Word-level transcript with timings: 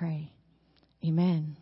pray. 0.00 0.32
Amen. 1.04 1.59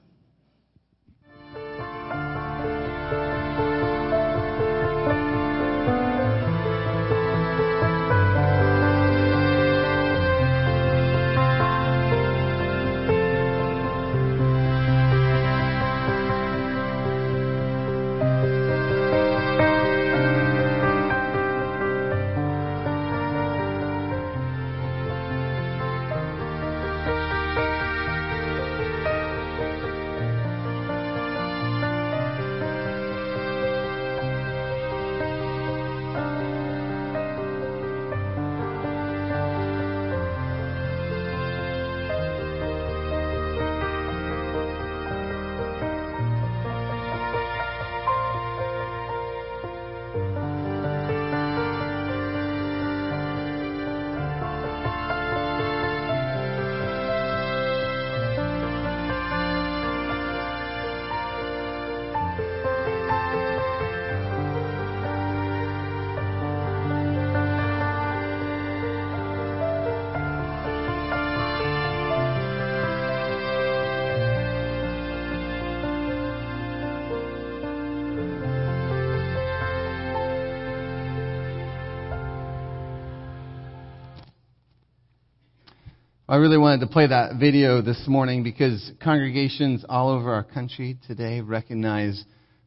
I 86.31 86.37
really 86.37 86.59
wanted 86.59 86.81
to 86.81 86.89
play 86.89 87.07
that 87.07 87.37
video 87.37 87.81
this 87.81 88.05
morning 88.07 88.43
because 88.43 88.93
congregations 89.03 89.83
all 89.89 90.11
over 90.11 90.31
our 90.31 90.45
country 90.45 90.99
today 91.07 91.41
recognize 91.41 92.23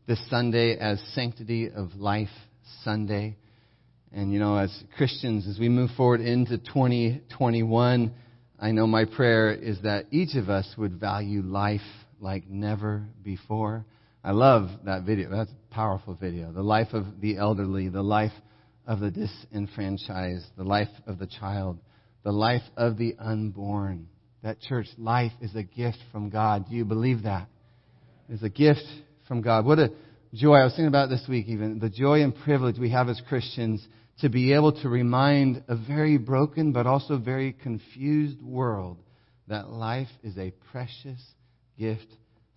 this 0.08 0.20
Sunday 0.32 0.80
as 0.80 1.00
Sanctity 1.14 1.70
of 1.70 1.94
Life 1.94 2.32
Sunday. 2.84 3.38
And 4.12 4.34
you 4.34 4.40
know, 4.40 4.58
as 4.58 4.76
Christians, 4.98 5.48
as 5.48 5.60
we 5.60 5.70
move 5.70 5.92
forward 5.96 6.22
into 6.22 6.58
2021, 6.58 8.12
I 8.60 8.72
know 8.72 8.88
my 8.88 9.06
prayer 9.06 9.52
is 9.52 9.80
that 9.84 10.08
each 10.10 10.36
of 10.36 10.50
us 10.50 10.74
would 10.76 11.00
value 11.00 11.44
life 11.44 11.82
like 12.20 12.50
never 12.50 13.06
before. 13.22 13.86
I 14.24 14.32
love 14.32 14.70
that 14.86 15.04
video. 15.04 15.30
That's 15.30 15.52
a 15.52 15.74
powerful 15.76 16.16
video. 16.16 16.52
The 16.52 16.64
life 16.64 16.94
of 16.94 17.06
the 17.22 17.38
elderly, 17.38 17.90
the 17.90 18.02
life 18.02 18.34
of 18.88 19.02
the 19.02 19.12
disenfranchised, 19.12 20.48
the 20.58 20.64
life 20.64 20.90
of 21.06 21.20
the 21.20 21.28
child 21.28 21.78
the 22.24 22.32
life 22.32 22.64
of 22.78 22.98
the 22.98 23.16
unborn. 23.20 24.08
That 24.44 24.60
church 24.60 24.88
life 24.98 25.32
is 25.42 25.56
a 25.56 25.64
gift 25.64 26.00
from 26.12 26.30
God. 26.30 26.70
Do 26.70 26.76
you 26.76 26.86
believe 26.86 27.24
that? 27.24 27.48
It's 28.30 28.44
a 28.44 28.50
gift 28.50 28.86
from 29.28 29.42
God. 29.42 29.66
What 29.66 29.80
a 29.80 29.92
joy. 30.34 30.56
I 30.56 30.64
was 30.64 30.74
thinking 30.74 30.88
about 30.88 31.10
this 31.10 31.26
week 31.30 31.48
even. 31.48 31.80
The 31.80 31.90
joy 31.90 32.22
and 32.24 32.36
privilege 32.36 32.78
we 32.80 32.92
have 32.92 33.10
as 33.10 33.22
Christians 33.28 33.86
to 34.20 34.30
be 34.30 34.54
able 34.54 34.72
to 34.82 34.90
remind 34.90 35.64
a 35.68 35.76
very 35.76 36.18
broken 36.18 36.72
but 36.72 36.88
also 36.88 37.18
very 37.18 37.54
confused 37.54 38.42
world 38.42 38.98
that 39.48 39.70
life 39.70 40.08
is 40.24 40.38
a 40.38 40.52
precious 40.72 41.22
gift 41.78 42.08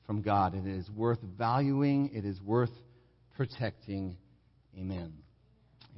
from 0.07 0.23
God. 0.23 0.55
And 0.55 0.67
it 0.67 0.77
is 0.79 0.89
worth 0.91 1.21
valuing. 1.37 2.11
It 2.15 2.25
is 2.25 2.41
worth 2.41 2.73
protecting. 3.37 4.17
Amen. 4.79 5.13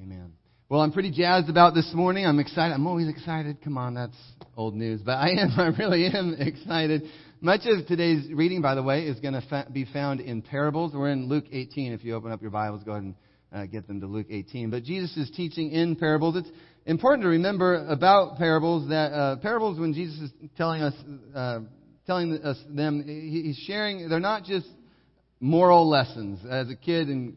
Amen. 0.00 0.32
Well, 0.68 0.80
I'm 0.80 0.90
pretty 0.90 1.12
jazzed 1.12 1.48
about 1.48 1.74
this 1.74 1.92
morning. 1.94 2.26
I'm 2.26 2.40
excited. 2.40 2.74
I'm 2.74 2.88
always 2.88 3.06
excited. 3.06 3.62
Come 3.62 3.78
on, 3.78 3.94
that's 3.94 4.16
old 4.56 4.74
news. 4.74 5.00
But 5.00 5.12
I 5.12 5.28
am, 5.28 5.50
I 5.56 5.66
really 5.78 6.06
am 6.06 6.34
excited. 6.40 7.04
Much 7.40 7.60
of 7.66 7.86
today's 7.86 8.26
reading, 8.32 8.62
by 8.62 8.74
the 8.74 8.82
way, 8.82 9.04
is 9.04 9.20
going 9.20 9.34
to 9.34 9.42
fa- 9.42 9.68
be 9.72 9.84
found 9.84 10.20
in 10.20 10.42
parables. 10.42 10.92
We're 10.92 11.12
in 11.12 11.28
Luke 11.28 11.44
18. 11.52 11.92
If 11.92 12.02
you 12.02 12.16
open 12.16 12.32
up 12.32 12.42
your 12.42 12.50
Bibles, 12.50 12.82
go 12.82 12.90
ahead 12.90 13.04
and 13.04 13.14
uh, 13.52 13.66
get 13.66 13.86
them 13.86 14.00
to 14.00 14.08
Luke 14.08 14.26
18. 14.28 14.70
But 14.70 14.82
Jesus 14.82 15.16
is 15.16 15.30
teaching 15.36 15.70
in 15.70 15.94
parables. 15.94 16.34
It's 16.34 16.50
important 16.84 17.22
to 17.22 17.28
remember 17.28 17.86
about 17.86 18.36
parables 18.36 18.88
that 18.88 19.12
uh, 19.12 19.36
parables, 19.36 19.78
when 19.78 19.94
Jesus 19.94 20.18
is 20.18 20.30
telling 20.56 20.82
us, 20.82 20.94
uh, 21.32 21.60
telling 22.08 22.42
us 22.42 22.58
them, 22.68 23.04
he's 23.06 23.56
sharing. 23.68 24.08
They're 24.08 24.18
not 24.18 24.42
just 24.42 24.66
moral 25.38 25.88
lessons. 25.88 26.40
As 26.50 26.68
a 26.70 26.74
kid 26.74 27.06
and 27.06 27.36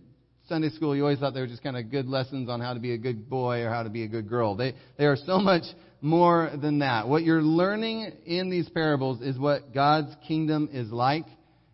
Sunday 0.50 0.70
school, 0.70 0.96
you 0.96 1.04
always 1.04 1.20
thought 1.20 1.34
they 1.36 1.42
were 1.42 1.48
just 1.48 1.64
kind 1.64 1.78
of 1.78 1.92
good 1.92 2.08
lessons 2.08 2.50
on 2.50 2.60
how 2.60 2.74
to 2.74 2.80
be 2.80 2.94
a 2.94 2.98
good 2.98 3.30
boy 3.30 3.62
or 3.62 3.70
how 3.70 3.84
to 3.84 3.90
be 3.90 4.04
a 4.04 4.08
good 4.08 4.28
girl. 4.28 4.56
They, 4.56 4.74
they 4.98 5.06
are 5.06 5.16
so 5.16 5.38
much 5.38 5.64
more 6.02 6.52
than 6.60 6.80
that. 6.80 7.08
What 7.08 7.24
you're 7.24 7.42
learning 7.42 8.12
in 8.26 8.50
these 8.50 8.68
parables 8.68 9.22
is 9.22 9.38
what 9.38 9.74
God's 9.74 10.14
kingdom 10.28 10.70
is 10.74 10.92
like 10.92 11.26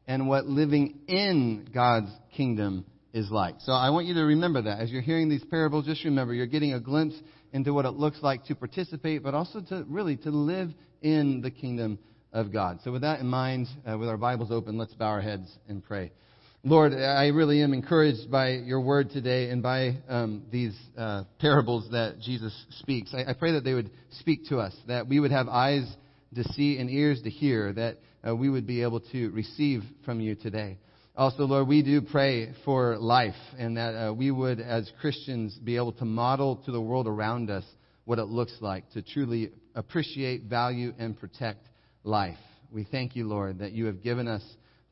and 0.07 0.27
what 0.27 0.45
living 0.45 0.99
in 1.07 1.69
God's 1.73 2.11
kingdom 2.35 2.85
is 3.13 3.31
like. 3.31 3.55
So 3.59 3.71
I 3.71 3.89
want 3.91 4.07
you 4.07 4.13
to 4.15 4.23
remember 4.23 4.61
that. 4.63 4.79
As 4.79 4.91
you're 4.91 5.01
hearing 5.01 5.29
these 5.29 5.43
parables, 5.45 5.85
just 5.85 6.03
remember 6.03 6.33
you're 6.33 6.45
getting 6.45 6.73
a 6.73 6.79
glimpse 6.79 7.15
into 7.53 7.73
what 7.73 7.85
it 7.85 7.91
looks 7.91 8.21
like 8.21 8.43
to 8.45 8.55
participate, 8.55 9.23
but 9.23 9.33
also 9.33 9.61
to 9.69 9.85
really 9.87 10.17
to 10.17 10.29
live 10.29 10.71
in 11.01 11.39
the 11.41 11.49
kingdom 11.49 11.97
of 12.33 12.51
God. 12.51 12.79
So 12.83 12.91
with 12.91 13.01
that 13.03 13.21
in 13.21 13.27
mind, 13.27 13.67
uh, 13.89 13.97
with 13.97 14.09
our 14.09 14.17
Bibles 14.17 14.51
open, 14.51 14.77
let's 14.77 14.93
bow 14.93 15.07
our 15.07 15.21
heads 15.21 15.49
and 15.69 15.81
pray. 15.81 16.11
Lord, 16.67 16.93
I 16.95 17.27
really 17.27 17.61
am 17.61 17.73
encouraged 17.73 18.31
by 18.31 18.53
your 18.53 18.81
word 18.81 19.11
today 19.11 19.51
and 19.51 19.61
by 19.61 19.97
um, 20.09 20.45
these 20.51 20.75
uh, 20.97 21.25
parables 21.37 21.87
that 21.91 22.19
Jesus 22.19 22.51
speaks. 22.79 23.13
I, 23.13 23.29
I, 23.29 23.33
pray 23.33 23.51
that 23.51 23.63
they 23.63 23.75
would 23.75 23.91
speak 24.19 24.47
to 24.47 24.57
us, 24.57 24.75
that 24.87 25.07
we 25.07 25.19
would 25.19 25.29
have 25.29 25.47
eyes 25.47 25.85
to 26.33 26.43
see 26.53 26.79
and 26.79 26.89
ears 26.89 27.21
to 27.21 27.29
hear, 27.29 27.71
that 27.73 27.97
uh, 28.27 28.35
we 28.35 28.49
would 28.49 28.65
be 28.65 28.81
able 28.81 28.99
to 28.99 29.29
receive 29.29 29.83
from 30.05 30.19
you 30.19 30.33
today. 30.33 30.79
Also, 31.15 31.43
Lord, 31.43 31.67
we 31.67 31.83
do 31.83 32.01
pray 32.01 32.51
for 32.65 32.97
life 32.97 33.35
and 33.59 33.77
that 33.77 33.93
uh, 33.93 34.11
we 34.11 34.31
would, 34.31 34.59
as 34.59 34.91
Christians, 34.99 35.53
be 35.63 35.75
able 35.75 35.93
to 35.93 36.05
model 36.05 36.55
to 36.65 36.71
the 36.71 36.81
world 36.81 37.05
around 37.05 37.51
us 37.51 37.63
what 38.05 38.17
it 38.17 38.25
looks 38.25 38.57
like 38.59 38.89
to 38.93 39.03
truly 39.03 39.51
appreciate, 39.75 40.45
value, 40.45 40.95
and 40.97 41.15
protect 41.15 41.67
life. 42.03 42.39
We 42.71 42.85
thank 42.85 43.15
you, 43.15 43.27
Lord, 43.27 43.59
that 43.59 43.73
you 43.73 43.85
have 43.85 44.01
given 44.01 44.27
us 44.27 44.41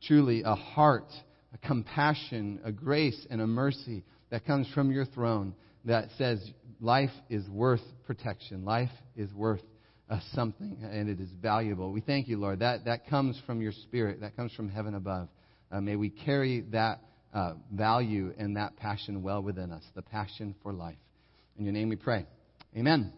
truly 0.04 0.44
a 0.46 0.54
heart 0.54 1.08
a 1.54 1.58
compassion, 1.66 2.60
a 2.64 2.72
grace, 2.72 3.26
and 3.30 3.42
a 3.42 3.48
mercy 3.48 4.04
that 4.32 4.46
comes 4.46 4.68
from 4.74 4.92
your 4.92 5.06
throne 5.06 5.54
that 5.86 6.10
says 6.18 6.44
life 6.80 7.12
is 7.30 7.48
worth 7.50 7.82
protection. 8.06 8.66
Life 8.66 8.90
is 9.16 9.32
worth 9.34 9.62
uh, 10.10 10.20
something, 10.34 10.78
and 10.84 11.10
it 11.10 11.20
is 11.20 11.30
valuable. 11.42 11.92
We 11.92 12.02
thank 12.02 12.28
you, 12.28 12.38
Lord. 12.38 12.60
That, 12.60 12.86
that 12.86 13.08
comes 13.08 13.40
from 13.46 13.62
your 13.62 13.72
Spirit, 13.72 14.22
that 14.22 14.36
comes 14.36 14.54
from 14.54 14.70
heaven 14.70 14.96
above. 14.96 15.30
Uh, 15.72 15.82
may 15.82 15.96
we 15.96 16.10
carry 16.10 16.62
that 16.72 17.00
uh, 17.34 17.54
value 17.72 18.34
and 18.38 18.58
that 18.58 18.76
passion 18.78 19.24
well 19.24 19.42
within 19.42 19.72
us, 19.72 19.84
the 19.96 20.02
passion 20.02 20.56
for 20.62 20.74
life. 20.74 20.98
In 21.58 21.66
your 21.66 21.74
name 21.74 21.90
we 21.90 21.96
pray. 21.96 22.26
Amen. 22.76 23.14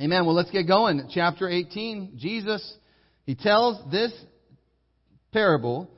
Amen. 0.00 0.24
Well, 0.24 0.34
let's 0.34 0.50
get 0.50 0.66
going. 0.66 1.08
Chapter 1.12 1.48
18, 1.48 2.14
Jesus, 2.18 2.76
he 3.24 3.34
tells 3.34 3.90
this 3.90 4.12
parable 5.32 5.90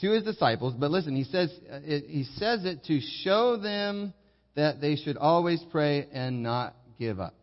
to 0.00 0.10
his 0.10 0.24
disciples. 0.24 0.74
But 0.78 0.90
listen, 0.90 1.16
he 1.16 1.24
says, 1.24 1.52
uh, 1.70 1.80
he 1.80 2.26
says 2.36 2.64
it 2.64 2.84
to 2.84 3.00
show 3.24 3.56
them 3.56 4.12
that 4.54 4.80
they 4.80 4.96
should 4.96 5.16
always 5.16 5.62
pray 5.70 6.06
and 6.12 6.42
not 6.42 6.74
give 6.98 7.20
up. 7.20 7.34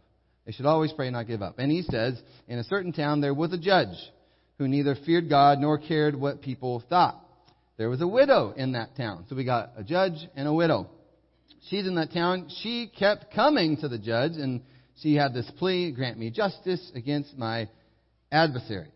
They 0.45 0.51
should 0.51 0.65
always 0.65 0.91
pray 0.91 1.07
and 1.07 1.13
not 1.13 1.27
give 1.27 1.41
up. 1.41 1.59
And 1.59 1.71
he 1.71 1.83
says, 1.83 2.21
in 2.47 2.59
a 2.59 2.63
certain 2.63 2.91
town 2.91 3.21
there 3.21 3.33
was 3.33 3.53
a 3.53 3.57
judge 3.57 3.95
who 4.57 4.67
neither 4.67 4.95
feared 5.05 5.29
God 5.29 5.59
nor 5.59 5.77
cared 5.77 6.15
what 6.15 6.41
people 6.41 6.83
thought. 6.89 7.19
There 7.77 7.89
was 7.89 8.01
a 8.01 8.07
widow 8.07 8.53
in 8.55 8.73
that 8.73 8.95
town. 8.95 9.25
So 9.29 9.35
we 9.35 9.45
got 9.45 9.71
a 9.77 9.83
judge 9.83 10.27
and 10.35 10.47
a 10.47 10.53
widow. 10.53 10.89
She's 11.69 11.87
in 11.87 11.95
that 11.95 12.11
town. 12.11 12.49
She 12.61 12.91
kept 12.99 13.33
coming 13.33 13.77
to 13.77 13.87
the 13.87 13.97
judge 13.97 14.33
and 14.33 14.61
she 15.01 15.15
had 15.15 15.33
this 15.33 15.49
plea, 15.57 15.91
grant 15.91 16.19
me 16.19 16.29
justice 16.29 16.91
against 16.93 17.37
my 17.37 17.69
adversary. 18.31 18.91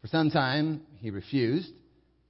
For 0.00 0.08
some 0.08 0.30
time 0.30 0.82
he 0.98 1.10
refused. 1.10 1.70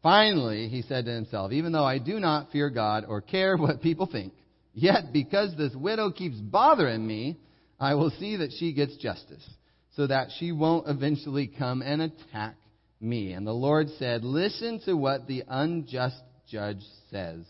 Finally, 0.02 0.69
he 0.69 0.82
said 0.82 1.04
to 1.04 1.12
himself, 1.12 1.52
Even 1.52 1.72
though 1.72 1.84
I 1.84 1.99
do 1.99 2.19
not 2.19 2.50
fear 2.50 2.70
God 2.70 3.04
or 3.06 3.20
care 3.20 3.56
what 3.56 3.81
people 3.81 4.06
think, 4.06 4.32
yet 4.75 5.12
because 5.12 5.54
this 5.56 5.75
widow 5.75 6.10
keeps 6.10 6.37
bothering 6.37 7.06
me, 7.06 7.38
I 7.78 7.94
will 7.94 8.10
see 8.10 8.37
that 8.37 8.52
she 8.58 8.72
gets 8.72 8.96
justice, 8.96 9.46
so 9.94 10.06
that 10.06 10.28
she 10.38 10.52
won't 10.52 10.88
eventually 10.88 11.46
come 11.46 11.82
and 11.82 12.02
attack 12.02 12.56
me. 13.00 13.32
And 13.32 13.46
the 13.46 13.52
Lord 13.52 13.88
said, 13.99 14.25
Listen 14.25 14.81
to 14.87 14.94
what 14.94 15.26
the 15.26 15.44
unjust 15.49 16.20
judge 16.49 16.82
says. 17.10 17.44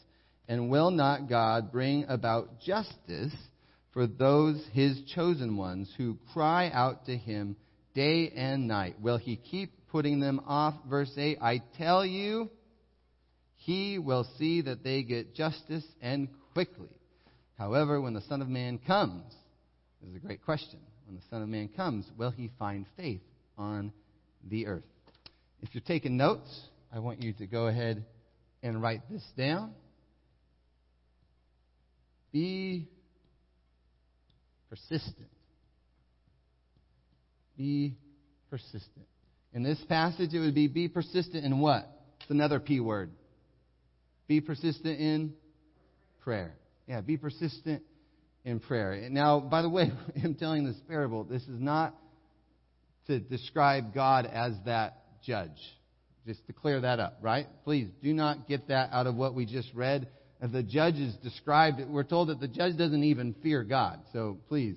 And 0.49 0.71
will 0.71 0.91
not 0.91 1.29
God 1.29 1.73
bring 1.73 2.05
about 2.09 2.61
justice 2.61 3.35
for 3.93 4.07
those 4.07 4.63
his 4.73 5.01
chosen 5.15 5.57
ones 5.57 5.91
who 5.97 6.19
cry 6.33 6.71
out 6.71 7.07
to 7.07 7.17
him 7.17 7.57
day 7.95 8.33
and 8.35 8.67
night? 8.67 9.01
Will 9.01 9.19
he 9.19 9.37
keep 9.37 9.73
putting 9.93 10.19
them 10.19 10.41
off? 10.47 10.75
Verse 10.89 11.13
8 11.17 11.39
I 11.41 11.63
tell 11.79 12.05
you, 12.05 12.51
he 13.55 13.99
will 13.99 14.27
see 14.39 14.63
that 14.63 14.83
they 14.83 15.03
get 15.03 15.35
justice 15.35 15.85
and 16.01 16.29
quickly. 16.53 16.89
However, 17.59 18.01
when 18.01 18.15
the 18.15 18.23
Son 18.23 18.43
of 18.43 18.49
Man 18.49 18.81
comes, 18.85 19.23
this 20.01 20.11
is 20.11 20.17
a 20.17 20.19
great 20.19 20.45
question. 20.45 20.81
When 21.07 21.15
the 21.15 21.23
Son 21.31 21.43
of 21.43 21.49
Man 21.49 21.69
comes, 21.69 22.11
will 22.17 22.31
he 22.33 22.51
find 22.59 22.87
faith 22.97 23.21
on 23.57 23.93
the 24.51 24.67
earth? 24.67 24.83
If 25.61 25.69
you're 25.75 25.83
taking 25.87 26.17
notes, 26.17 26.49
I 26.93 26.99
want 26.99 27.23
you 27.23 27.33
to 27.35 27.47
go 27.47 27.69
ahead 27.69 28.05
and 28.63 28.83
write 28.83 29.03
this 29.09 29.23
down. 29.37 29.75
Be 32.33 32.89
persistent. 34.69 35.29
Be 37.57 37.95
persistent. 38.51 39.07
In 39.55 39.63
this 39.63 39.79
passage, 39.89 40.33
it 40.33 40.39
would 40.39 40.55
be 40.55 40.69
be 40.69 40.89
persistent 40.89 41.45
in 41.45 41.61
what? 41.61 41.91
It's 42.21 42.31
another 42.31 42.61
P 42.61 42.81
word. 42.81 43.11
Be 44.27 44.41
persistent 44.41 44.99
in 44.99 45.35
prayer. 46.21 46.55
Yeah, 46.87 47.01
be 47.01 47.17
persistent 47.17 47.83
in 48.45 48.61
prayer. 48.61 49.09
Now, 49.11 49.41
by 49.41 49.63
the 49.63 49.69
way, 49.69 49.93
I'm 50.25 50.35
telling 50.35 50.65
this 50.65 50.81
parable, 50.89 51.25
this 51.25 51.43
is 51.43 51.61
not 51.61 51.95
to 53.07 53.19
describe 53.21 53.95
God 53.95 54.27
as 54.27 54.55
that 54.65 55.03
judge. 55.25 55.51
Just 56.27 56.47
to 56.47 56.53
clear 56.53 56.81
that 56.81 57.01
up, 57.01 57.19
right? 57.21 57.47
Please 57.65 57.89
do 58.03 58.13
not 58.15 58.49
get 58.49 58.69
that 58.69 58.91
out 58.93 59.07
of 59.07 59.17
what 59.17 59.35
we 59.35 59.45
just 59.45 59.73
read. 59.75 60.09
The 60.41 60.63
judge 60.63 60.97
is 60.97 61.15
described, 61.17 61.81
we're 61.89 62.05
told 62.05 62.29
that 62.29 62.41
the 62.41 62.49
judge 62.49 62.77
doesn't 62.77 63.05
even 63.05 63.35
fear 63.43 63.65
God. 63.65 64.01
So 64.13 64.39
please, 64.49 64.77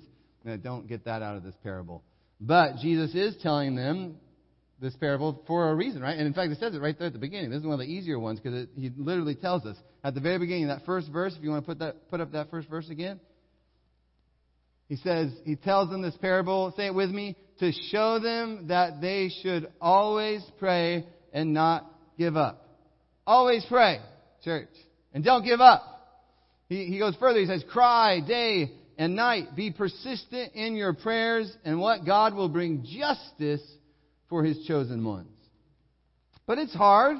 don't 0.62 0.88
get 0.88 1.04
that 1.04 1.22
out 1.22 1.36
of 1.36 1.44
this 1.44 1.54
parable. 1.62 2.02
But 2.40 2.76
Jesus 2.76 3.14
is 3.14 3.36
telling 3.42 3.74
them 3.74 4.16
this 4.80 4.94
parable 4.96 5.42
for 5.46 5.70
a 5.70 5.74
reason, 5.74 6.02
right? 6.02 6.16
And 6.16 6.26
in 6.26 6.34
fact, 6.34 6.52
it 6.52 6.58
says 6.58 6.74
it 6.74 6.80
right 6.80 6.96
there 6.98 7.06
at 7.06 7.12
the 7.12 7.18
beginning. 7.18 7.50
This 7.50 7.60
is 7.60 7.64
one 7.64 7.74
of 7.74 7.80
the 7.80 7.86
easier 7.86 8.18
ones 8.18 8.40
because 8.40 8.66
he 8.76 8.90
literally 8.96 9.34
tells 9.34 9.64
us 9.64 9.76
at 10.04 10.14
the 10.14 10.20
very 10.20 10.38
beginning, 10.38 10.68
that 10.68 10.84
first 10.84 11.10
verse. 11.10 11.34
If 11.36 11.42
you 11.42 11.50
want 11.50 11.64
to 11.64 11.66
put 11.66 11.78
that, 11.78 12.10
put 12.10 12.20
up 12.20 12.32
that 12.32 12.50
first 12.50 12.68
verse 12.68 12.88
again, 12.90 13.18
he 14.88 14.96
says 14.96 15.32
he 15.44 15.56
tells 15.56 15.90
them 15.90 16.02
this 16.02 16.16
parable. 16.20 16.72
Say 16.76 16.86
it 16.86 16.94
with 16.94 17.10
me 17.10 17.36
to 17.58 17.72
show 17.90 18.18
them 18.18 18.68
that 18.68 19.00
they 19.00 19.30
should 19.42 19.72
always 19.80 20.42
pray 20.58 21.06
and 21.32 21.54
not 21.54 21.90
give 22.18 22.36
up. 22.36 22.68
Always 23.26 23.64
pray, 23.68 24.00
church, 24.44 24.68
and 25.12 25.24
don't 25.24 25.44
give 25.44 25.60
up. 25.60 25.82
He, 26.68 26.84
he 26.84 26.98
goes 26.98 27.16
further. 27.16 27.40
He 27.40 27.46
says, 27.46 27.64
"Cry 27.72 28.20
day 28.20 28.72
and 28.98 29.16
night. 29.16 29.56
Be 29.56 29.72
persistent 29.72 30.52
in 30.54 30.76
your 30.76 30.92
prayers, 30.92 31.52
and 31.64 31.80
what 31.80 32.04
God 32.04 32.34
will 32.34 32.50
bring 32.50 32.84
justice." 32.84 33.62
For 34.28 34.44
his 34.44 34.64
chosen 34.66 35.04
ones. 35.04 35.28
But 36.46 36.58
it's 36.58 36.74
hard, 36.74 37.18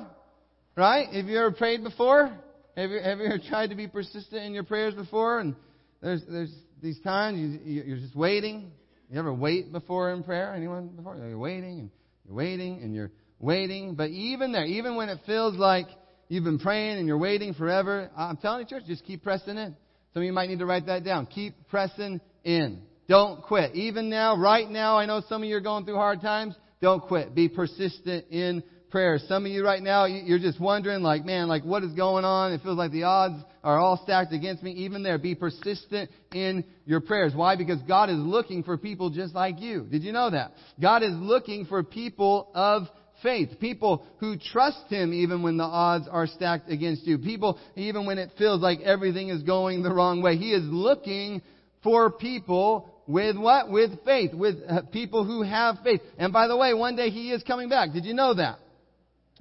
right? 0.76 1.08
Have 1.08 1.26
you 1.26 1.38
ever 1.38 1.52
prayed 1.52 1.82
before? 1.82 2.30
Have 2.76 2.90
you, 2.90 3.00
have 3.00 3.18
you 3.18 3.26
ever 3.26 3.38
tried 3.48 3.70
to 3.70 3.76
be 3.76 3.88
persistent 3.88 4.44
in 4.44 4.52
your 4.52 4.64
prayers 4.64 4.94
before? 4.94 5.40
And 5.40 5.56
there's, 6.02 6.22
there's 6.28 6.52
these 6.82 7.00
times 7.00 7.58
you, 7.64 7.82
you're 7.82 7.96
just 7.96 8.14
waiting. 8.14 8.70
You 9.10 9.18
ever 9.18 9.32
wait 9.32 9.72
before 9.72 10.12
in 10.12 10.22
prayer? 10.22 10.54
Anyone 10.54 10.88
before? 10.88 11.16
You're 11.16 11.38
waiting 11.38 11.78
and 11.80 11.90
you're 12.26 12.36
waiting 12.36 12.82
and 12.82 12.94
you're 12.94 13.10
waiting. 13.38 13.94
But 13.94 14.10
even 14.10 14.52
there, 14.52 14.64
even 14.64 14.96
when 14.96 15.08
it 15.08 15.18
feels 15.26 15.56
like 15.56 15.86
you've 16.28 16.44
been 16.44 16.58
praying 16.58 16.98
and 16.98 17.06
you're 17.06 17.18
waiting 17.18 17.54
forever, 17.54 18.10
I'm 18.16 18.36
telling 18.36 18.60
you, 18.60 18.66
church, 18.66 18.86
just 18.86 19.04
keep 19.04 19.22
pressing 19.22 19.56
in. 19.56 19.76
Some 20.12 20.22
of 20.22 20.24
you 20.24 20.32
might 20.32 20.48
need 20.48 20.58
to 20.60 20.66
write 20.66 20.86
that 20.86 21.04
down. 21.04 21.26
Keep 21.26 21.68
pressing 21.68 22.20
in. 22.44 22.82
Don't 23.08 23.42
quit. 23.42 23.74
Even 23.74 24.10
now, 24.10 24.36
right 24.36 24.68
now, 24.68 24.98
I 24.98 25.06
know 25.06 25.22
some 25.28 25.42
of 25.42 25.48
you 25.48 25.56
are 25.56 25.60
going 25.60 25.84
through 25.84 25.96
hard 25.96 26.20
times. 26.20 26.54
Don't 26.86 27.02
quit. 27.02 27.34
Be 27.34 27.48
persistent 27.48 28.26
in 28.30 28.62
prayer. 28.90 29.18
Some 29.26 29.44
of 29.44 29.50
you 29.50 29.64
right 29.64 29.82
now, 29.82 30.04
you're 30.04 30.38
just 30.38 30.60
wondering, 30.60 31.02
like, 31.02 31.24
man, 31.24 31.48
like, 31.48 31.64
what 31.64 31.82
is 31.82 31.90
going 31.94 32.24
on? 32.24 32.52
It 32.52 32.62
feels 32.62 32.78
like 32.78 32.92
the 32.92 33.02
odds 33.02 33.42
are 33.64 33.76
all 33.76 34.00
stacked 34.04 34.32
against 34.32 34.62
me. 34.62 34.70
Even 34.70 35.02
there, 35.02 35.18
be 35.18 35.34
persistent 35.34 36.08
in 36.32 36.62
your 36.84 37.00
prayers. 37.00 37.32
Why? 37.34 37.56
Because 37.56 37.80
God 37.88 38.08
is 38.08 38.18
looking 38.18 38.62
for 38.62 38.78
people 38.78 39.10
just 39.10 39.34
like 39.34 39.60
you. 39.60 39.82
Did 39.90 40.04
you 40.04 40.12
know 40.12 40.30
that? 40.30 40.52
God 40.80 41.02
is 41.02 41.10
looking 41.10 41.64
for 41.64 41.82
people 41.82 42.52
of 42.54 42.84
faith. 43.20 43.58
People 43.58 44.06
who 44.18 44.36
trust 44.38 44.84
Him 44.88 45.12
even 45.12 45.42
when 45.42 45.56
the 45.56 45.64
odds 45.64 46.06
are 46.08 46.28
stacked 46.28 46.70
against 46.70 47.04
you. 47.04 47.18
People 47.18 47.58
even 47.74 48.06
when 48.06 48.18
it 48.18 48.30
feels 48.38 48.60
like 48.60 48.78
everything 48.82 49.30
is 49.30 49.42
going 49.42 49.82
the 49.82 49.92
wrong 49.92 50.22
way. 50.22 50.36
He 50.36 50.52
is 50.52 50.62
looking 50.62 51.42
for 51.82 52.12
people 52.12 52.88
with 53.06 53.36
what? 53.36 53.70
With 53.70 54.04
faith. 54.04 54.34
With 54.34 54.56
uh, 54.68 54.82
people 54.92 55.24
who 55.24 55.42
have 55.42 55.76
faith. 55.84 56.00
And 56.18 56.32
by 56.32 56.48
the 56.48 56.56
way, 56.56 56.74
one 56.74 56.96
day 56.96 57.10
He 57.10 57.30
is 57.30 57.42
coming 57.42 57.68
back. 57.68 57.92
Did 57.92 58.04
you 58.04 58.14
know 58.14 58.34
that? 58.34 58.58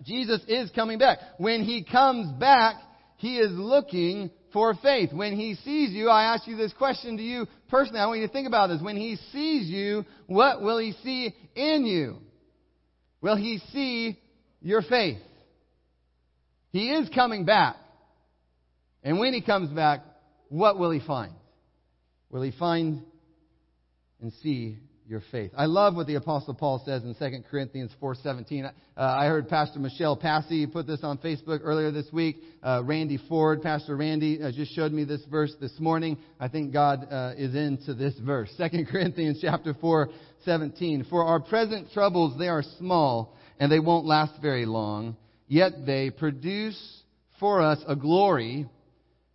Jesus 0.04 0.42
is 0.48 0.70
coming 0.72 1.00
back. 1.00 1.20
When 1.38 1.64
He 1.64 1.84
comes 1.84 2.32
back, 2.40 2.76
He 3.18 3.38
is 3.38 3.52
looking 3.52 4.30
for 4.54 4.74
faith. 4.76 5.12
When 5.14 5.36
He 5.36 5.56
sees 5.56 5.92
you, 5.92 6.10
I 6.10 6.34
ask 6.34 6.48
you 6.48 6.56
this 6.56 6.74
question 6.74 7.18
to 7.18 7.24
you 7.24 7.48
personally. 7.70 8.00
I 8.00 8.08
want 8.08 8.20
you 8.20 8.28
to 8.28 8.34
think 8.34 8.48
about 8.48 8.68
this. 8.68 8.82
When 8.82 8.98
He 8.98 9.18
sees 9.32 9.68
you, 9.68 10.06
what 10.28 10.62
will 10.62 10.78
He 10.78 10.94
see 11.04 11.36
in 11.56 11.86
you? 11.86 12.18
Will 13.22 13.36
He 13.36 13.60
see 13.72 14.20
your 14.62 14.82
faith? 14.82 15.18
He 16.72 16.92
is 16.92 17.10
coming 17.10 17.46
back. 17.46 17.78
And 19.04 19.20
when 19.20 19.34
He 19.34 19.42
comes 19.42 19.70
back, 19.70 20.02
what 20.50 20.78
will 20.78 20.92
He 20.92 21.00
find? 21.00 21.34
Will 22.30 22.42
He 22.42 22.52
find 22.52 23.04
and 24.26 24.34
see 24.42 24.76
your 25.08 25.22
faith. 25.32 25.52
I 25.56 25.66
love 25.66 25.96
what 25.96 26.08
the 26.08 26.16
apostle 26.16 26.56
Paul 26.56 26.82
says 26.84 27.04
in 27.04 27.14
2 27.14 27.44
Corinthians 27.52 27.92
4:17. 28.02 28.66
Uh, 28.66 28.72
I 28.98 29.28
heard 29.28 29.48
Pastor 29.48 29.78
Michelle 29.78 30.18
Passy 30.18 30.66
put 30.66 30.88
this 30.88 31.04
on 31.04 31.20
Facebook 31.20 31.60
earlier 31.62 31.92
this 31.92 32.12
week. 32.12 32.42
Uh, 32.64 32.82
Randy 32.84 33.18
Ford, 33.30 33.62
Pastor 33.62 33.96
Randy, 33.96 34.42
uh, 34.42 34.52
just 34.52 34.74
showed 34.74 34.92
me 34.92 35.04
this 35.04 35.24
verse 35.26 35.54
this 35.62 35.80
morning. 35.80 36.18
I 36.40 36.48
think 36.48 36.74
God 36.74 37.08
uh, 37.12 37.34
is 37.38 37.54
into 37.54 37.94
this 37.94 38.16
verse. 38.18 38.52
2 38.58 38.86
Corinthians 38.92 39.38
chapter 39.40 39.76
4:17. 39.76 41.08
For 41.08 41.24
our 41.24 41.40
present 41.40 41.92
troubles 41.94 42.36
they 42.40 42.48
are 42.48 42.64
small 42.80 43.38
and 43.60 43.72
they 43.72 43.80
won't 43.80 44.08
last 44.08 44.42
very 44.42 44.66
long, 44.66 45.18
yet 45.48 45.86
they 45.86 46.10
produce 46.10 47.04
for 47.40 47.62
us 47.62 47.78
a 47.88 47.96
glory, 47.96 48.68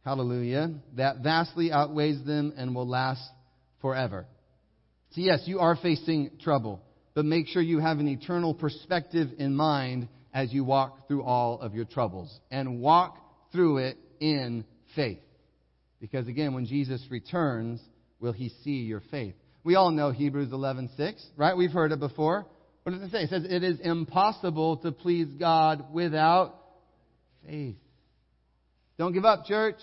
hallelujah, 0.05 0.73
that 0.97 1.19
vastly 1.23 1.71
outweighs 1.71 2.25
them 2.25 2.53
and 2.57 2.75
will 2.75 2.89
last 2.89 3.23
forever. 3.81 4.27
So, 5.13 5.21
yes, 5.21 5.43
you 5.45 5.59
are 5.59 5.75
facing 5.75 6.31
trouble, 6.41 6.81
but 7.15 7.25
make 7.25 7.49
sure 7.49 7.61
you 7.61 7.81
have 7.81 7.99
an 7.99 8.07
eternal 8.07 8.55
perspective 8.55 9.31
in 9.39 9.57
mind 9.57 10.09
as 10.33 10.53
you 10.53 10.65
walk 10.65 11.09
through 11.09 11.25
all 11.25 11.61
of 11.61 11.75
your 11.75 11.85
troubles 11.85 12.33
and 12.51 12.81
walk 12.81 13.19
through 13.51 13.79
it 13.79 13.99
in 14.21 14.65
faith. 14.95 15.19
Because 16.01 16.29
again, 16.29 16.55
when 16.55 16.65
Jesus 16.65 17.05
returns, 17.11 17.81
will 18.21 18.33
he 18.33 18.51
see 18.63 18.83
your 18.83 19.03
faith? 19.11 19.35
We 19.65 19.75
all 19.75 19.91
know 19.91 20.13
Hebrews 20.13 20.51
11:6, 20.51 21.23
right? 21.37 21.57
We've 21.57 21.73
heard 21.73 21.91
it 21.91 21.99
before. 21.99 22.47
What 22.85 22.93
does 22.93 23.03
it 23.03 23.11
say? 23.11 23.23
It 23.25 23.31
says 23.31 23.45
it 23.45 23.65
is 23.65 23.81
impossible 23.81 24.79
to 24.79 24.93
please 24.93 25.27
God 25.39 25.93
without 25.93 26.55
faith. 27.45 27.77
Don't 28.97 29.13
give 29.13 29.25
up, 29.25 29.45
church. 29.45 29.81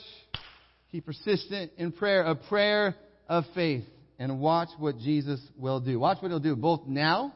Keep 0.92 1.06
persistent 1.06 1.74
in 1.78 1.92
prayer, 1.92 2.24
a 2.24 2.36
prayer 2.36 2.96
of 3.28 3.44
faith 3.54 3.84
and 4.20 4.40
watch 4.40 4.70
what 4.78 4.98
Jesus 5.00 5.40
will 5.58 5.80
do. 5.80 6.00
Watch 6.00 6.22
what 6.22 6.30
he'll 6.30 6.40
do 6.40 6.56
both 6.56 6.88
now 6.88 7.34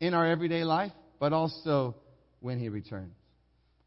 in 0.00 0.14
our 0.14 0.26
everyday 0.26 0.64
life, 0.64 0.92
but 1.18 1.32
also 1.32 1.96
when 2.40 2.58
he 2.58 2.68
returns. 2.68 3.14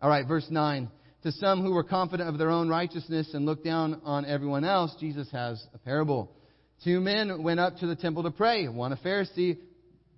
All 0.01 0.09
right, 0.09 0.27
verse 0.27 0.47
9. 0.49 0.89
To 1.23 1.31
some 1.33 1.61
who 1.61 1.71
were 1.71 1.83
confident 1.83 2.29
of 2.29 2.39
their 2.39 2.49
own 2.49 2.67
righteousness 2.67 3.29
and 3.33 3.45
looked 3.45 3.63
down 3.63 4.01
on 4.03 4.25
everyone 4.25 4.63
else, 4.63 4.95
Jesus 4.99 5.29
has 5.31 5.63
a 5.73 5.77
parable. 5.77 6.31
Two 6.83 6.99
men 6.99 7.43
went 7.43 7.59
up 7.59 7.77
to 7.77 7.87
the 7.87 7.95
temple 7.95 8.23
to 8.23 8.31
pray, 8.31 8.67
one 8.67 8.91
a 8.91 8.97
Pharisee, 8.97 9.59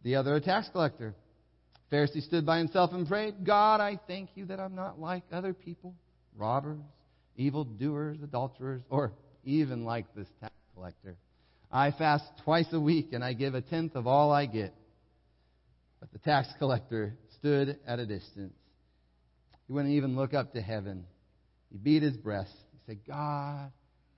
the 0.04 0.16
other 0.16 0.36
a 0.36 0.42
tax 0.42 0.70
collector. 0.72 1.14
Pharisee 1.92 2.22
stood 2.24 2.46
by 2.46 2.58
himself 2.58 2.92
and 2.94 3.08
prayed, 3.08 3.46
God, 3.46 3.82
I 3.82 4.00
thank 4.08 4.30
you 4.36 4.46
that 4.46 4.60
I'm 4.60 4.76
not 4.76 5.00
like 5.00 5.24
other 5.32 5.54
people, 5.54 5.94
robbers, 6.38 6.80
evildoers, 7.36 8.18
adulterers, 8.24 8.82
or 8.90 9.12
even 9.44 9.84
like 9.84 10.06
this 10.16 10.28
tax 10.40 10.54
collector. 10.74 11.18
I 11.74 11.90
fast 11.90 12.26
twice 12.44 12.68
a 12.72 12.80
week 12.80 13.14
and 13.14 13.24
I 13.24 13.34
give 13.34 13.56
a 13.56 13.62
tenth 13.62 13.96
of 13.96 14.06
all 14.06 14.32
I 14.32 14.46
get. 14.46 14.76
But 16.00 16.12
the 16.14 16.20
tax 16.20 16.48
collector 16.60 17.16
stood 17.40 17.80
at 17.88 17.98
a 17.98 18.06
distance. 18.06 18.54
He 19.66 19.74
wouldn't 19.74 19.94
even 19.96 20.16
look 20.16 20.36
up 20.36 20.54
to 20.54 20.62
heaven. 20.62 21.06
He 21.72 21.80
beat 21.80 22.04
his 22.04 22.16
breast. 22.16 22.54
He 22.72 22.80
said, 22.86 23.00
God, 23.08 23.72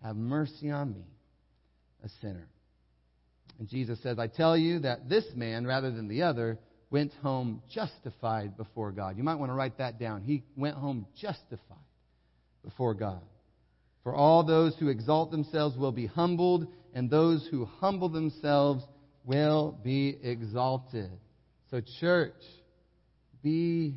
have 0.04 0.18
mercy 0.18 0.70
on 0.70 0.94
me, 0.94 1.06
a 2.04 2.10
sinner. 2.22 2.50
And 3.58 3.70
Jesus 3.70 4.04
says, 4.04 4.20
I 4.20 4.28
tell 4.28 4.58
you 4.58 4.80
that 4.80 5.08
this 5.08 5.24
man, 5.34 5.66
rather 5.66 5.92
than 5.92 6.10
the 6.10 6.24
other, 6.24 6.60
went 6.90 7.14
home 7.22 7.62
justified 7.74 8.58
before 8.58 8.92
God. 8.92 9.16
You 9.16 9.24
might 9.24 9.36
want 9.36 9.50
to 9.50 9.54
write 9.54 9.78
that 9.78 9.98
down. 9.98 10.24
He 10.24 10.44
went 10.58 10.76
home 10.76 11.08
justified 11.22 11.78
before 12.66 12.96
God. 12.96 13.22
For 14.06 14.14
all 14.14 14.44
those 14.44 14.76
who 14.76 14.90
exalt 14.90 15.32
themselves 15.32 15.76
will 15.76 15.92
be 15.92 16.06
humbled, 16.06 16.68
and 16.94 17.10
those 17.10 17.48
who 17.50 17.66
humble 17.66 18.08
themselves 18.08 18.84
will 19.26 19.80
be 19.84 20.16
exalted. 20.22 21.10
So, 21.72 21.82
church, 22.00 22.36
be 23.42 23.96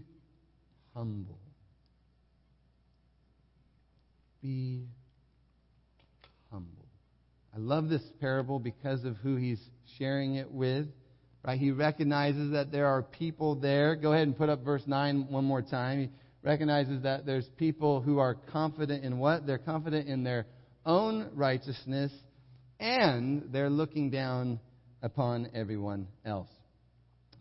humble. 0.94 1.38
Be 4.40 4.86
humble. 6.50 6.86
I 7.54 7.58
love 7.58 7.90
this 7.90 8.00
parable 8.18 8.58
because 8.58 9.04
of 9.04 9.16
who 9.18 9.36
he's 9.36 9.60
sharing 9.98 10.36
it 10.36 10.50
with. 10.50 10.86
Right? 11.44 11.58
He 11.58 11.70
recognizes 11.70 12.52
that 12.52 12.72
there 12.72 12.86
are 12.86 13.02
people 13.02 13.56
there. 13.56 13.94
Go 13.94 14.14
ahead 14.14 14.26
and 14.26 14.38
put 14.38 14.48
up 14.48 14.64
verse 14.64 14.84
9 14.86 15.26
one 15.28 15.44
more 15.44 15.60
time. 15.60 16.12
Recognizes 16.48 17.02
that 17.02 17.26
there's 17.26 17.46
people 17.58 18.00
who 18.00 18.20
are 18.20 18.34
confident 18.34 19.04
in 19.04 19.18
what? 19.18 19.46
They're 19.46 19.58
confident 19.58 20.08
in 20.08 20.24
their 20.24 20.46
own 20.86 21.28
righteousness 21.34 22.10
and 22.80 23.50
they're 23.52 23.68
looking 23.68 24.08
down 24.08 24.58
upon 25.02 25.50
everyone 25.52 26.08
else. 26.24 26.48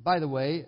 By 0.04 0.20
the 0.20 0.28
way, 0.28 0.66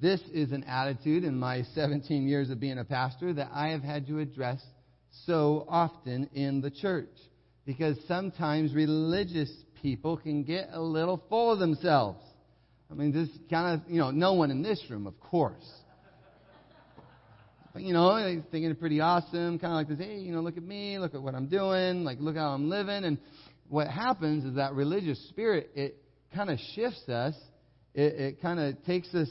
this 0.00 0.20
is 0.32 0.50
an 0.50 0.64
attitude 0.64 1.22
in 1.22 1.38
my 1.38 1.62
17 1.76 2.26
years 2.26 2.50
of 2.50 2.58
being 2.58 2.80
a 2.80 2.84
pastor 2.84 3.32
that 3.34 3.48
I 3.54 3.68
have 3.68 3.84
had 3.84 4.08
to 4.08 4.18
address 4.18 4.60
so 5.24 5.64
often 5.68 6.30
in 6.34 6.60
the 6.60 6.72
church. 6.72 7.14
Because 7.64 7.96
sometimes 8.08 8.74
religious 8.74 9.52
people 9.80 10.16
can 10.16 10.42
get 10.42 10.70
a 10.72 10.80
little 10.80 11.22
full 11.28 11.52
of 11.52 11.60
themselves. 11.60 12.24
I 12.90 12.94
mean, 12.94 13.12
this 13.12 13.28
kind 13.48 13.80
of, 13.80 13.88
you 13.88 14.00
know, 14.00 14.10
no 14.10 14.32
one 14.32 14.50
in 14.50 14.64
this 14.64 14.82
room, 14.90 15.06
of 15.06 15.20
course. 15.20 15.62
You 17.80 17.92
know, 17.92 18.42
thinking 18.50 18.70
it's 18.70 18.80
pretty 18.80 19.00
awesome, 19.00 19.58
kind 19.58 19.72
of 19.72 19.76
like 19.76 19.88
this, 19.88 19.98
hey, 19.98 20.18
you 20.18 20.32
know, 20.32 20.40
look 20.40 20.56
at 20.56 20.62
me, 20.62 20.98
look 20.98 21.14
at 21.14 21.22
what 21.22 21.34
I'm 21.34 21.46
doing, 21.46 22.04
like, 22.04 22.18
look 22.20 22.36
how 22.36 22.50
I'm 22.50 22.68
living. 22.68 23.04
And 23.04 23.18
what 23.68 23.88
happens 23.88 24.44
is 24.44 24.56
that 24.56 24.74
religious 24.74 25.18
spirit, 25.28 25.70
it 25.74 25.96
kind 26.34 26.50
of 26.50 26.58
shifts 26.74 27.08
us. 27.08 27.34
It, 27.94 28.14
it 28.14 28.42
kind 28.42 28.60
of 28.60 28.84
takes 28.84 29.14
us 29.14 29.28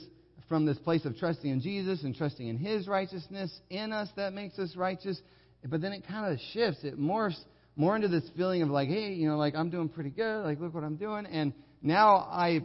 from 0.47 0.65
this 0.65 0.77
place 0.77 1.05
of 1.05 1.17
trusting 1.17 1.49
in 1.49 1.61
Jesus 1.61 2.03
and 2.03 2.15
trusting 2.15 2.47
in 2.47 2.57
His 2.57 2.87
righteousness 2.87 3.51
in 3.69 3.91
us 3.91 4.09
that 4.15 4.33
makes 4.33 4.57
us 4.59 4.75
righteous. 4.75 5.19
But 5.65 5.81
then 5.81 5.91
it 5.91 6.07
kind 6.07 6.31
of 6.31 6.39
shifts. 6.53 6.83
It 6.83 6.99
morphs 6.99 7.37
more 7.75 7.95
into 7.95 8.07
this 8.07 8.23
feeling 8.35 8.61
of 8.61 8.69
like, 8.69 8.87
hey, 8.87 9.13
you 9.13 9.27
know, 9.27 9.37
like 9.37 9.55
I'm 9.55 9.69
doing 9.69 9.89
pretty 9.89 10.09
good. 10.09 10.43
Like, 10.43 10.59
look 10.59 10.73
what 10.73 10.83
I'm 10.83 10.95
doing. 10.95 11.25
And 11.25 11.53
now 11.81 12.17
I 12.17 12.61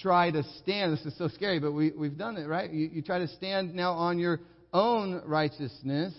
try 0.00 0.30
to 0.30 0.42
stand. 0.62 0.92
This 0.92 1.06
is 1.06 1.16
so 1.18 1.28
scary, 1.28 1.60
but 1.60 1.72
we, 1.72 1.92
we've 1.92 2.16
done 2.18 2.36
it, 2.36 2.46
right? 2.46 2.70
You, 2.70 2.90
you 2.92 3.02
try 3.02 3.20
to 3.20 3.28
stand 3.28 3.74
now 3.74 3.92
on 3.92 4.18
your 4.18 4.40
own 4.74 5.22
righteousness. 5.24 6.12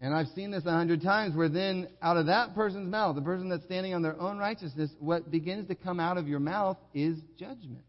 And 0.00 0.14
I've 0.14 0.28
seen 0.28 0.50
this 0.50 0.64
a 0.64 0.70
hundred 0.70 1.02
times 1.02 1.34
where 1.34 1.48
then 1.48 1.88
out 2.00 2.16
of 2.16 2.26
that 2.26 2.54
person's 2.54 2.90
mouth, 2.90 3.16
the 3.16 3.22
person 3.22 3.48
that's 3.48 3.64
standing 3.64 3.94
on 3.94 4.02
their 4.02 4.18
own 4.20 4.38
righteousness, 4.38 4.90
what 5.00 5.30
begins 5.30 5.68
to 5.68 5.74
come 5.74 6.00
out 6.00 6.16
of 6.16 6.28
your 6.28 6.40
mouth 6.40 6.78
is 6.94 7.18
judgment. 7.38 7.84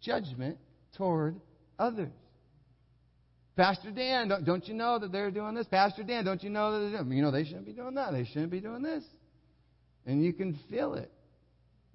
Judgment 0.00 0.58
toward 0.96 1.40
others. 1.78 2.12
Pastor 3.56 3.92
Dan, 3.92 4.28
don't, 4.44 4.66
you 4.66 4.74
know 4.74 4.98
that 4.98 5.12
they're 5.12 5.30
doing 5.30 5.54
this? 5.54 5.66
Pastor 5.68 6.02
Dan, 6.02 6.24
don't 6.24 6.42
you 6.42 6.50
know 6.50 6.72
that 6.72 6.90
they're 6.90 7.02
doing, 7.02 7.16
you 7.16 7.22
know 7.22 7.30
they 7.30 7.44
shouldn't 7.44 7.66
be 7.66 7.72
doing 7.72 7.94
that. 7.94 8.12
They 8.12 8.24
shouldn't 8.24 8.50
be 8.50 8.60
doing 8.60 8.82
this. 8.82 9.04
And 10.06 10.24
you 10.24 10.32
can 10.32 10.58
feel 10.68 10.94
it. 10.94 11.10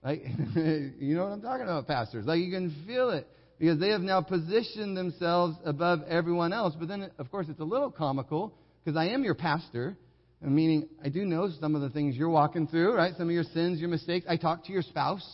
Like 0.01 0.23
you 0.55 1.15
know 1.15 1.25
what 1.25 1.33
I'm 1.33 1.41
talking 1.41 1.63
about, 1.63 1.85
pastors. 1.85 2.25
Like 2.25 2.39
you 2.39 2.49
can 2.49 2.73
feel 2.87 3.09
it 3.09 3.27
because 3.59 3.79
they 3.79 3.89
have 3.89 4.01
now 4.01 4.21
positioned 4.21 4.95
themselves 4.95 5.57
above 5.65 5.99
everyone 6.07 6.53
else. 6.53 6.73
But 6.79 6.87
then 6.87 7.11
of 7.19 7.29
course 7.29 7.47
it's 7.49 7.59
a 7.59 7.65
little 7.65 7.91
comical 7.91 8.53
because 8.83 8.97
I 8.97 9.09
am 9.09 9.23
your 9.23 9.35
pastor, 9.35 9.97
meaning 10.41 10.87
I 11.03 11.09
do 11.09 11.25
know 11.25 11.49
some 11.59 11.75
of 11.75 11.81
the 11.81 11.89
things 11.89 12.15
you're 12.15 12.29
walking 12.29 12.67
through, 12.67 12.95
right? 12.95 13.13
Some 13.17 13.27
of 13.27 13.33
your 13.33 13.43
sins, 13.43 13.79
your 13.79 13.89
mistakes. 13.89 14.25
I 14.29 14.37
talk 14.37 14.65
to 14.65 14.71
your 14.71 14.81
spouse. 14.81 15.27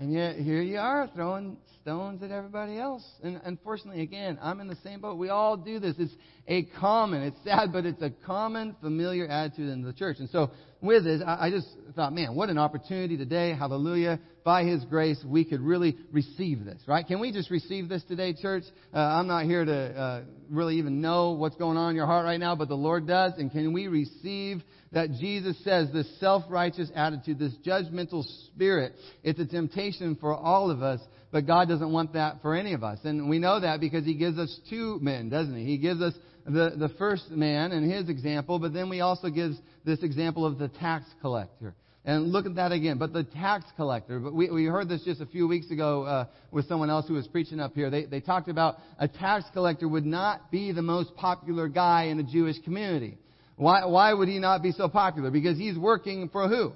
And 0.00 0.12
yet 0.12 0.36
here 0.36 0.62
you 0.62 0.78
are 0.78 1.10
throwing 1.12 1.56
stones 1.82 2.22
at 2.22 2.30
everybody 2.30 2.78
else. 2.78 3.02
And 3.24 3.40
unfortunately, 3.44 4.02
again, 4.02 4.38
I'm 4.40 4.60
in 4.60 4.68
the 4.68 4.76
same 4.84 5.00
boat. 5.00 5.18
We 5.18 5.30
all 5.30 5.56
do 5.56 5.80
this. 5.80 5.96
It's 5.98 6.12
a 6.46 6.62
common, 6.78 7.22
it's 7.22 7.38
sad, 7.42 7.72
but 7.72 7.84
it's 7.84 8.00
a 8.00 8.10
common 8.10 8.76
familiar 8.80 9.26
attitude 9.26 9.70
in 9.70 9.82
the 9.82 9.92
church. 9.92 10.18
And 10.20 10.30
so 10.30 10.52
with 10.80 11.04
this, 11.04 11.22
I 11.26 11.50
just 11.50 11.66
thought, 11.96 12.12
man, 12.12 12.34
what 12.34 12.50
an 12.50 12.58
opportunity 12.58 13.16
today. 13.16 13.54
Hallelujah. 13.58 14.20
By 14.44 14.64
His 14.64 14.84
grace, 14.84 15.22
we 15.26 15.44
could 15.44 15.60
really 15.60 15.96
receive 16.12 16.64
this, 16.64 16.80
right? 16.86 17.06
Can 17.06 17.20
we 17.20 17.32
just 17.32 17.50
receive 17.50 17.88
this 17.88 18.02
today, 18.04 18.32
church? 18.32 18.62
Uh, 18.94 18.98
I'm 18.98 19.26
not 19.26 19.44
here 19.44 19.64
to 19.64 19.74
uh, 19.74 20.22
really 20.48 20.76
even 20.76 21.00
know 21.00 21.32
what's 21.32 21.56
going 21.56 21.76
on 21.76 21.90
in 21.90 21.96
your 21.96 22.06
heart 22.06 22.24
right 22.24 22.38
now, 22.38 22.54
but 22.54 22.68
the 22.68 22.76
Lord 22.76 23.06
does. 23.06 23.32
And 23.38 23.50
can 23.50 23.72
we 23.72 23.88
receive 23.88 24.62
that 24.92 25.10
Jesus 25.20 25.56
says 25.64 25.88
this 25.92 26.08
self-righteous 26.20 26.90
attitude, 26.94 27.38
this 27.38 27.54
judgmental 27.66 28.24
spirit? 28.46 28.94
It's 29.22 29.40
a 29.40 29.46
temptation 29.46 30.16
for 30.20 30.34
all 30.34 30.70
of 30.70 30.82
us, 30.82 31.00
but 31.30 31.46
God 31.46 31.68
doesn't 31.68 31.92
want 31.92 32.14
that 32.14 32.40
for 32.40 32.54
any 32.54 32.72
of 32.72 32.84
us. 32.84 33.00
And 33.04 33.28
we 33.28 33.38
know 33.38 33.60
that 33.60 33.80
because 33.80 34.04
He 34.04 34.14
gives 34.14 34.38
us 34.38 34.60
two 34.70 34.98
men, 35.02 35.28
doesn't 35.28 35.56
He? 35.56 35.64
He 35.64 35.78
gives 35.78 36.00
us 36.00 36.14
the, 36.48 36.72
the 36.76 36.88
first 36.98 37.30
man 37.30 37.72
and 37.72 37.90
his 37.90 38.08
example, 38.08 38.58
but 38.58 38.72
then 38.72 38.88
we 38.88 39.00
also 39.00 39.28
gives 39.28 39.56
this 39.84 40.02
example 40.02 40.46
of 40.46 40.58
the 40.58 40.68
tax 40.68 41.04
collector. 41.20 41.74
And 42.04 42.32
look 42.32 42.46
at 42.46 42.54
that 42.54 42.72
again. 42.72 42.96
But 42.96 43.12
the 43.12 43.24
tax 43.24 43.66
collector, 43.76 44.18
but 44.18 44.32
we, 44.32 44.50
we 44.50 44.64
heard 44.64 44.88
this 44.88 45.02
just 45.04 45.20
a 45.20 45.26
few 45.26 45.46
weeks 45.46 45.70
ago 45.70 46.04
uh, 46.04 46.24
with 46.50 46.66
someone 46.66 46.88
else 46.88 47.06
who 47.06 47.14
was 47.14 47.26
preaching 47.26 47.60
up 47.60 47.74
here. 47.74 47.90
They, 47.90 48.06
they 48.06 48.20
talked 48.20 48.48
about 48.48 48.78
a 48.98 49.08
tax 49.08 49.44
collector 49.52 49.86
would 49.86 50.06
not 50.06 50.50
be 50.50 50.72
the 50.72 50.80
most 50.80 51.14
popular 51.16 51.68
guy 51.68 52.04
in 52.04 52.18
a 52.18 52.22
Jewish 52.22 52.56
community. 52.64 53.18
Why, 53.56 53.84
why 53.84 54.14
would 54.14 54.28
he 54.28 54.38
not 54.38 54.62
be 54.62 54.72
so 54.72 54.88
popular? 54.88 55.30
Because 55.30 55.58
he's 55.58 55.76
working 55.76 56.30
for 56.30 56.48
who? 56.48 56.72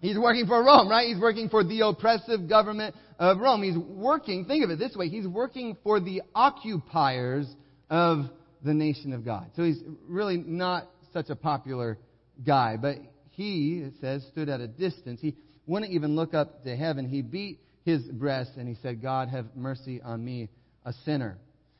He's 0.00 0.18
working 0.18 0.46
for 0.46 0.62
Rome, 0.62 0.88
right? 0.88 1.08
He's 1.08 1.20
working 1.20 1.48
for 1.48 1.64
the 1.64 1.80
oppressive 1.86 2.48
government 2.48 2.94
of 3.18 3.38
Rome. 3.38 3.62
He's 3.62 3.76
working, 3.76 4.44
think 4.44 4.64
of 4.64 4.70
it 4.70 4.78
this 4.78 4.94
way, 4.94 5.08
he's 5.08 5.26
working 5.26 5.76
for 5.82 6.00
the 6.00 6.22
occupiers 6.34 7.46
of 7.90 8.26
the 8.64 8.72
nation 8.72 9.12
of 9.12 9.24
God. 9.24 9.50
So 9.56 9.64
he's 9.64 9.82
really 10.06 10.38
not 10.38 10.88
such 11.12 11.28
a 11.28 11.36
popular 11.36 11.98
guy. 12.46 12.76
But 12.80 12.96
he, 13.30 13.82
it 13.84 13.94
says, 14.00 14.24
stood 14.30 14.48
at 14.48 14.60
a 14.60 14.68
distance. 14.68 15.20
He 15.20 15.36
wouldn't 15.66 15.92
even 15.92 16.16
look 16.16 16.34
up 16.34 16.64
to 16.64 16.76
heaven. 16.76 17.08
He 17.08 17.22
beat 17.22 17.60
his 17.84 18.02
breast 18.02 18.52
and 18.56 18.68
he 18.68 18.76
said, 18.82 19.02
God, 19.02 19.28
have 19.28 19.46
mercy 19.56 20.00
on 20.00 20.24
me, 20.24 20.48
a 20.84 20.92
sinner. 21.04 21.38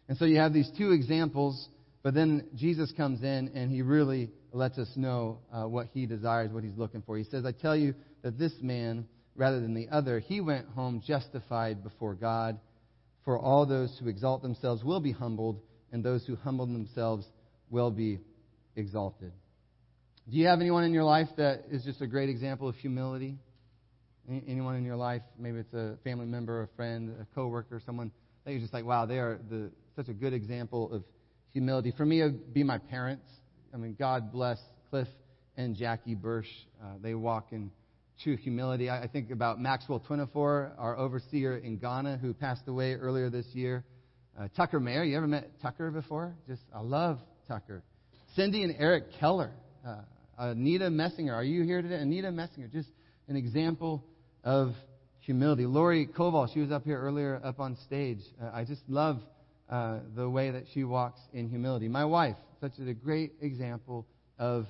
And 0.09 0.19
so 0.19 0.25
you 0.25 0.39
have 0.39 0.53
these 0.53 0.71
two 0.77 0.93
examples, 0.93 1.69
but 2.03 2.15
then 2.15 2.49
Jesus 2.57 2.93
comes 2.97 3.23
in 3.23 3.53
and 3.55 3.71
he 3.71 3.83
really 3.83 4.31
lets 4.53 4.79
us 4.79 4.89
know 4.97 5.39
uh, 5.53 5.65
what 5.65 5.89
he 5.93 6.07
desires, 6.07 6.51
what 6.51 6.65
he's 6.65 6.77
looking 6.77 7.03
for. 7.03 7.17
He 7.17 7.25
says, 7.25 7.45
I 7.45 7.53
tell 7.53 7.77
you 7.77 7.95
that 8.23 8.39
this 8.39 8.53
man, 8.61 9.07
rather 9.37 9.61
than 9.61 9.75
the 9.75 9.89
other, 9.91 10.19
he 10.19 10.41
went 10.41 10.67
home 10.69 11.03
justified 11.07 11.85
before 11.85 12.15
God. 12.15 12.59
For 13.25 13.39
all 13.39 13.67
those 13.67 13.97
who 14.01 14.09
exalt 14.09 14.43
themselves 14.43 14.83
will 14.83 15.01
be 15.01 15.13
humbled 15.13 15.61
and 15.93 16.05
those 16.05 16.25
who 16.27 16.37
humble 16.37 16.67
themselves 16.67 17.27
will 17.71 17.91
be 17.91 18.21
exalted. 18.77 19.33
Do 20.29 20.37
you 20.37 20.47
have 20.47 20.61
anyone 20.61 20.85
in 20.85 20.93
your 20.93 21.05
life 21.05 21.29
that 21.37 21.65
is 21.71 21.83
just 21.85 22.01
a 22.01 22.07
great 22.07 22.29
example 22.29 22.69
of 22.69 22.77
humility? 22.77 23.39
Anyone 24.29 24.77
in 24.77 24.85
your 24.85 24.97
life, 24.97 25.23
maybe 25.39 25.59
it's 25.59 25.75
a 25.75 25.97
family 26.05 26.27
member, 26.27 26.63
a 26.63 26.69
friend, 26.77 27.15
a 27.21 27.27
coworker, 27.35 27.81
someone 27.85 28.13
that 28.45 28.53
you're 28.53 28.61
just 28.61 28.73
like, 28.73 28.85
wow, 28.85 29.07
they 29.07 29.19
are 29.19 29.41
the, 29.51 29.71
such 29.97 30.09
a 30.09 30.13
good 30.13 30.33
example 30.33 30.93
of 30.93 31.03
humility. 31.53 31.93
For 31.97 32.07
me, 32.07 32.21
it 32.21 32.25
would 32.25 32.55
be 32.55 32.63
my 32.63 32.79
parents. 32.79 33.27
I 33.75 33.77
mean, 33.77 33.97
God 33.99 34.31
bless 34.31 34.59
Cliff 34.91 35.09
and 35.57 35.75
Jackie 35.75 36.15
Bursch. 36.15 36.49
Uh, 36.81 36.95
they 37.03 37.15
walk 37.15 37.49
in 37.51 37.73
true 38.23 38.37
humility. 38.37 38.89
I, 38.89 39.03
I 39.03 39.07
think 39.09 39.31
about 39.31 39.61
Maxwell 39.61 40.01
Twinifor, 40.01 40.73
our 40.79 40.97
overseer 40.97 41.57
in 41.57 41.79
Ghana, 41.79 42.19
who 42.19 42.35
passed 42.35 42.69
away 42.69 42.95
earlier 42.95 43.31
this 43.31 43.47
year. 43.53 43.85
Uh, 44.41 44.49
Tucker 44.57 44.81
Mayer, 44.81 45.05
you 45.05 45.19
ever 45.19 45.27
met 45.27 45.51
Tucker 45.61 45.91
before? 45.91 46.35
Just, 46.49 46.63
I 46.75 46.81
love 46.81 47.19
Tucker. 47.47 47.83
Cindy 48.35 48.63
and 48.63 48.75
Eric 48.79 49.13
Keller. 49.21 49.51
Uh, 49.87 49.97
Anita 50.39 50.89
Messinger, 50.89 51.35
are 51.35 51.45
you 51.45 51.63
here 51.63 51.83
today? 51.83 51.97
Anita 51.97 52.29
Messinger, 52.29 52.73
just 52.73 52.89
an 53.29 53.37
example 53.37 54.03
of 54.43 54.73
humility. 55.19 55.67
Lori 55.67 56.07
Koval, 56.07 56.51
she 56.55 56.61
was 56.61 56.71
up 56.71 56.85
here 56.85 56.99
earlier 56.99 57.39
up 57.45 57.61
on 57.61 57.77
stage. 57.85 58.21
Uh, 58.43 58.51
I 58.55 58.65
just 58.65 58.81
love 58.89 59.19
uh, 59.69 59.99
the 60.17 60.31
way 60.31 60.51
that 60.53 60.65
she 60.73 60.85
walks 60.85 61.21
in 61.35 61.51
humility. 61.51 61.89
My 61.89 62.07
wife, 62.07 62.37
such 62.63 62.73
a 62.79 62.95
great 62.95 63.33
example 63.43 64.07
of 64.39 64.65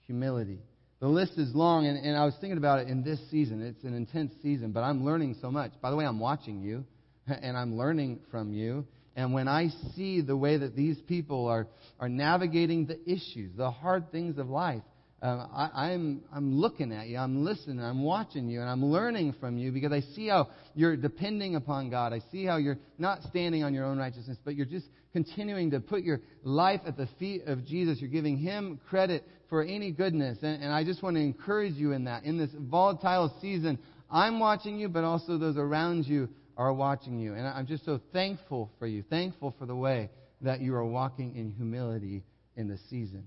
humility. 0.00 0.58
The 0.98 1.06
list 1.06 1.34
is 1.38 1.54
long, 1.54 1.86
and, 1.86 1.96
and 1.96 2.16
I 2.16 2.24
was 2.24 2.34
thinking 2.40 2.58
about 2.58 2.80
it 2.80 2.88
in 2.88 3.04
this 3.04 3.20
season. 3.30 3.62
It's 3.62 3.84
an 3.84 3.94
intense 3.94 4.32
season, 4.42 4.72
but 4.72 4.80
I'm 4.80 5.04
learning 5.04 5.36
so 5.40 5.52
much. 5.52 5.70
By 5.80 5.90
the 5.90 5.96
way, 5.96 6.04
I'm 6.04 6.18
watching 6.18 6.60
you, 6.60 6.84
and 7.28 7.56
I'm 7.56 7.76
learning 7.76 8.18
from 8.32 8.52
you. 8.52 8.84
And 9.16 9.32
when 9.32 9.48
I 9.48 9.70
see 9.96 10.20
the 10.20 10.36
way 10.36 10.58
that 10.58 10.76
these 10.76 11.00
people 11.00 11.48
are, 11.48 11.66
are 11.98 12.08
navigating 12.08 12.86
the 12.86 13.00
issues, 13.10 13.50
the 13.56 13.70
hard 13.70 14.12
things 14.12 14.36
of 14.36 14.48
life, 14.50 14.82
um, 15.22 15.48
I, 15.54 15.92
I'm, 15.92 16.22
I'm 16.30 16.54
looking 16.60 16.92
at 16.92 17.06
you, 17.08 17.16
I'm 17.16 17.42
listening, 17.42 17.80
I'm 17.80 18.02
watching 18.02 18.48
you, 18.48 18.60
and 18.60 18.68
I'm 18.68 18.84
learning 18.84 19.34
from 19.40 19.56
you 19.56 19.72
because 19.72 19.90
I 19.90 20.02
see 20.14 20.28
how 20.28 20.50
you're 20.74 20.94
depending 20.94 21.56
upon 21.56 21.88
God. 21.88 22.12
I 22.12 22.20
see 22.30 22.44
how 22.44 22.58
you're 22.58 22.78
not 22.98 23.22
standing 23.22 23.64
on 23.64 23.72
your 23.72 23.86
own 23.86 23.96
righteousness, 23.96 24.36
but 24.44 24.54
you're 24.54 24.66
just 24.66 24.86
continuing 25.14 25.70
to 25.70 25.80
put 25.80 26.02
your 26.02 26.20
life 26.44 26.82
at 26.86 26.98
the 26.98 27.08
feet 27.18 27.46
of 27.46 27.64
Jesus. 27.64 27.98
You're 27.98 28.10
giving 28.10 28.36
Him 28.36 28.78
credit 28.90 29.26
for 29.48 29.62
any 29.62 29.90
goodness. 29.90 30.38
And, 30.42 30.62
and 30.62 30.70
I 30.70 30.84
just 30.84 31.02
want 31.02 31.16
to 31.16 31.22
encourage 31.22 31.74
you 31.74 31.92
in 31.92 32.04
that. 32.04 32.24
In 32.24 32.36
this 32.36 32.50
volatile 32.54 33.34
season, 33.40 33.78
I'm 34.10 34.38
watching 34.38 34.78
you, 34.78 34.90
but 34.90 35.04
also 35.04 35.38
those 35.38 35.56
around 35.56 36.06
you 36.06 36.28
are 36.56 36.72
watching 36.72 37.18
you. 37.18 37.34
And 37.34 37.46
I'm 37.46 37.66
just 37.66 37.84
so 37.84 38.00
thankful 38.12 38.70
for 38.78 38.86
you, 38.86 39.02
thankful 39.02 39.54
for 39.58 39.66
the 39.66 39.76
way 39.76 40.10
that 40.42 40.60
you 40.60 40.74
are 40.74 40.84
walking 40.84 41.36
in 41.36 41.50
humility 41.52 42.22
in 42.56 42.68
this 42.68 42.80
season. 42.90 43.24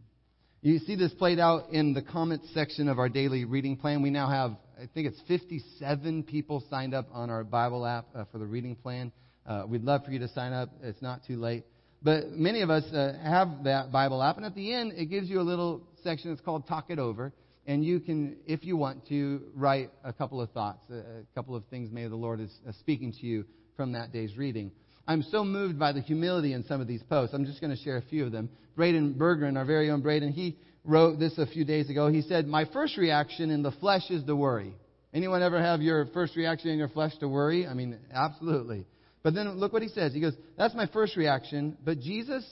You 0.61 0.79
see 0.79 0.95
this 0.95 1.13
played 1.13 1.39
out 1.39 1.69
in 1.71 1.93
the 1.93 2.01
comments 2.01 2.49
section 2.53 2.89
of 2.89 2.99
our 2.99 3.07
daily 3.07 3.45
reading 3.45 3.77
plan. 3.77 4.01
We 4.01 4.09
now 4.09 4.29
have, 4.29 4.57
I 4.77 4.89
think 4.93 5.07
it's 5.07 5.21
57 5.27 6.23
people 6.23 6.63
signed 6.69 6.93
up 6.93 7.07
on 7.13 7.29
our 7.29 7.43
Bible 7.43 7.85
app 7.85 8.07
uh, 8.13 8.25
for 8.31 8.39
the 8.39 8.45
reading 8.45 8.75
plan. 8.75 9.11
Uh, 9.45 9.63
we'd 9.67 9.83
love 9.83 10.03
for 10.03 10.11
you 10.11 10.19
to 10.19 10.27
sign 10.29 10.51
up. 10.51 10.69
It's 10.83 11.01
not 11.01 11.21
too 11.25 11.37
late. 11.37 11.63
But 12.01 12.31
many 12.31 12.61
of 12.61 12.69
us 12.69 12.83
uh, 12.93 13.17
have 13.23 13.63
that 13.63 13.91
Bible 13.91 14.21
app, 14.21 14.37
and 14.37 14.45
at 14.45 14.55
the 14.55 14.73
end, 14.73 14.93
it 14.95 15.05
gives 15.05 15.29
you 15.29 15.39
a 15.39 15.43
little 15.43 15.81
section 16.03 16.31
It's 16.31 16.41
called 16.41 16.67
Talk 16.67 16.89
It 16.89 16.99
Over. 16.99 17.33
And 17.65 17.83
you 17.83 17.99
can, 17.99 18.37
if 18.47 18.63
you 18.63 18.77
want 18.77 19.07
to, 19.09 19.41
write 19.53 19.91
a 20.03 20.11
couple 20.11 20.41
of 20.41 20.49
thoughts, 20.51 20.83
a, 20.89 21.23
couple 21.35 21.55
of 21.55 21.63
things 21.65 21.89
maybe 21.91 22.09
the 22.09 22.15
Lord 22.15 22.39
is 22.39 22.51
speaking 22.79 23.13
to 23.13 23.25
you 23.25 23.45
from 23.75 23.91
that 23.93 24.11
day's 24.11 24.35
reading. 24.37 24.71
I'm 25.07 25.23
so 25.23 25.43
moved 25.43 25.79
by 25.79 25.91
the 25.91 26.01
humility 26.01 26.53
in 26.53 26.63
some 26.65 26.81
of 26.81 26.87
these 26.87 27.01
posts. 27.03 27.33
I'm 27.33 27.45
just 27.45 27.61
going 27.61 27.75
to 27.75 27.81
share 27.81 27.97
a 27.97 28.01
few 28.01 28.25
of 28.25 28.31
them. 28.31 28.49
Braden 28.75 29.15
Bergeron, 29.15 29.57
our 29.57 29.65
very 29.65 29.89
own 29.89 30.01
Braden, 30.01 30.31
he 30.31 30.57
wrote 30.83 31.19
this 31.19 31.37
a 31.37 31.45
few 31.45 31.65
days 31.65 31.89
ago. 31.89 32.09
He 32.09 32.21
said, 32.21 32.47
My 32.47 32.65
first 32.65 32.97
reaction 32.97 33.49
in 33.49 33.63
the 33.63 33.71
flesh 33.71 34.09
is 34.09 34.23
to 34.25 34.35
worry. 34.35 34.73
Anyone 35.13 35.41
ever 35.41 35.61
have 35.61 35.81
your 35.81 36.05
first 36.07 36.35
reaction 36.35 36.69
in 36.69 36.77
your 36.77 36.89
flesh 36.89 37.17
to 37.19 37.27
worry? 37.27 37.65
I 37.65 37.73
mean, 37.73 37.97
absolutely. 38.13 38.85
But 39.23 39.33
then 39.33 39.49
look 39.57 39.73
what 39.73 39.81
he 39.81 39.89
says. 39.89 40.13
He 40.13 40.21
goes, 40.21 40.35
That's 40.57 40.75
my 40.75 40.87
first 40.87 41.17
reaction, 41.17 41.77
but 41.83 41.99
Jesus, 41.99 42.45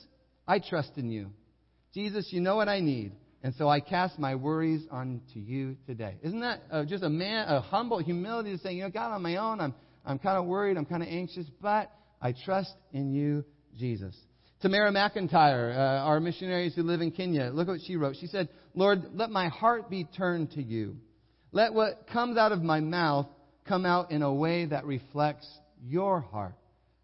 I 0.47 0.59
trust 0.59 0.91
in 0.97 1.11
you. 1.11 1.27
Jesus, 1.93 2.27
you 2.31 2.41
know 2.41 2.55
what 2.55 2.67
I 2.67 2.79
need. 2.79 3.11
And 3.43 3.53
so 3.55 3.69
I 3.69 3.79
cast 3.79 4.17
my 4.17 4.35
worries 4.35 4.85
onto 4.89 5.39
you 5.39 5.77
today. 5.85 6.15
Isn't 6.23 6.41
that 6.41 6.63
uh, 6.71 6.85
just 6.85 7.03
a 7.03 7.09
man, 7.09 7.47
a 7.47 7.61
humble 7.61 7.99
humility 7.99 8.51
to 8.51 8.57
say, 8.57 8.73
you 8.73 8.83
know, 8.83 8.89
God, 8.89 9.13
on 9.13 9.21
my 9.21 9.35
own, 9.37 9.61
I'm, 9.61 9.73
I'm 10.05 10.19
kind 10.19 10.37
of 10.37 10.45
worried, 10.45 10.75
I'm 10.75 10.85
kind 10.85 11.03
of 11.03 11.09
anxious, 11.09 11.45
but 11.61 11.91
I 12.21 12.33
trust 12.45 12.73
in 12.91 13.13
you, 13.13 13.45
Jesus. 13.77 14.15
Tamara 14.61 14.91
McIntyre, 14.91 15.75
uh, 15.75 16.05
our 16.05 16.19
missionaries 16.19 16.73
who 16.73 16.81
live 16.81 17.01
in 17.01 17.11
Kenya, 17.11 17.51
look 17.53 17.67
what 17.67 17.79
she 17.85 17.95
wrote. 17.95 18.15
She 18.19 18.25
said, 18.25 18.49
Lord, 18.73 19.03
let 19.13 19.29
my 19.29 19.49
heart 19.49 19.89
be 19.89 20.05
turned 20.17 20.51
to 20.51 20.63
you. 20.63 20.97
Let 21.51 21.73
what 21.73 22.07
comes 22.11 22.37
out 22.37 22.51
of 22.51 22.63
my 22.63 22.79
mouth 22.79 23.27
come 23.67 23.85
out 23.85 24.11
in 24.11 24.23
a 24.23 24.33
way 24.33 24.65
that 24.65 24.85
reflects 24.85 25.47
your 25.83 26.21
heart. 26.21 26.55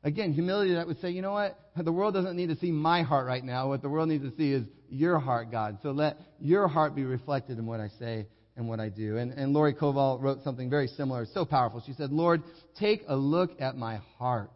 Again, 0.03 0.33
humility 0.33 0.73
that 0.73 0.87
would 0.87 0.99
say, 0.99 1.11
you 1.11 1.21
know 1.21 1.33
what? 1.33 1.59
The 1.75 1.91
world 1.91 2.13
doesn't 2.13 2.35
need 2.35 2.49
to 2.49 2.55
see 2.57 2.71
my 2.71 3.01
heart 3.01 3.25
right 3.25 3.43
now. 3.43 3.69
What 3.69 3.81
the 3.81 3.89
world 3.89 4.09
needs 4.09 4.23
to 4.23 4.35
see 4.37 4.51
is 4.53 4.63
your 4.89 5.19
heart, 5.19 5.51
God. 5.51 5.79
So 5.81 5.91
let 5.91 6.17
your 6.39 6.67
heart 6.67 6.95
be 6.95 7.03
reflected 7.03 7.57
in 7.57 7.65
what 7.65 7.79
I 7.79 7.87
say 7.99 8.27
and 8.55 8.67
what 8.67 8.79
I 8.79 8.89
do. 8.89 9.17
And, 9.17 9.31
and 9.33 9.53
Lori 9.53 9.73
Koval 9.73 10.21
wrote 10.21 10.43
something 10.43 10.69
very 10.69 10.87
similar. 10.87 11.25
So 11.33 11.45
powerful. 11.45 11.81
She 11.85 11.93
said, 11.93 12.11
Lord, 12.11 12.43
take 12.79 13.03
a 13.07 13.15
look 13.15 13.59
at 13.59 13.75
my 13.75 14.01
heart. 14.19 14.51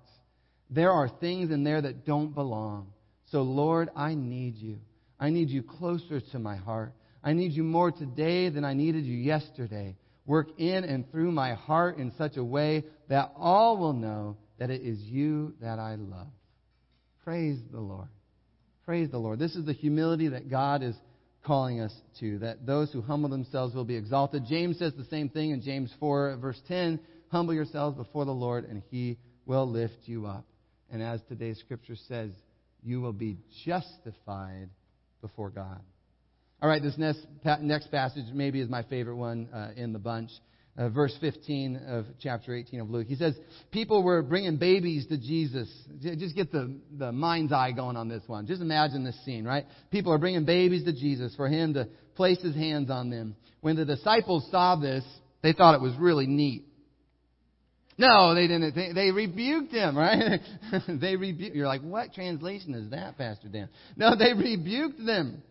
There 0.70 0.92
are 0.92 1.10
things 1.10 1.50
in 1.50 1.64
there 1.64 1.82
that 1.82 2.06
don't 2.06 2.36
belong. 2.36 2.94
So, 3.32 3.42
Lord, 3.42 3.90
I 3.96 4.14
need 4.14 4.56
you. 4.56 4.78
I 5.20 5.30
need 5.32 5.50
you 5.50 5.64
closer 5.64 6.22
to 6.22 6.40
my 6.40 6.56
heart. 6.56 6.94
I 7.24 7.34
need 7.34 7.54
you 7.54 7.64
more 7.64 7.92
today 7.92 8.50
than 8.50 8.64
I 8.64 8.74
needed 8.74 9.06
you 9.06 9.18
yesterday. 9.18 9.98
Work 10.26 10.60
in 10.60 10.84
and 10.84 11.10
through 11.12 11.32
my 11.32 11.54
heart 11.54 11.98
in 11.98 12.12
such 12.18 12.38
a 12.38 12.44
way 12.44 12.84
that 13.10 13.32
all 13.36 13.78
will 13.78 13.94
know 13.94 14.38
that 14.60 14.70
it 14.70 14.82
is 14.82 15.00
you 15.00 15.56
that 15.62 15.80
I 15.80 15.96
love. 15.96 16.28
Praise 17.28 17.60
the 17.74 17.82
Lord. 17.82 18.08
Praise 18.86 19.12
the 19.12 19.18
Lord. 19.18 19.38
This 19.38 19.54
is 19.58 19.66
the 19.66 19.74
humility 19.74 20.30
that 20.30 20.50
God 20.50 20.82
is 20.82 20.96
calling 21.46 21.82
us 21.82 21.94
to, 22.22 22.40
that 22.40 22.66
those 22.66 22.90
who 22.94 23.02
humble 23.02 23.28
themselves 23.28 23.76
will 23.76 23.84
be 23.84 23.98
exalted. 23.98 24.46
James 24.48 24.80
says 24.80 24.94
the 24.94 25.04
same 25.04 25.28
thing 25.28 25.52
in 25.52 25.62
James 25.62 25.92
4, 26.00 26.38
verse 26.38 26.62
10 26.70 27.02
Humble 27.30 27.54
yourselves 27.54 27.98
before 27.98 28.24
the 28.24 28.32
Lord, 28.32 28.64
and 28.64 28.82
he 28.90 29.18
will 29.46 29.70
lift 29.70 29.98
you 30.06 30.26
up. 30.26 30.46
And 30.90 31.04
as 31.04 31.20
today's 31.28 31.60
scripture 31.60 31.98
says, 32.08 32.32
you 32.82 33.02
will 33.02 33.12
be 33.12 33.40
justified 33.66 34.70
before 35.20 35.50
God. 35.50 35.82
All 36.62 36.70
right, 36.70 36.82
this 36.82 36.98
next, 36.98 37.28
next 37.60 37.92
passage 37.92 38.34
maybe 38.34 38.62
is 38.62 38.70
my 38.70 38.84
favorite 38.84 39.18
one 39.18 39.50
uh, 39.54 39.72
in 39.76 39.92
the 39.92 40.00
bunch. 40.00 40.30
Uh, 40.78 40.90
verse 40.90 41.16
15 41.20 41.78
of 41.88 42.06
chapter 42.22 42.56
18 42.56 42.82
of 42.82 42.90
Luke. 42.92 43.08
He 43.08 43.16
says, 43.16 43.34
People 43.72 44.04
were 44.04 44.22
bringing 44.22 44.58
babies 44.58 45.08
to 45.08 45.18
Jesus. 45.18 45.68
Just 46.00 46.36
get 46.36 46.52
the, 46.52 46.80
the 46.96 47.12
mind's 47.12 47.52
eye 47.52 47.72
going 47.72 47.98
on 47.98 48.08
this 48.08 48.22
one. 48.28 48.46
Just 48.46 48.62
imagine 48.62 49.04
this 49.04 49.18
scene, 49.26 49.44
right? 49.44 49.66
People 49.90 50.14
are 50.14 50.20
bringing 50.20 50.46
babies 50.46 50.84
to 50.84 50.94
Jesus 50.94 51.36
for 51.36 51.48
him 51.48 51.74
to 51.74 51.88
place 52.16 52.40
his 52.44 52.54
hands 52.54 52.92
on 52.92 53.10
them. 53.10 53.36
When 53.62 53.76
the 53.76 53.86
disciples 53.86 54.48
saw 54.52 54.76
this, 54.76 55.04
they 55.42 55.54
thought 55.54 55.74
it 55.74 55.82
was 55.82 55.96
really 55.98 56.28
neat. 56.28 56.66
No, 57.98 58.36
they 58.36 58.48
didn't. 58.48 58.76
They, 58.76 58.92
they 58.94 59.12
rebuked 59.12 59.72
him, 59.72 59.98
right? 59.98 60.40
they 60.88 61.16
rebuked. 61.16 61.56
You're 61.56 61.68
like, 61.68 61.82
what 61.82 62.14
translation 62.14 62.76
is 62.76 62.92
that, 62.92 63.18
Pastor 63.18 63.48
Dan? 63.48 63.70
No, 63.96 64.16
they 64.16 64.34
rebuked 64.38 65.04
them. 65.04 65.42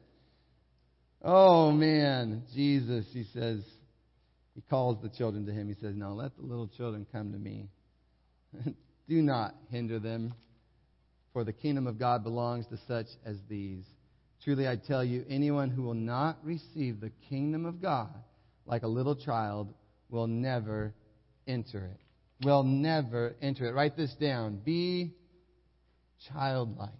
Oh 1.22 1.72
man, 1.72 2.44
Jesus, 2.54 3.06
he 3.12 3.24
says, 3.34 3.64
he 4.56 4.62
calls 4.62 5.00
the 5.00 5.08
children 5.08 5.46
to 5.46 5.52
him. 5.52 5.68
He 5.68 5.74
says, 5.74 5.94
"No, 5.94 6.14
let 6.14 6.36
the 6.36 6.42
little 6.42 6.66
children 6.66 7.06
come 7.12 7.30
to 7.30 7.38
me. 7.38 7.68
Do 9.08 9.22
not 9.22 9.54
hinder 9.70 10.00
them, 10.00 10.34
for 11.32 11.44
the 11.44 11.52
kingdom 11.52 11.86
of 11.86 11.96
God 11.96 12.24
belongs 12.24 12.66
to 12.68 12.78
such 12.88 13.06
as 13.24 13.36
these." 13.48 13.84
Truly, 14.42 14.66
I 14.66 14.76
tell 14.76 15.04
you, 15.04 15.24
anyone 15.28 15.70
who 15.70 15.82
will 15.82 15.94
not 15.94 16.38
receive 16.42 17.00
the 17.00 17.12
kingdom 17.28 17.64
of 17.64 17.80
God 17.80 18.12
like 18.66 18.82
a 18.82 18.88
little 18.88 19.14
child 19.14 19.72
will 20.10 20.26
never 20.26 20.92
enter 21.46 21.84
it 21.84 22.00
will 22.42 22.62
never 22.62 23.34
enter 23.40 23.66
it. 23.66 23.74
Write 23.74 23.96
this 23.96 24.14
down. 24.14 24.60
Be 24.64 25.14
childlike. 26.32 26.90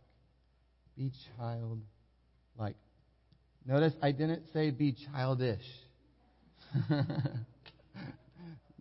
Be 0.96 1.12
childlike. 1.36 2.76
Notice 3.66 3.92
I 4.00 4.12
didn't 4.12 4.44
say 4.52 4.70
be 4.70 4.92
childish. 5.12 5.64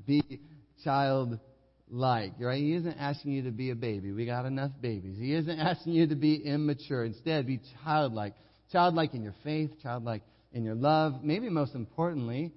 be 0.06 0.42
childlike, 0.84 2.34
right? 2.40 2.60
He 2.60 2.74
isn't 2.74 2.98
asking 2.98 3.32
you 3.32 3.44
to 3.44 3.52
be 3.52 3.72
a 3.72 3.76
baby. 3.76 4.12
We 4.12 4.26
got 4.26 4.46
enough 4.46 4.72
babies. 4.82 5.18
He 5.18 5.34
isn't 5.34 5.60
asking 5.60 5.94
you 5.94 6.08
to 6.08 6.16
be 6.16 6.36
immature. 6.36 7.06
Instead, 7.06 7.48
be 7.48 7.62
childlike. 7.84 8.34
Childlike 8.72 9.14
in 9.14 9.24
your 9.24 9.36
faith, 9.44 9.72
childlike 9.82 10.24
in 10.52 10.64
your 10.64 10.76
love, 10.76 11.24
maybe 11.24 11.50
most 11.50 11.76
importantly, 11.76 12.52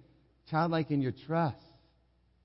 childlike 0.51 0.91
in 0.91 1.01
your 1.01 1.13
trust 1.27 1.57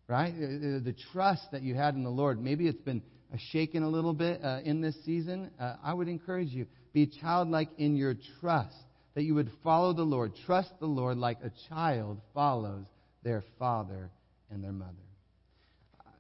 right? 0.08 0.34
Uh, 0.34 0.46
uh, 0.46 0.50
the 0.84 0.96
trust 1.12 1.43
that 1.52 1.62
you 1.62 1.76
had 1.76 1.96
in 1.96 2.04
the 2.04 2.10
Lord. 2.10 2.41
Maybe 2.41 2.67
it's 2.67 2.82
been 2.82 3.02
uh, 3.34 3.38
shaken 3.52 3.84
a 3.84 3.89
little 3.89 4.13
bit 4.13 4.43
uh, 4.43 4.60
in 4.63 4.82
this 4.82 4.96
season. 5.06 5.52
Uh, 5.60 5.76
I 5.84 5.93
would 5.93 6.08
encourage 6.08 6.50
you 6.50 6.67
be 6.93 7.08
childlike 7.08 7.69
in 7.78 7.96
your 7.96 8.15
trust, 8.39 8.76
that 9.15 9.23
you 9.23 9.36
would 9.36 9.52
follow 9.63 9.93
the 9.93 10.04
Lord. 10.04 10.34
Trust 10.45 10.71
the 10.80 10.86
Lord 10.86 11.17
like 11.17 11.38
a 11.43 11.52
child 11.69 12.19
follows 12.34 12.86
their 13.23 13.43
father 13.60 14.10
and 14.49 14.63
their 14.63 14.71
mother. 14.71 14.91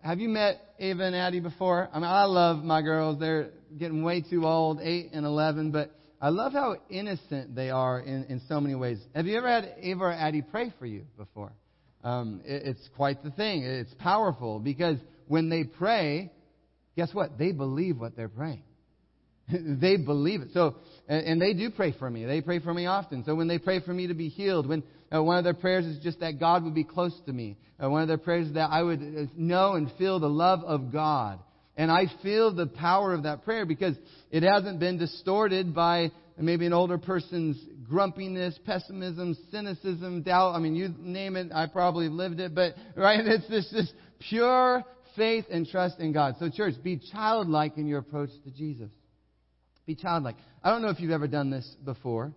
Have 0.01 0.19
you 0.19 0.29
met 0.29 0.59
Ava 0.79 1.03
and 1.03 1.15
Addie 1.15 1.39
before? 1.39 1.89
I 1.91 1.95
mean, 1.95 2.09
I 2.09 2.25
love 2.25 2.63
my 2.63 2.81
girls. 2.81 3.19
They're 3.19 3.51
getting 3.77 4.03
way 4.03 4.21
too 4.21 4.45
old, 4.45 4.81
8 4.81 5.11
and 5.13 5.25
11, 5.25 5.71
but 5.71 5.91
I 6.21 6.29
love 6.29 6.51
how 6.51 6.75
innocent 6.89 7.55
they 7.55 7.69
are 7.69 7.99
in, 7.99 8.25
in 8.25 8.41
so 8.47 8.59
many 8.59 8.75
ways. 8.75 8.99
Have 9.15 9.27
you 9.27 9.37
ever 9.37 9.47
had 9.47 9.75
Ava 9.79 10.03
or 10.03 10.11
Addie 10.11 10.41
pray 10.41 10.73
for 10.77 10.85
you 10.85 11.05
before? 11.17 11.53
um, 12.03 12.41
it, 12.45 12.63
it's 12.65 12.89
quite 12.95 13.23
the 13.23 13.31
thing. 13.31 13.63
It's 13.63 13.93
powerful 13.95 14.59
because 14.59 14.97
when 15.27 15.49
they 15.49 15.63
pray, 15.63 16.31
guess 16.95 17.13
what? 17.13 17.37
They 17.37 17.51
believe 17.51 17.99
what 17.99 18.15
they're 18.15 18.29
praying. 18.29 18.63
they 19.51 19.97
believe 19.97 20.41
it. 20.41 20.49
So, 20.53 20.75
and, 21.07 21.25
and, 21.25 21.41
they 21.41 21.53
do 21.53 21.69
pray 21.69 21.93
for 21.97 22.09
me. 22.09 22.25
They 22.25 22.41
pray 22.41 22.59
for 22.59 22.73
me 22.73 22.85
often. 22.85 23.23
So 23.25 23.35
when 23.35 23.47
they 23.47 23.59
pray 23.59 23.81
for 23.81 23.93
me 23.93 24.07
to 24.07 24.13
be 24.13 24.29
healed, 24.29 24.67
when 24.67 24.83
uh, 25.13 25.21
one 25.21 25.37
of 25.37 25.43
their 25.43 25.53
prayers 25.53 25.85
is 25.85 26.01
just 26.01 26.21
that 26.21 26.39
God 26.39 26.63
would 26.63 26.75
be 26.75 26.85
close 26.85 27.13
to 27.25 27.33
me, 27.33 27.57
uh, 27.83 27.89
one 27.89 28.01
of 28.01 28.07
their 28.07 28.17
prayers 28.17 28.47
is 28.47 28.53
that 28.53 28.69
I 28.71 28.81
would 28.81 29.01
uh, 29.01 29.25
know 29.35 29.73
and 29.73 29.91
feel 29.97 30.19
the 30.19 30.29
love 30.29 30.61
of 30.63 30.91
God. 30.91 31.39
And 31.75 31.91
I 31.91 32.05
feel 32.21 32.53
the 32.53 32.67
power 32.67 33.13
of 33.13 33.23
that 33.23 33.43
prayer 33.43 33.65
because 33.65 33.95
it 34.31 34.43
hasn't 34.43 34.79
been 34.79 34.97
distorted 34.97 35.73
by 35.73 36.11
maybe 36.37 36.65
an 36.65 36.73
older 36.73 36.97
person's 36.97 37.59
grumpiness, 37.87 38.57
pessimism, 38.65 39.35
cynicism, 39.51 40.21
doubt. 40.21 40.55
I 40.55 40.59
mean, 40.59 40.75
you 40.75 40.93
name 40.99 41.35
it, 41.35 41.51
I 41.53 41.67
probably 41.67 42.09
lived 42.09 42.39
it, 42.39 42.55
but, 42.55 42.75
right? 42.95 43.19
It's 43.25 43.47
this, 43.49 43.69
this 43.71 43.91
pure 44.29 44.83
faith 45.15 45.45
and 45.51 45.67
trust 45.67 45.99
in 45.99 46.13
God. 46.13 46.35
So, 46.39 46.49
church, 46.49 46.75
be 46.83 46.99
childlike 47.11 47.77
in 47.77 47.87
your 47.87 47.99
approach 47.99 48.29
to 48.45 48.51
Jesus. 48.51 48.89
Be 49.85 49.95
childlike. 49.95 50.37
I 50.63 50.69
don't 50.69 50.81
know 50.81 50.89
if 50.89 50.99
you've 50.99 51.11
ever 51.11 51.27
done 51.27 51.49
this 51.49 51.65
before, 51.83 52.33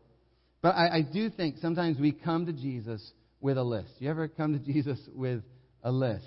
But 0.63 0.75
I, 0.75 0.97
I 0.97 1.03
do 1.03 1.31
think 1.31 1.59
sometimes 1.59 1.99
we 1.99 2.13
come 2.13 2.47
to 2.47 2.53
Jesus 2.53 3.13
with 3.41 3.57
a 3.57 3.63
list. 3.63 3.91
You 4.01 4.11
ever 4.11 4.27
come 4.27 4.59
to 4.59 4.59
Jesus 4.59 4.99
with 5.15 5.43
a 5.85 5.93
list? 5.93 6.27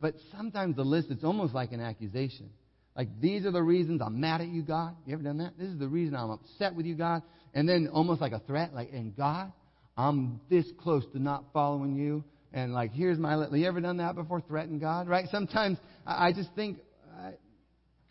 But 0.00 0.14
sometimes 0.36 0.74
the 0.74 0.82
list, 0.82 1.08
it's 1.10 1.22
almost 1.22 1.54
like 1.54 1.70
an 1.70 1.80
accusation. 1.80 2.50
Like, 2.96 3.08
these 3.20 3.46
are 3.46 3.52
the 3.52 3.62
reasons 3.62 4.02
I'm 4.04 4.20
mad 4.20 4.40
at 4.40 4.48
you, 4.48 4.62
God. 4.62 4.96
You 5.06 5.14
ever 5.14 5.22
done 5.22 5.38
that? 5.38 5.56
This 5.56 5.68
is 5.68 5.78
the 5.78 5.86
reason 5.86 6.16
I'm 6.16 6.30
upset 6.30 6.74
with 6.74 6.86
you, 6.86 6.96
God. 6.96 7.22
And 7.54 7.68
then 7.68 7.88
almost 7.92 8.20
like 8.20 8.32
a 8.32 8.40
threat, 8.40 8.74
like, 8.74 8.90
and 8.92 9.16
God, 9.16 9.52
I'm 9.96 10.40
this 10.50 10.66
close 10.80 11.04
to 11.12 11.22
not 11.22 11.44
following 11.52 11.94
you. 11.94 12.24
And 12.52 12.72
like, 12.72 12.92
here's 12.92 13.18
my 13.18 13.36
list. 13.36 13.52
You 13.52 13.66
ever 13.66 13.80
done 13.80 13.98
that 13.98 14.16
before? 14.16 14.40
Threaten 14.40 14.80
God, 14.80 15.06
right? 15.06 15.28
Sometimes 15.30 15.78
I, 16.04 16.28
I 16.28 16.32
just 16.32 16.48
think, 16.56 16.78
uh, 17.16 17.30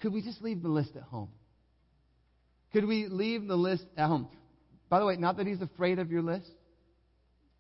could 0.01 0.13
we 0.13 0.21
just 0.21 0.41
leave 0.41 0.61
the 0.61 0.69
list 0.69 0.95
at 0.95 1.03
home? 1.03 1.29
Could 2.77 2.85
we 2.85 3.07
leave 3.07 3.47
the 3.47 3.55
list 3.55 3.85
at 3.97 4.05
home? 4.05 4.27
By 4.87 4.99
the 4.99 5.05
way, 5.07 5.15
not 5.15 5.37
that 5.37 5.47
he's 5.47 5.63
afraid 5.63 5.97
of 5.97 6.11
your 6.11 6.21
list. 6.21 6.51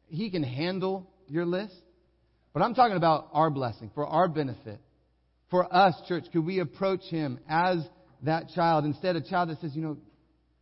He 0.05 0.29
can 0.29 0.43
handle 0.43 1.09
your 1.27 1.43
list. 1.43 1.73
But 2.53 2.61
I'm 2.61 2.75
talking 2.75 2.97
about 2.97 3.29
our 3.33 3.49
blessing, 3.49 3.89
for 3.95 4.05
our 4.05 4.27
benefit. 4.27 4.79
For 5.49 5.73
us, 5.75 5.95
church, 6.07 6.25
could 6.31 6.45
we 6.45 6.59
approach 6.59 7.01
him 7.05 7.39
as 7.49 7.83
that 8.21 8.49
child 8.53 8.85
instead 8.85 9.15
of 9.15 9.23
a 9.23 9.27
child 9.27 9.49
that 9.49 9.59
says, 9.59 9.75
you 9.75 9.81
know, 9.81 9.97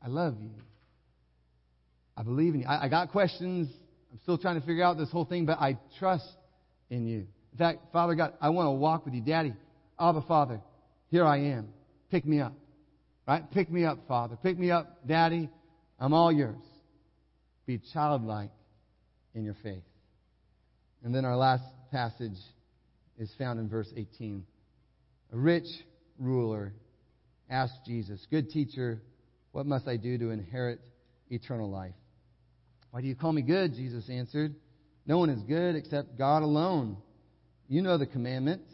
I 0.01 0.07
love 0.07 0.37
you. 0.39 0.51
I 2.15 2.23
believe 2.23 2.53
in 2.53 2.61
you. 2.61 2.65
I, 2.65 2.85
I 2.85 2.87
got 2.87 3.11
questions. 3.11 3.67
I'm 4.09 4.19
still 4.23 4.37
trying 4.37 4.57
to 4.57 4.65
figure 4.65 4.85
out 4.85 4.97
this 4.97 5.11
whole 5.11 5.25
thing, 5.25 5.45
but 5.45 5.59
I 5.59 5.77
trust 5.99 6.29
in 6.89 7.05
you. 7.05 7.27
In 7.51 7.57
fact, 7.57 7.79
Father 7.91 8.15
God, 8.15 8.35
I 8.39 8.51
want 8.51 8.67
to 8.67 8.71
walk 8.71 9.03
with 9.03 9.15
you. 9.15 9.21
Daddy, 9.21 9.53
Abba 9.99 10.21
Father, 10.21 10.61
here 11.09 11.25
I 11.25 11.39
am. 11.39 11.67
Pick 12.09 12.25
me 12.25 12.39
up. 12.39 12.53
Right? 13.27 13.49
Pick 13.51 13.71
me 13.71 13.85
up, 13.85 13.99
Father. 14.07 14.37
Pick 14.41 14.57
me 14.57 14.71
up, 14.71 15.07
Daddy. 15.07 15.49
I'm 15.99 16.13
all 16.13 16.31
yours. 16.31 16.61
Be 17.65 17.81
childlike 17.93 18.51
in 19.33 19.43
your 19.43 19.55
faith. 19.63 19.83
And 21.03 21.13
then 21.13 21.25
our 21.25 21.35
last 21.35 21.63
passage 21.91 22.37
is 23.17 23.31
found 23.37 23.59
in 23.59 23.69
verse 23.69 23.91
18. 23.95 24.45
A 25.33 25.37
rich 25.37 25.67
ruler 26.19 26.73
asked 27.49 27.85
Jesus, 27.85 28.25
Good 28.29 28.49
teacher, 28.49 29.01
what 29.51 29.65
must 29.65 29.87
I 29.87 29.97
do 29.97 30.17
to 30.17 30.29
inherit 30.29 30.79
eternal 31.29 31.69
life? 31.69 31.93
Why 32.91 33.01
do 33.01 33.07
you 33.07 33.15
call 33.15 33.33
me 33.33 33.41
good? 33.41 33.73
Jesus 33.73 34.09
answered. 34.09 34.55
No 35.05 35.17
one 35.17 35.29
is 35.29 35.41
good 35.43 35.75
except 35.75 36.17
God 36.17 36.43
alone. 36.43 36.97
You 37.67 37.81
know 37.81 37.97
the 37.97 38.05
commandments. 38.05 38.71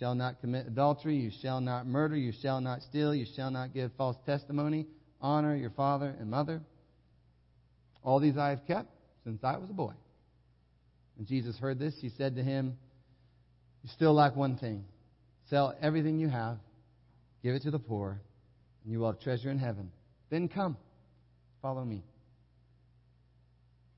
You 0.00 0.06
shall 0.06 0.14
not 0.14 0.40
commit 0.40 0.66
adultery. 0.66 1.16
You 1.16 1.30
shall 1.42 1.60
not 1.60 1.86
murder. 1.86 2.16
You 2.16 2.32
shall 2.40 2.62
not 2.62 2.80
steal. 2.80 3.14
You 3.14 3.26
shall 3.36 3.50
not 3.50 3.74
give 3.74 3.90
false 3.98 4.16
testimony. 4.24 4.86
Honor 5.20 5.54
your 5.54 5.70
father 5.70 6.14
and 6.18 6.30
mother. 6.30 6.62
All 8.02 8.18
these 8.18 8.38
I 8.38 8.48
have 8.48 8.66
kept 8.66 8.88
since 9.24 9.44
I 9.44 9.58
was 9.58 9.68
a 9.68 9.74
boy. 9.74 9.92
When 11.16 11.26
Jesus 11.26 11.58
heard 11.58 11.78
this, 11.78 11.94
he 12.00 12.08
said 12.16 12.36
to 12.36 12.42
him, 12.42 12.78
You 13.82 13.90
still 13.94 14.14
lack 14.14 14.34
one 14.36 14.56
thing. 14.56 14.86
Sell 15.50 15.74
everything 15.82 16.18
you 16.18 16.30
have, 16.30 16.56
give 17.42 17.54
it 17.54 17.62
to 17.64 17.70
the 17.70 17.78
poor, 17.78 18.22
and 18.84 18.92
you 18.92 19.00
will 19.00 19.12
have 19.12 19.20
treasure 19.20 19.50
in 19.50 19.58
heaven. 19.58 19.90
Then 20.30 20.48
come, 20.48 20.78
follow 21.60 21.84
me. 21.84 22.04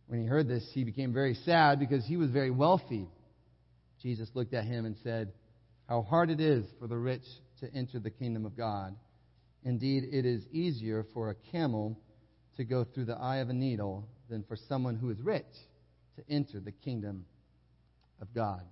When 0.08 0.20
he 0.20 0.26
heard 0.26 0.48
this, 0.48 0.68
he 0.72 0.82
became 0.82 1.12
very 1.12 1.34
sad 1.44 1.78
because 1.78 2.04
he 2.04 2.16
was 2.16 2.30
very 2.30 2.50
wealthy. 2.50 3.06
Jesus 4.02 4.28
looked 4.34 4.52
at 4.52 4.64
him 4.64 4.84
and 4.84 4.96
said, 5.04 5.30
How 5.88 6.03
hard 6.03 6.31
it 6.31 6.40
is 6.40 6.64
for 6.79 6.87
the 6.87 6.97
rich 6.97 7.25
to 7.61 7.73
enter 7.75 7.99
the 7.99 8.11
kingdom 8.11 8.45
of 8.45 8.57
God. 8.57 8.95
Indeed, 9.64 10.09
it 10.11 10.27
is 10.27 10.47
easier 10.53 11.07
for 11.14 11.31
a 11.31 11.35
camel 11.53 11.99
to 12.57 12.64
go 12.64 12.85
through 12.85 13.07
the 13.07 13.16
eye 13.16 13.38
of 13.38 13.49
a 13.49 13.53
needle 13.53 14.09
than 14.29 14.42
for 14.42 14.57
someone 14.57 14.97
who 14.97 15.11
is 15.11 15.21
rich 15.21 15.45
to 16.16 16.25
enter 16.29 16.61
the 16.61 16.73
kingdom 16.73 17.25
of 18.21 18.33
God. 18.35 18.62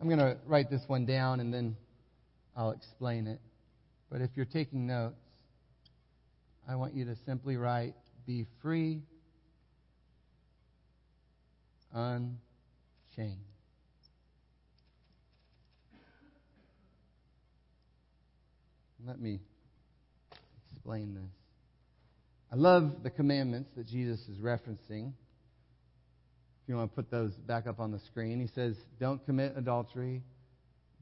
I'm 0.00 0.08
going 0.08 0.18
to 0.18 0.36
write 0.46 0.70
this 0.70 0.82
one 0.86 1.04
down 1.04 1.40
and 1.40 1.52
then 1.52 1.76
I'll 2.56 2.70
explain 2.70 3.26
it. 3.26 3.40
But 4.10 4.22
if 4.22 4.30
you're 4.34 4.46
taking 4.46 4.86
notes, 4.86 5.20
I 6.68 6.76
want 6.76 6.94
you 6.94 7.04
to 7.06 7.16
simply 7.26 7.56
write, 7.56 7.94
Be 8.26 8.46
free, 8.62 9.02
unchained. 11.92 13.47
Let 19.08 19.18
me 19.22 19.40
explain 20.70 21.14
this. 21.14 21.32
I 22.52 22.56
love 22.56 23.02
the 23.02 23.08
commandments 23.08 23.70
that 23.74 23.86
Jesus 23.86 24.20
is 24.28 24.36
referencing. 24.36 25.12
If 26.62 26.68
you 26.68 26.76
want 26.76 26.90
to 26.90 26.94
put 26.94 27.10
those 27.10 27.32
back 27.32 27.66
up 27.66 27.80
on 27.80 27.90
the 27.90 28.00
screen, 28.00 28.38
he 28.38 28.48
says, 28.54 28.76
Don't 29.00 29.24
commit 29.24 29.54
adultery. 29.56 30.22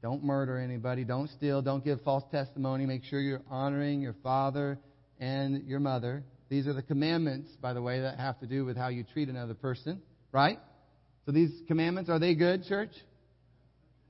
Don't 0.01 0.23
murder 0.23 0.57
anybody. 0.57 1.03
Don't 1.03 1.29
steal. 1.31 1.61
Don't 1.61 1.83
give 1.83 1.99
false 2.03 2.23
testimony. 2.31 2.85
Make 2.85 3.03
sure 3.03 3.19
you're 3.19 3.43
honoring 3.49 3.99
your 3.99 4.15
father 4.23 4.79
and 5.19 5.67
your 5.67 5.81
mother. 5.81 6.23
These 6.47 6.65
are 6.65 6.73
the 6.73 6.83
commandments, 6.83 7.49
by 7.61 7.73
the 7.73 7.81
way, 7.81 7.99
that 7.99 8.17
have 8.19 8.39
to 8.39 8.47
do 8.47 8.63
with 8.63 8.77
how 8.77 8.87
you 8.87 9.03
treat 9.03 9.27
another 9.27 9.53
person, 9.53 10.01
right? 10.31 10.59
So 11.25 11.33
these 11.33 11.51
commandments, 11.67 12.09
are 12.09 12.19
they 12.19 12.35
good, 12.35 12.63
church? 12.63 12.91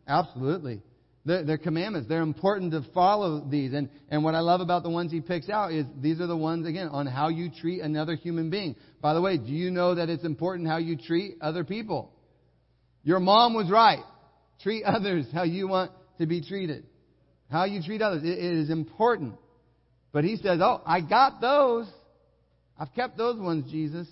Absolutely. 0.08 0.84
They're, 1.28 1.44
they're, 1.44 1.58
commandments. 1.58 2.08
They're 2.08 2.22
important 2.22 2.72
to 2.72 2.86
follow 2.94 3.42
these. 3.42 3.74
And, 3.74 3.90
and 4.08 4.24
what 4.24 4.34
I 4.34 4.40
love 4.40 4.62
about 4.62 4.84
the 4.84 4.90
ones 4.90 5.12
he 5.12 5.20
picks 5.20 5.50
out 5.50 5.74
is 5.74 5.86
these 5.98 6.22
are 6.22 6.28
the 6.28 6.38
ones, 6.38 6.66
again, 6.66 6.88
on 6.88 7.06
how 7.06 7.28
you 7.28 7.52
treat 7.60 7.82
another 7.82 8.16
human 8.16 8.50
being. 8.50 8.78
By 9.02 9.14
the 9.14 9.20
way, 9.20 9.38
do 9.38 9.52
you 9.52 9.70
know 9.70 9.96
that 9.96 10.08
it's 10.08 10.24
important 10.24 10.70
how 10.70 10.78
you 10.78 10.96
treat 10.96 11.36
other 11.42 11.66
people? 11.66 12.14
Your 13.04 13.20
mom 13.20 13.56
was 13.56 13.70
right. 13.70 14.04
Treat 14.64 14.84
others 14.86 15.26
how 15.34 15.44
you 15.44 15.68
want 15.68 15.92
to 16.18 16.26
be 16.26 16.42
treated. 16.42 16.86
How 17.52 17.66
you 17.66 17.84
treat 17.84 18.02
others. 18.02 18.24
it, 18.24 18.30
it 18.30 18.54
is 18.60 18.70
important. 18.70 19.36
But 20.14 20.24
he 20.24 20.38
says, 20.38 20.62
Oh, 20.62 20.82
I 20.86 21.02
got 21.02 21.42
those. 21.42 21.90
I've 22.80 22.94
kept 22.94 23.18
those 23.18 23.38
ones, 23.38 23.70
Jesus. 23.70 24.08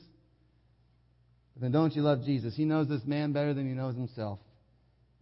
But 1.54 1.62
then 1.62 1.71
don't 1.71 1.95
you 1.95 2.01
love 2.01 2.25
Jesus? 2.25 2.56
He 2.56 2.65
knows 2.65 2.89
this 2.89 3.06
man 3.06 3.32
better 3.32 3.54
than 3.54 3.69
he 3.69 3.73
knows 3.73 3.95
himself. 3.95 4.39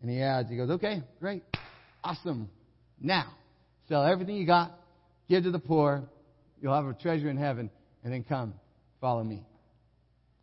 And 0.01 0.10
he 0.10 0.21
adds, 0.21 0.49
he 0.49 0.58
goes, 0.58 0.71
Okay, 0.71 1.03
great. 1.19 1.43
Awesome. 2.04 2.50
Now, 3.00 3.34
sell 3.88 4.04
everything 4.04 4.36
you 4.36 4.46
got, 4.46 4.74
give 5.30 5.44
to 5.44 5.52
the 5.52 5.60
poor, 5.60 6.04
you'll 6.62 6.74
have 6.74 6.86
a 6.86 6.94
treasure 6.94 7.30
in 7.30 7.38
heaven, 7.38 7.70
and 8.04 8.12
then 8.12 8.24
come, 8.24 8.54
follow 9.00 9.24
me. 9.24 9.44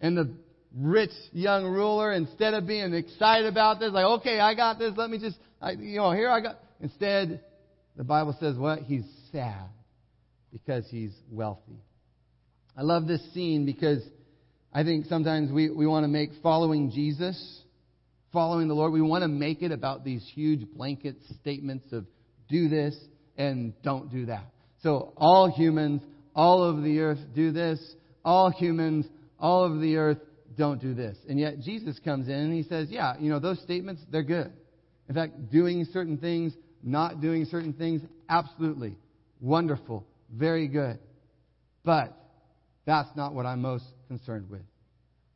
And 0.00 0.16
the 0.16 0.30
rich 0.74 1.10
young 1.32 1.64
ruler, 1.64 2.12
instead 2.12 2.54
of 2.54 2.66
being 2.66 2.94
excited 2.94 3.46
about 3.46 3.80
this, 3.80 3.92
like, 3.92 4.04
okay, 4.04 4.40
I 4.40 4.54
got 4.54 4.78
this, 4.78 4.92
let 4.96 5.10
me 5.10 5.18
just, 5.18 5.36
I, 5.60 5.72
you 5.72 5.98
know, 5.98 6.12
here 6.12 6.30
I 6.30 6.40
got, 6.40 6.58
instead, 6.80 7.42
the 7.96 8.04
Bible 8.04 8.36
says 8.40 8.56
what? 8.56 8.80
He's 8.80 9.04
sad 9.32 9.68
because 10.52 10.86
he's 10.90 11.12
wealthy. 11.30 11.82
I 12.76 12.82
love 12.82 13.06
this 13.06 13.20
scene 13.34 13.66
because 13.66 14.02
I 14.72 14.84
think 14.84 15.06
sometimes 15.06 15.52
we, 15.52 15.70
we 15.70 15.86
want 15.86 16.04
to 16.04 16.08
make 16.08 16.30
following 16.42 16.90
Jesus 16.90 17.62
following 18.32 18.68
the 18.68 18.74
Lord, 18.74 18.92
we 18.92 19.02
want 19.02 19.22
to 19.22 19.28
make 19.28 19.62
it 19.62 19.72
about 19.72 20.04
these 20.04 20.24
huge 20.34 20.66
blanket 20.74 21.16
statements 21.40 21.86
of 21.92 22.06
do 22.48 22.68
this 22.68 22.96
and 23.36 23.72
don't 23.82 24.10
do 24.10 24.26
that. 24.26 24.44
So 24.82 25.12
all 25.16 25.50
humans, 25.50 26.02
all 26.34 26.62
over 26.62 26.80
the 26.80 27.00
earth 27.00 27.18
do 27.34 27.52
this. 27.52 27.80
All 28.24 28.50
humans, 28.50 29.06
all 29.38 29.64
over 29.64 29.78
the 29.78 29.96
earth 29.96 30.18
don't 30.56 30.80
do 30.80 30.94
this. 30.94 31.16
And 31.28 31.38
yet 31.38 31.60
Jesus 31.60 31.98
comes 32.04 32.28
in 32.28 32.34
and 32.34 32.52
he 32.52 32.62
says, 32.64 32.88
yeah, 32.90 33.14
you 33.18 33.30
know, 33.30 33.38
those 33.38 33.60
statements, 33.60 34.02
they're 34.10 34.22
good. 34.22 34.52
In 35.08 35.14
fact, 35.14 35.50
doing 35.50 35.86
certain 35.92 36.18
things, 36.18 36.52
not 36.82 37.20
doing 37.20 37.46
certain 37.46 37.72
things, 37.72 38.02
absolutely 38.28 38.96
wonderful, 39.40 40.06
very 40.32 40.68
good. 40.68 40.98
But 41.84 42.16
that's 42.84 43.08
not 43.16 43.34
what 43.34 43.46
I'm 43.46 43.62
most 43.62 43.84
concerned 44.08 44.50
with. 44.50 44.62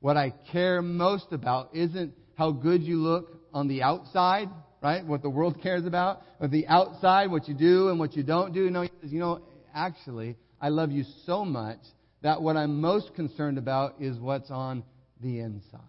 What 0.01 0.17
I 0.17 0.35
care 0.53 0.83
most 0.83 1.33
about 1.33 1.75
isn't 1.75 2.13
how 2.37 2.51
good 2.51 2.83
you 2.83 2.99
look 2.99 3.41
on 3.53 3.69
the 3.69 3.83
outside, 3.83 4.49
right? 4.83 5.05
What 5.05 5.23
the 5.23 5.31
world 5.31 5.63
cares 5.63 5.87
about. 5.87 6.23
But 6.41 6.51
the 6.51 6.67
outside, 6.67 7.31
what 7.31 7.49
you 7.49 7.55
do 7.55 7.89
and 7.89 7.99
what 7.99 8.17
you 8.17 8.23
don't 8.23 8.53
do. 8.53 8.71
No, 8.71 8.83
he 8.83 8.91
says, 9.01 9.13
you 9.13 9.21
know, 9.21 9.41
actually, 9.75 10.37
I 10.61 10.69
love 10.69 10.91
you 10.91 11.05
so 11.27 11.45
much 11.45 11.79
that 12.23 12.41
what 12.41 12.57
I'm 12.57 12.81
most 12.81 13.15
concerned 13.15 13.59
about 13.59 13.97
is 14.01 14.19
what's 14.19 14.51
on 14.51 14.83
the 15.21 15.41
inside. 15.41 15.81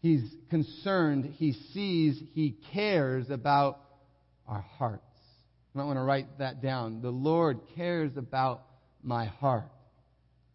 He's 0.00 0.24
concerned, 0.48 1.34
he 1.36 1.52
sees, 1.74 2.20
he 2.32 2.56
cares 2.72 3.28
about 3.28 3.80
our 4.48 4.62
hearts. 4.78 5.02
You 5.74 5.78
might 5.78 5.84
want 5.84 5.98
to 5.98 6.02
write 6.02 6.38
that 6.38 6.62
down. 6.62 7.02
The 7.02 7.10
Lord 7.10 7.60
cares 7.76 8.16
about 8.16 8.62
my 9.02 9.26
heart. 9.26 9.70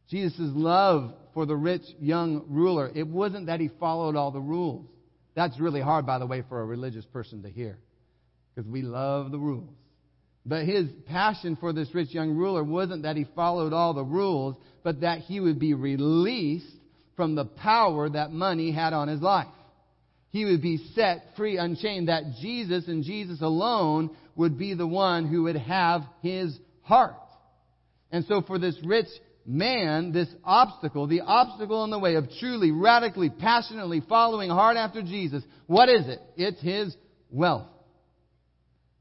Jesus' 0.09 0.39
love 0.39 1.13
for 1.33 1.45
the 1.45 1.55
rich 1.55 1.83
young 1.99 2.45
ruler, 2.47 2.91
it 2.93 3.07
wasn't 3.07 3.47
that 3.47 3.59
he 3.59 3.69
followed 3.79 4.15
all 4.15 4.31
the 4.31 4.39
rules. 4.39 4.85
That's 5.35 5.59
really 5.59 5.81
hard, 5.81 6.05
by 6.05 6.19
the 6.19 6.25
way, 6.25 6.43
for 6.47 6.61
a 6.61 6.65
religious 6.65 7.05
person 7.05 7.43
to 7.43 7.49
hear. 7.49 7.77
Because 8.53 8.69
we 8.69 8.81
love 8.81 9.31
the 9.31 9.39
rules. 9.39 9.73
But 10.45 10.65
his 10.65 10.87
passion 11.07 11.55
for 11.55 11.73
this 11.73 11.93
rich 11.93 12.13
young 12.13 12.35
ruler 12.35 12.63
wasn't 12.63 13.03
that 13.03 13.17
he 13.17 13.25
followed 13.35 13.73
all 13.73 13.93
the 13.93 14.03
rules, 14.03 14.55
but 14.83 15.01
that 15.01 15.19
he 15.21 15.39
would 15.39 15.59
be 15.59 15.73
released 15.73 16.71
from 17.15 17.35
the 17.35 17.45
power 17.45 18.09
that 18.09 18.31
money 18.31 18.71
had 18.71 18.93
on 18.93 19.07
his 19.07 19.21
life. 19.21 19.47
He 20.29 20.45
would 20.45 20.61
be 20.61 20.77
set 20.93 21.35
free, 21.35 21.57
unchained, 21.57 22.09
that 22.09 22.23
Jesus 22.41 22.87
and 22.87 23.03
Jesus 23.03 23.41
alone 23.41 24.15
would 24.35 24.57
be 24.57 24.73
the 24.73 24.87
one 24.87 25.27
who 25.27 25.43
would 25.43 25.55
have 25.55 26.03
his 26.21 26.57
heart. 26.81 27.15
And 28.11 28.25
so 28.25 28.41
for 28.41 28.59
this 28.59 28.77
rich 28.83 29.07
man, 29.45 30.12
this 30.12 30.27
obstacle, 30.43 31.08
the 31.08 31.21
obstacle 31.21 31.84
in 31.84 31.91
the 31.91 31.99
way 31.99 32.15
of 32.15 32.27
truly, 32.39 32.71
radically, 32.71 33.29
passionately 33.29 34.01
following 34.08 34.49
hard 34.49 34.77
after 34.77 35.01
Jesus, 35.01 35.43
what 35.67 35.89
is 35.89 36.08
it? 36.08 36.19
It's 36.36 36.62
his 36.62 36.95
wealth. 37.29 37.67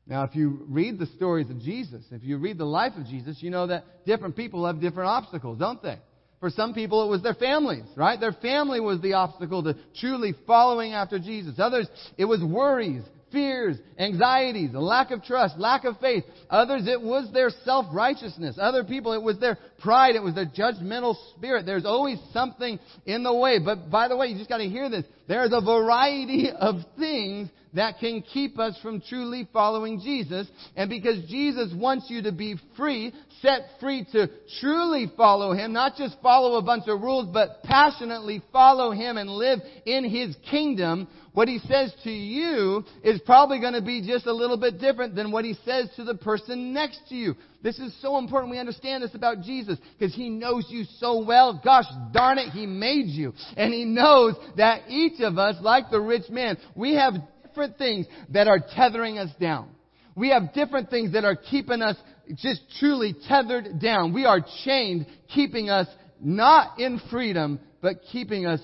Now, 0.07 0.24
if 0.24 0.37
you 0.37 0.66
read 0.68 0.98
the 0.98 1.07
stories 1.07 1.48
of 1.48 1.61
Jesus, 1.61 2.04
if 2.11 2.22
you 2.22 2.37
read 2.37 2.59
the 2.59 2.66
life 2.66 2.92
of 2.98 3.07
Jesus, 3.07 3.38
you 3.40 3.50
know 3.50 3.66
that 3.68 4.04
different 4.04 4.37
people 4.37 4.66
have 4.66 4.80
different 4.80 5.09
obstacles, 5.09 5.59
don't 5.59 5.83
they? 5.83 5.98
For 6.40 6.50
some 6.50 6.74
people, 6.74 7.07
it 7.07 7.09
was 7.09 7.22
their 7.22 7.35
families, 7.35 7.85
right? 7.96 8.20
Their 8.20 8.33
family 8.35 8.80
was 8.80 9.00
the 9.00 9.14
obstacle 9.14 9.62
to 9.62 9.76
truly 9.98 10.35
following 10.46 10.92
after 10.92 11.18
Jesus. 11.18 11.54
Others, 11.59 11.88
it 12.18 12.26
was 12.26 12.42
worries, 12.42 13.02
fears, 13.35 13.77
anxieties, 13.99 14.70
lack 14.73 15.11
of 15.11 15.23
trust, 15.23 15.59
lack 15.59 15.85
of 15.85 15.99
faith. 16.01 16.25
Others, 16.49 16.87
it 16.87 17.03
was 17.03 17.31
their 17.33 17.51
self-righteousness. 17.64 18.57
Other 18.59 18.85
people, 18.85 19.12
it 19.12 19.23
was 19.23 19.38
their 19.38 19.59
pride. 19.81 20.14
It 20.14 20.23
was 20.23 20.35
their 20.35 20.47
judgmental 20.47 21.16
spirit. 21.37 21.66
There's 21.66 21.85
always 21.85 22.18
something 22.33 22.79
in 23.05 23.23
the 23.23 23.35
way. 23.35 23.59
But 23.59 23.90
by 23.90 24.09
the 24.09 24.16
way, 24.16 24.29
you 24.29 24.38
just 24.38 24.49
got 24.49 24.59
to 24.59 24.68
hear 24.68 24.88
this. 24.88 25.05
There's 25.29 25.53
a 25.53 25.61
variety 25.61 26.49
of 26.51 26.77
things 26.99 27.51
that 27.74 27.98
can 27.98 28.22
keep 28.22 28.58
us 28.58 28.78
from 28.82 29.00
truly 29.00 29.48
following 29.52 30.00
Jesus. 30.00 30.48
And 30.76 30.88
because 30.88 31.24
Jesus 31.28 31.72
wants 31.74 32.06
you 32.08 32.22
to 32.22 32.32
be 32.32 32.56
free, 32.76 33.12
set 33.42 33.62
free 33.80 34.06
to 34.12 34.28
truly 34.60 35.10
follow 35.16 35.52
Him, 35.52 35.72
not 35.72 35.96
just 35.96 36.16
follow 36.22 36.56
a 36.56 36.62
bunch 36.62 36.84
of 36.87 37.00
rules, 37.00 37.28
but 37.32 37.62
passionately 37.64 38.42
follow 38.52 38.92
Him 38.92 39.16
and 39.16 39.28
live 39.28 39.60
in 39.84 40.08
His 40.08 40.37
kingdom, 40.50 41.08
what 41.32 41.48
He 41.48 41.58
says 41.58 41.92
to 42.04 42.10
you 42.10 42.84
is 43.02 43.20
probably 43.26 43.60
going 43.60 43.74
to 43.74 43.82
be 43.82 44.06
just 44.06 44.26
a 44.26 44.32
little 44.32 44.56
bit 44.56 44.78
different 44.78 45.14
than 45.16 45.32
what 45.32 45.44
He 45.44 45.54
says 45.64 45.90
to 45.96 46.04
the 46.04 46.14
person 46.14 46.72
next 46.72 47.00
to 47.08 47.14
you. 47.14 47.34
This 47.62 47.78
is 47.78 47.94
so 48.00 48.18
important 48.18 48.52
we 48.52 48.58
understand 48.58 49.02
this 49.02 49.14
about 49.14 49.42
Jesus 49.42 49.78
because 49.98 50.14
He 50.14 50.28
knows 50.28 50.66
you 50.68 50.84
so 50.98 51.24
well. 51.24 51.60
Gosh 51.64 51.87
darn 52.12 52.38
it, 52.38 52.50
He 52.50 52.66
made 52.66 53.06
you. 53.06 53.32
And 53.56 53.74
He 53.74 53.84
knows 53.84 54.34
that 54.56 54.82
each 54.88 55.20
of 55.20 55.38
us, 55.38 55.56
like 55.60 55.90
the 55.90 56.00
rich 56.00 56.30
man, 56.30 56.56
we 56.76 56.94
have 56.94 57.14
different 57.54 57.78
things 57.78 58.06
that 58.30 58.48
are 58.48 58.58
tethering 58.58 59.18
us 59.18 59.30
down. 59.40 59.68
We 60.16 60.30
have 60.30 60.52
different 60.52 60.90
things 60.90 61.12
that 61.12 61.24
are 61.24 61.36
keeping 61.36 61.82
us 61.82 61.96
just 62.36 62.62
truly 62.80 63.14
tethered 63.28 63.80
down. 63.80 64.12
We 64.12 64.24
are 64.24 64.44
chained, 64.64 65.06
keeping 65.32 65.70
us 65.70 65.86
not 66.20 66.80
in 66.80 67.00
freedom, 67.10 67.60
but 67.80 67.96
keeping 68.10 68.44
us 68.44 68.60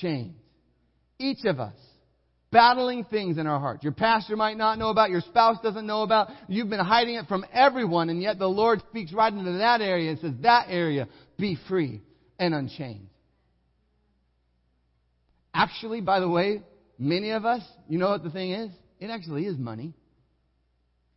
chained. 0.00 0.34
Each 1.18 1.44
of 1.44 1.58
us 1.58 1.74
battling 2.50 3.04
things 3.04 3.38
in 3.38 3.46
our 3.46 3.58
heart. 3.58 3.82
Your 3.82 3.92
pastor 3.92 4.36
might 4.36 4.56
not 4.56 4.78
know 4.78 4.90
about, 4.90 5.10
your 5.10 5.20
spouse 5.20 5.56
doesn't 5.62 5.86
know 5.86 6.02
about, 6.02 6.28
you've 6.48 6.70
been 6.70 6.78
hiding 6.80 7.16
it 7.16 7.26
from 7.26 7.44
everyone, 7.52 8.08
and 8.08 8.22
yet 8.22 8.38
the 8.38 8.46
Lord 8.46 8.80
speaks 8.88 9.12
right 9.12 9.32
into 9.32 9.58
that 9.58 9.80
area 9.80 10.10
and 10.10 10.20
says, 10.20 10.32
that 10.42 10.66
area, 10.68 11.08
be 11.38 11.58
free 11.68 12.02
and 12.38 12.54
unchained. 12.54 13.08
Actually, 15.52 16.00
by 16.00 16.20
the 16.20 16.28
way, 16.28 16.62
many 16.98 17.30
of 17.30 17.44
us, 17.44 17.62
you 17.88 17.98
know 17.98 18.10
what 18.10 18.22
the 18.22 18.30
thing 18.30 18.52
is? 18.52 18.70
It 19.00 19.10
actually 19.10 19.46
is 19.46 19.56
money. 19.56 19.94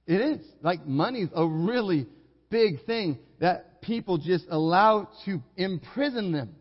It 0.06 0.22
is. 0.22 0.46
Like 0.62 0.86
money's 0.86 1.30
a 1.36 1.46
really 1.46 2.08
big 2.50 2.86
thing 2.86 3.17
that 3.39 3.82
people 3.82 4.17
just 4.17 4.46
allow 4.50 5.10
to 5.26 5.41
imprison 5.58 6.32
them. 6.32 6.56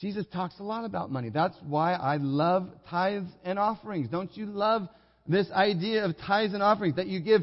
Jesus 0.00 0.24
talks 0.32 0.54
a 0.60 0.62
lot 0.62 0.84
about 0.84 1.10
money. 1.10 1.28
That's 1.28 1.56
why 1.66 1.92
I 1.92 2.16
love 2.16 2.68
tithes 2.88 3.28
and 3.44 3.58
offerings. 3.58 4.08
Don't 4.08 4.34
you 4.34 4.46
love 4.46 4.88
this 5.28 5.50
idea 5.50 6.06
of 6.06 6.16
tithes 6.16 6.54
and 6.54 6.62
offerings? 6.62 6.96
That 6.96 7.06
you 7.06 7.20
give 7.20 7.42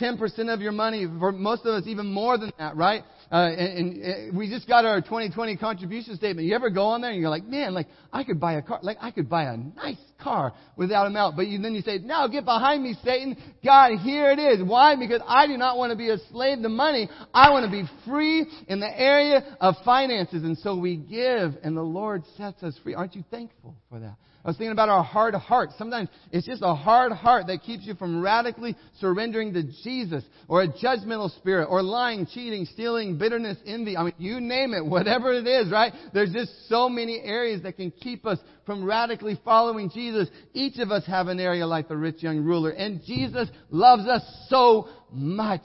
10% 0.00 0.52
of 0.52 0.60
your 0.60 0.72
money, 0.72 1.06
for 1.18 1.32
most 1.32 1.66
of 1.66 1.74
us 1.74 1.82
even 1.86 2.06
more 2.06 2.38
than 2.38 2.50
that, 2.58 2.76
right? 2.76 3.02
Uh, 3.30 3.50
and, 3.50 3.96
and, 4.02 4.38
we 4.38 4.48
just 4.48 4.66
got 4.66 4.86
our 4.86 5.02
2020 5.02 5.58
contribution 5.58 6.16
statement. 6.16 6.46
You 6.46 6.54
ever 6.54 6.70
go 6.70 6.86
on 6.86 7.02
there 7.02 7.10
and 7.10 7.20
you're 7.20 7.28
like, 7.28 7.44
man, 7.44 7.74
like 7.74 7.86
I 8.10 8.24
could 8.24 8.40
buy 8.40 8.54
a 8.54 8.62
car, 8.62 8.78
like 8.82 8.96
I 9.02 9.10
could 9.10 9.28
buy 9.28 9.44
a 9.44 9.56
nice 9.56 9.98
car 10.18 10.54
without 10.76 11.06
amount. 11.06 11.36
But 11.36 11.48
you, 11.48 11.60
then 11.60 11.74
you 11.74 11.82
say, 11.82 11.98
now 11.98 12.26
get 12.26 12.46
behind 12.46 12.82
me, 12.82 12.94
Satan. 13.04 13.36
God, 13.62 13.98
here 13.98 14.30
it 14.30 14.38
is. 14.38 14.66
Why? 14.66 14.96
Because 14.96 15.20
I 15.26 15.46
do 15.46 15.58
not 15.58 15.76
want 15.76 15.90
to 15.90 15.96
be 15.96 16.08
a 16.08 16.16
slave 16.30 16.62
to 16.62 16.70
money. 16.70 17.08
I 17.34 17.50
want 17.50 17.66
to 17.66 17.70
be 17.70 17.84
free 18.06 18.46
in 18.66 18.80
the 18.80 19.00
area 19.00 19.56
of 19.60 19.74
finances. 19.84 20.42
And 20.42 20.56
so 20.58 20.78
we 20.78 20.96
give 20.96 21.52
and 21.62 21.76
the 21.76 21.82
Lord 21.82 22.22
sets 22.38 22.62
us 22.62 22.78
free. 22.82 22.94
Aren't 22.94 23.14
you 23.14 23.24
thankful 23.30 23.76
for 23.90 24.00
that? 24.00 24.16
I 24.48 24.50
was 24.50 24.56
thinking 24.56 24.72
about 24.72 24.88
our 24.88 25.04
hard 25.04 25.34
heart. 25.34 25.72
Sometimes 25.76 26.08
it's 26.32 26.46
just 26.46 26.62
a 26.62 26.74
hard 26.74 27.12
heart 27.12 27.48
that 27.48 27.62
keeps 27.64 27.84
you 27.84 27.92
from 27.92 28.22
radically 28.22 28.76
surrendering 28.98 29.52
to 29.52 29.62
Jesus 29.84 30.24
or 30.48 30.62
a 30.62 30.68
judgmental 30.68 31.30
spirit 31.36 31.66
or 31.66 31.82
lying, 31.82 32.24
cheating, 32.24 32.64
stealing, 32.64 33.18
bitterness, 33.18 33.58
envy. 33.66 33.94
I 33.94 34.04
mean, 34.04 34.14
you 34.16 34.40
name 34.40 34.72
it, 34.72 34.82
whatever 34.82 35.34
it 35.34 35.46
is, 35.46 35.70
right? 35.70 35.92
There's 36.14 36.32
just 36.32 36.66
so 36.70 36.88
many 36.88 37.20
areas 37.22 37.62
that 37.64 37.76
can 37.76 37.90
keep 37.90 38.24
us 38.24 38.38
from 38.64 38.86
radically 38.86 39.38
following 39.44 39.90
Jesus. 39.90 40.30
Each 40.54 40.78
of 40.78 40.90
us 40.92 41.04
have 41.04 41.28
an 41.28 41.40
area 41.40 41.66
like 41.66 41.88
the 41.88 41.98
rich 41.98 42.22
young 42.22 42.38
ruler 42.38 42.70
and 42.70 43.02
Jesus 43.04 43.50
loves 43.68 44.08
us 44.08 44.22
so 44.48 44.88
much. 45.12 45.60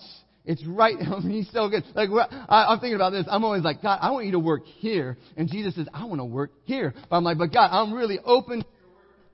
It's 0.46 0.66
right. 0.66 0.96
I 1.00 1.20
mean, 1.20 1.32
he's 1.32 1.52
so 1.52 1.70
good. 1.70 1.84
Like 1.96 2.10
I, 2.50 2.74
am 2.74 2.80
thinking 2.80 2.96
about 2.96 3.12
this. 3.12 3.26
I'm 3.30 3.44
always 3.46 3.64
like, 3.64 3.82
God, 3.82 4.00
I 4.02 4.12
want 4.12 4.26
you 4.26 4.34
to 4.34 4.40
work 4.40 4.66
here, 4.66 5.18
and 5.38 5.50
Jesus 5.50 5.76
says, 5.76 5.88
I 5.94 6.06
want 6.06 6.20
to 6.20 6.26
work 6.26 6.52
here. 6.66 6.94
But 7.10 7.16
I'm 7.16 7.24
like, 7.24 7.38
but 7.38 7.54
God, 7.54 7.70
I'm 7.72 7.94
really 7.94 8.20
open 8.26 8.66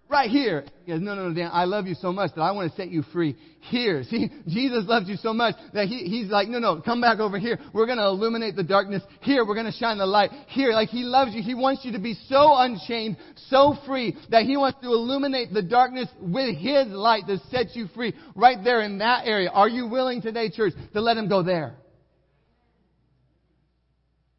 right 0.09 0.29
here. 0.29 0.65
He 0.85 0.91
goes, 0.91 1.01
no, 1.01 1.13
no, 1.13 1.29
no, 1.29 1.35
Dan, 1.35 1.51
I 1.53 1.65
love 1.65 1.85
you 1.85 1.93
so 1.93 2.11
much 2.11 2.31
that 2.35 2.41
I 2.41 2.51
want 2.51 2.71
to 2.71 2.75
set 2.75 2.89
you 2.89 3.03
free 3.13 3.35
here. 3.61 4.03
See, 4.09 4.29
Jesus 4.47 4.85
loves 4.87 5.07
you 5.07 5.15
so 5.17 5.33
much 5.33 5.55
that 5.73 5.87
he, 5.87 5.99
he's 6.05 6.29
like, 6.29 6.47
no, 6.47 6.59
no, 6.59 6.81
come 6.81 6.99
back 6.99 7.19
over 7.19 7.37
here. 7.37 7.59
We're 7.73 7.85
going 7.85 7.99
to 7.99 8.05
illuminate 8.05 8.55
the 8.55 8.63
darkness 8.63 9.03
here. 9.21 9.45
We're 9.45 9.53
going 9.53 9.71
to 9.71 9.77
shine 9.77 9.99
the 9.99 10.05
light 10.05 10.31
here. 10.47 10.71
Like 10.71 10.89
he 10.89 11.03
loves 11.03 11.33
you. 11.33 11.43
He 11.43 11.53
wants 11.53 11.85
you 11.85 11.91
to 11.91 11.99
be 11.99 12.15
so 12.27 12.55
unchained, 12.57 13.17
so 13.49 13.75
free 13.85 14.17
that 14.31 14.43
he 14.43 14.57
wants 14.57 14.79
to 14.81 14.87
illuminate 14.87 15.53
the 15.53 15.61
darkness 15.61 16.07
with 16.19 16.57
his 16.57 16.87
light 16.87 17.27
to 17.27 17.37
set 17.51 17.75
you 17.75 17.87
free 17.93 18.13
right 18.35 18.57
there 18.63 18.81
in 18.81 18.97
that 18.97 19.27
area. 19.27 19.49
Are 19.49 19.69
you 19.69 19.87
willing 19.87 20.21
today, 20.21 20.49
church, 20.49 20.73
to 20.93 21.01
let 21.01 21.17
him 21.17 21.29
go 21.29 21.43
there? 21.43 21.75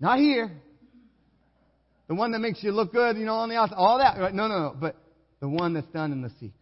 Not 0.00 0.18
here. 0.18 0.50
The 2.08 2.14
one 2.14 2.32
that 2.32 2.40
makes 2.40 2.64
you 2.64 2.72
look 2.72 2.90
good, 2.92 3.16
you 3.16 3.24
know, 3.24 3.34
on 3.34 3.50
the 3.50 3.54
outside, 3.54 3.76
all 3.76 3.98
that. 3.98 4.18
Right? 4.18 4.34
No, 4.34 4.48
no, 4.48 4.58
no. 4.58 4.76
But 4.78 4.96
the 5.40 5.48
one 5.48 5.74
that's 5.74 5.86
done 5.88 6.12
in 6.12 6.22
the 6.22 6.30
secret. 6.30 6.54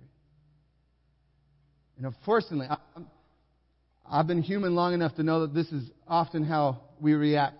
And 1.96 2.06
unfortunately, 2.06 2.68
I've 4.08 4.26
been 4.26 4.42
human 4.42 4.74
long 4.74 4.94
enough 4.94 5.16
to 5.16 5.22
know 5.22 5.40
that 5.40 5.52
this 5.52 5.66
is 5.72 5.90
often 6.06 6.44
how 6.44 6.80
we 7.00 7.14
react 7.14 7.58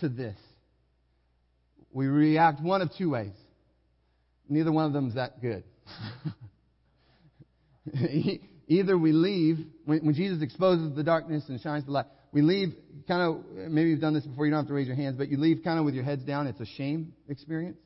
to 0.00 0.08
this. 0.08 0.36
We 1.92 2.06
react 2.06 2.60
one 2.60 2.82
of 2.82 2.90
two 2.98 3.10
ways. 3.10 3.32
Neither 4.48 4.72
one 4.72 4.86
of 4.86 4.92
them 4.92 5.08
is 5.08 5.14
that 5.14 5.40
good. 5.40 5.62
Either 8.68 8.98
we 8.98 9.12
leave, 9.12 9.58
when, 9.84 10.04
when, 10.06 10.14
Jesus 10.14 10.42
exposes 10.42 10.94
the 10.94 11.02
darkness 11.02 11.44
and 11.48 11.60
shines 11.60 11.84
the 11.84 11.90
light, 11.90 12.06
we 12.32 12.42
leave 12.42 12.74
kind 13.06 13.22
of, 13.22 13.44
maybe 13.70 13.90
you've 13.90 14.00
done 14.00 14.14
this 14.14 14.24
before, 14.24 14.46
you 14.46 14.50
don't 14.52 14.60
have 14.60 14.68
to 14.68 14.74
raise 14.74 14.86
your 14.86 14.96
hands, 14.96 15.16
but 15.16 15.28
you 15.28 15.36
leave 15.36 15.62
kind 15.62 15.78
of 15.78 15.84
with 15.84 15.94
your 15.94 16.04
heads 16.04 16.22
down. 16.22 16.46
It's 16.46 16.60
a 16.60 16.66
shame 16.66 17.12
experience. 17.28 17.78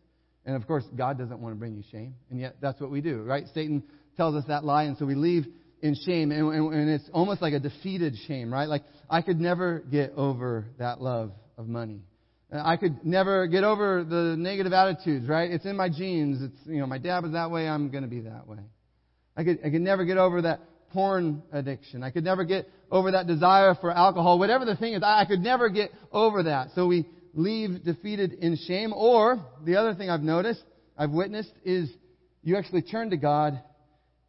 And 0.46 0.56
of 0.56 0.66
course, 0.66 0.84
God 0.96 1.18
doesn't 1.18 1.40
want 1.40 1.54
to 1.54 1.58
bring 1.58 1.74
you 1.74 1.82
shame. 1.90 2.14
And 2.30 2.40
yet, 2.40 2.56
that's 2.62 2.80
what 2.80 2.90
we 2.90 3.00
do, 3.00 3.22
right? 3.22 3.44
Satan 3.52 3.82
tells 4.16 4.34
us 4.36 4.44
that 4.48 4.64
lie, 4.64 4.84
and 4.84 4.96
so 4.96 5.04
we 5.04 5.16
leave 5.16 5.44
in 5.82 5.96
shame. 6.06 6.30
And, 6.30 6.54
and, 6.54 6.72
and 6.72 6.88
it's 6.90 7.10
almost 7.12 7.42
like 7.42 7.52
a 7.52 7.58
defeated 7.58 8.14
shame, 8.26 8.52
right? 8.52 8.68
Like, 8.68 8.84
I 9.10 9.22
could 9.22 9.40
never 9.40 9.80
get 9.80 10.12
over 10.16 10.66
that 10.78 11.02
love 11.02 11.32
of 11.58 11.66
money. 11.66 12.00
I 12.52 12.76
could 12.76 13.04
never 13.04 13.48
get 13.48 13.64
over 13.64 14.04
the 14.04 14.36
negative 14.38 14.72
attitudes, 14.72 15.28
right? 15.28 15.50
It's 15.50 15.64
in 15.64 15.76
my 15.76 15.88
genes. 15.88 16.40
It's, 16.40 16.56
you 16.64 16.78
know, 16.78 16.86
my 16.86 16.98
dad 16.98 17.24
was 17.24 17.32
that 17.32 17.50
way, 17.50 17.68
I'm 17.68 17.90
going 17.90 18.04
to 18.04 18.08
be 18.08 18.20
that 18.20 18.46
way. 18.46 18.60
I 19.36 19.42
could, 19.42 19.58
I 19.64 19.70
could 19.70 19.80
never 19.80 20.04
get 20.04 20.16
over 20.16 20.42
that 20.42 20.60
porn 20.92 21.42
addiction. 21.52 22.04
I 22.04 22.10
could 22.10 22.22
never 22.22 22.44
get 22.44 22.70
over 22.90 23.10
that 23.10 23.26
desire 23.26 23.74
for 23.74 23.90
alcohol. 23.90 24.38
Whatever 24.38 24.64
the 24.64 24.76
thing 24.76 24.94
is, 24.94 25.02
I, 25.02 25.22
I 25.22 25.24
could 25.24 25.40
never 25.40 25.68
get 25.68 25.90
over 26.12 26.44
that. 26.44 26.68
So 26.76 26.86
we 26.86 27.06
leave 27.36 27.84
defeated 27.84 28.32
in 28.32 28.56
shame. 28.66 28.92
Or, 28.92 29.38
the 29.64 29.76
other 29.76 29.94
thing 29.94 30.10
I've 30.10 30.22
noticed, 30.22 30.64
I've 30.98 31.10
witnessed, 31.10 31.52
is 31.64 31.88
you 32.42 32.56
actually 32.56 32.82
turn 32.82 33.10
to 33.10 33.16
God 33.16 33.60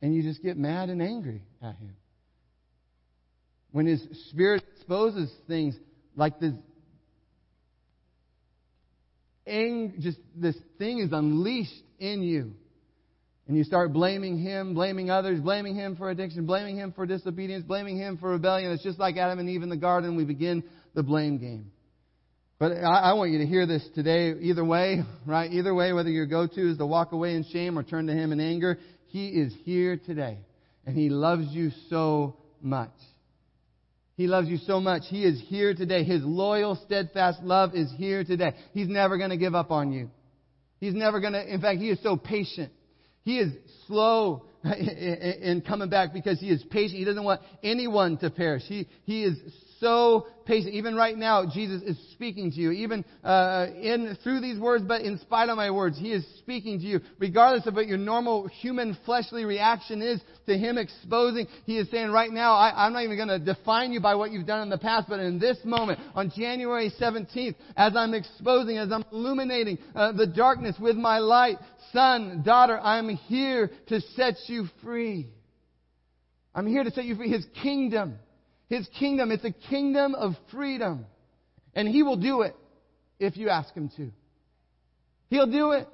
and 0.02 0.14
you 0.14 0.22
just 0.22 0.44
get 0.44 0.58
mad 0.58 0.90
and 0.90 1.02
angry 1.02 1.42
at 1.64 1.76
Him. 1.78 1.96
When 3.72 3.88
His 3.88 4.02
Spirit 4.30 4.64
exposes 4.76 5.32
things 5.48 5.76
like 6.16 6.40
this, 6.40 6.54
ang- 9.48 9.96
just 10.00 10.20
this 10.36 10.56
thing 10.78 11.00
is 11.00 11.12
unleashed 11.12 11.84
in 12.00 12.22
you. 12.22 12.54
and 13.48 13.56
you 13.56 13.64
start 13.64 13.94
blaming 13.94 14.38
him, 14.38 14.74
blaming 14.74 15.10
others, 15.10 15.40
blaming 15.40 15.74
him 15.74 15.96
for 15.96 16.10
addiction, 16.10 16.46
blaming 16.46 16.76
him 16.76 16.92
for 16.92 17.06
disobedience, 17.06 17.64
blaming 17.64 17.96
him 17.96 18.18
for 18.18 18.32
rebellion, 18.32 18.74
it's 18.74 18.84
just 18.84 19.00
like 19.00 19.16
Adam 19.16 19.40
and 19.40 19.50
Eve 19.50 19.64
in 19.64 19.70
the 19.70 19.78
garden. 19.78 20.18
We 20.18 20.26
begin 20.26 20.66
the 20.94 21.02
blame 21.02 21.38
game. 21.38 21.72
But 22.60 22.72
I, 22.72 23.12
I 23.12 23.14
want 23.14 23.32
you 23.32 23.40
to 23.40 23.46
hear 23.46 23.68
this 23.68 23.88
today, 23.94 24.34
either 24.40 24.66
way, 24.66 25.04
right? 25.26 25.52
Either 25.52 25.74
way, 25.74 25.94
whether 25.94 26.10
your 26.10 26.26
go-to 26.26 26.72
is 26.72 26.78
to 26.78 26.86
walk 26.86 27.12
away 27.12 27.36
in 27.36 27.46
shame 27.52 27.78
or 27.78 27.84
turn 27.84 28.08
to 28.08 28.14
him 28.14 28.32
in 28.32 28.40
anger, 28.40 28.80
he 29.08 29.30
is 29.30 29.54
here 29.64 29.98
today. 29.98 30.40
And 30.86 30.96
he 30.96 31.10
loves 31.10 31.48
you 31.52 31.72
so 31.90 32.38
much. 32.62 32.94
He 34.16 34.26
loves 34.26 34.48
you 34.48 34.58
so 34.58 34.80
much. 34.80 35.04
He 35.08 35.24
is 35.24 35.40
here 35.46 35.76
today. 35.76 36.04
His 36.04 36.24
loyal, 36.24 36.80
steadfast 36.86 37.44
love 37.44 37.76
is 37.76 37.92
here 37.98 38.24
today. 38.24 38.54
He's 38.74 38.88
never 38.88 39.18
going 39.18 39.30
to 39.30 39.38
give 39.38 39.54
up 39.54 39.70
on 39.70 39.92
you. 39.92 40.10
He's 40.80 40.96
never 40.96 41.20
going 41.20 41.34
to, 41.34 41.54
in 41.54 41.62
fact, 41.62 41.80
he 41.80 41.90
is 41.90 42.00
so 42.02 42.18
patient. 42.18 42.72
He 43.24 43.38
is 43.38 43.52
slow 43.86 44.46
in 44.64 45.62
coming 45.68 45.90
back 45.90 46.14
because 46.14 46.40
he 46.40 46.50
is 46.50 46.64
patient. 46.72 46.98
He 46.98 47.06
doesn't 47.06 47.24
want 47.24 47.42
anyone 47.62 48.18
to 48.18 48.32
perish. 48.32 48.64
He, 48.64 48.88
he 49.04 49.24
is 49.24 49.38
so 49.80 50.28
patient. 50.46 50.74
Even 50.74 50.96
right 50.96 51.18
now, 51.18 51.46
Jesus 51.46 51.82
is 51.84 51.98
speaking 52.14 52.52
to 52.52 52.58
you. 52.58 52.72
Even 52.72 53.04
uh, 53.24 53.68
in 53.76 54.18
through 54.24 54.42
these 54.42 54.60
words, 54.60 54.84
but 54.88 55.02
in 55.02 55.20
spite 55.20 55.50
of 55.50 55.58
my 55.58 55.70
words, 55.72 55.98
He 55.98 56.12
is 56.12 56.26
speaking 56.40 56.80
to 56.80 56.86
you. 56.86 57.00
Regardless 57.20 57.68
of 57.68 57.76
what 57.76 57.88
your 57.88 57.98
normal 57.98 58.48
human 58.48 58.98
fleshly 59.06 59.46
reaction 59.46 60.02
is 60.02 60.22
to 60.48 60.58
Him 60.58 60.78
exposing, 60.78 61.48
He 61.66 61.78
is 61.78 61.90
saying 61.92 62.12
right 62.12 62.32
now, 62.32 62.54
I, 62.54 62.86
I'm 62.86 62.94
not 62.94 63.04
even 63.04 63.18
going 63.18 63.28
to 63.30 63.40
define 63.40 63.92
you 63.92 64.00
by 64.00 64.16
what 64.16 64.32
you've 64.32 64.48
done 64.48 64.62
in 64.62 64.70
the 64.70 64.78
past, 64.78 65.08
but 65.10 65.20
in 65.20 65.40
this 65.40 65.58
moment, 65.64 66.00
on 66.16 66.32
January 66.36 66.92
17th, 67.00 67.56
as 67.76 67.96
I'm 67.96 68.14
exposing, 68.14 68.78
as 68.78 68.92
I'm 68.92 69.06
illuminating 69.12 69.78
uh, 69.96 70.12
the 70.14 70.28
darkness 70.28 70.76
with 70.80 70.96
my 70.96 71.20
light, 71.20 71.58
son, 71.92 72.44
daughter, 72.46 72.80
I'm 72.80 73.10
here 73.10 73.70
to 73.88 74.02
set 74.16 74.36
you 74.48 74.68
free. 74.84 75.28
I'm 76.56 76.66
here 76.66 76.84
to 76.84 76.92
set 76.92 77.06
you 77.06 77.16
free. 77.16 77.30
His 77.30 77.46
kingdom 77.62 78.18
his 78.70 78.88
kingdom, 79.00 79.32
it's 79.32 79.46
a 79.46 79.52
kingdom 79.52 80.14
of 80.16 80.34
freedom. 80.52 81.06
And 81.74 81.88
He 81.88 82.04
will 82.04 82.18
do 82.18 82.42
it 82.42 82.56
if 83.20 83.38
you 83.38 83.50
ask 83.50 83.74
Him 83.74 83.90
to. 83.98 84.12
He'll 85.30 85.52
do 85.52 85.72
it. 85.72 85.88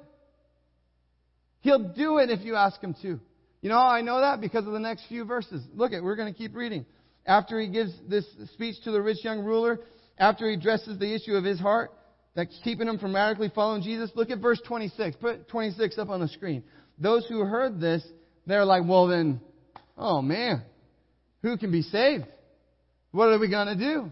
He'll 1.60 1.92
do 1.92 2.18
it 2.18 2.30
if 2.30 2.40
you 2.40 2.56
ask 2.56 2.80
Him 2.80 2.94
to. 3.02 3.20
You 3.60 3.70
know 3.70 3.78
I 3.78 4.02
know 4.02 4.20
that? 4.20 4.40
Because 4.40 4.66
of 4.66 4.72
the 4.72 4.80
next 4.80 5.06
few 5.08 5.24
verses. 5.24 5.62
Look 5.74 5.92
at, 5.92 6.02
we're 6.02 6.16
going 6.16 6.32
to 6.32 6.36
keep 6.36 6.54
reading. 6.54 6.84
After 7.26 7.58
he 7.58 7.68
gives 7.68 7.92
this 8.08 8.26
speech 8.52 8.76
to 8.84 8.90
the 8.90 9.00
rich 9.00 9.24
young 9.24 9.40
ruler, 9.40 9.80
after 10.18 10.48
he 10.48 10.54
addresses 10.54 10.98
the 10.98 11.14
issue 11.14 11.34
of 11.34 11.44
his 11.44 11.58
heart 11.58 11.90
that's 12.34 12.58
keeping 12.62 12.86
him 12.86 12.98
from 12.98 13.14
radically 13.14 13.50
following 13.54 13.82
Jesus, 13.82 14.10
look 14.14 14.30
at 14.30 14.40
verse 14.40 14.60
26. 14.66 15.16
Put 15.16 15.48
26 15.48 15.98
up 15.98 16.10
on 16.10 16.20
the 16.20 16.28
screen. 16.28 16.62
Those 16.98 17.26
who 17.26 17.40
heard 17.40 17.80
this, 17.80 18.02
they're 18.46 18.66
like, 18.66 18.82
well 18.86 19.06
then, 19.06 19.40
oh 19.96 20.20
man, 20.20 20.62
who 21.42 21.56
can 21.56 21.72
be 21.72 21.80
saved? 21.80 22.26
What 23.14 23.28
are 23.28 23.38
we 23.38 23.48
going 23.48 23.68
to 23.68 23.76
do? 23.76 24.10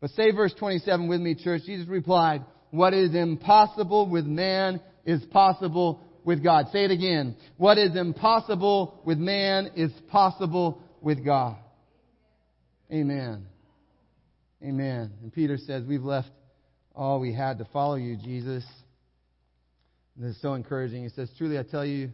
But 0.00 0.10
say 0.10 0.30
verse 0.30 0.54
27 0.56 1.08
with 1.08 1.20
me, 1.20 1.34
church. 1.34 1.62
Jesus 1.66 1.88
replied, 1.88 2.44
What 2.70 2.94
is 2.94 3.12
impossible 3.12 4.08
with 4.08 4.24
man 4.24 4.80
is 5.04 5.20
possible 5.32 6.00
with 6.24 6.44
God. 6.44 6.66
Say 6.72 6.84
it 6.84 6.92
again. 6.92 7.34
What 7.56 7.76
is 7.76 7.96
impossible 7.96 9.02
with 9.04 9.18
man 9.18 9.72
is 9.74 9.90
possible 10.12 10.80
with 11.00 11.24
God. 11.24 11.56
Amen. 12.92 13.46
Amen. 14.62 15.10
And 15.20 15.32
Peter 15.32 15.58
says, 15.58 15.82
We've 15.84 16.04
left 16.04 16.30
all 16.94 17.18
we 17.18 17.34
had 17.34 17.58
to 17.58 17.64
follow 17.72 17.96
you, 17.96 18.16
Jesus. 18.16 18.64
And 20.14 20.24
this 20.24 20.36
is 20.36 20.40
so 20.40 20.54
encouraging. 20.54 21.02
He 21.02 21.08
says, 21.08 21.28
Truly 21.36 21.58
I 21.58 21.64
tell 21.64 21.84
you, 21.84 22.10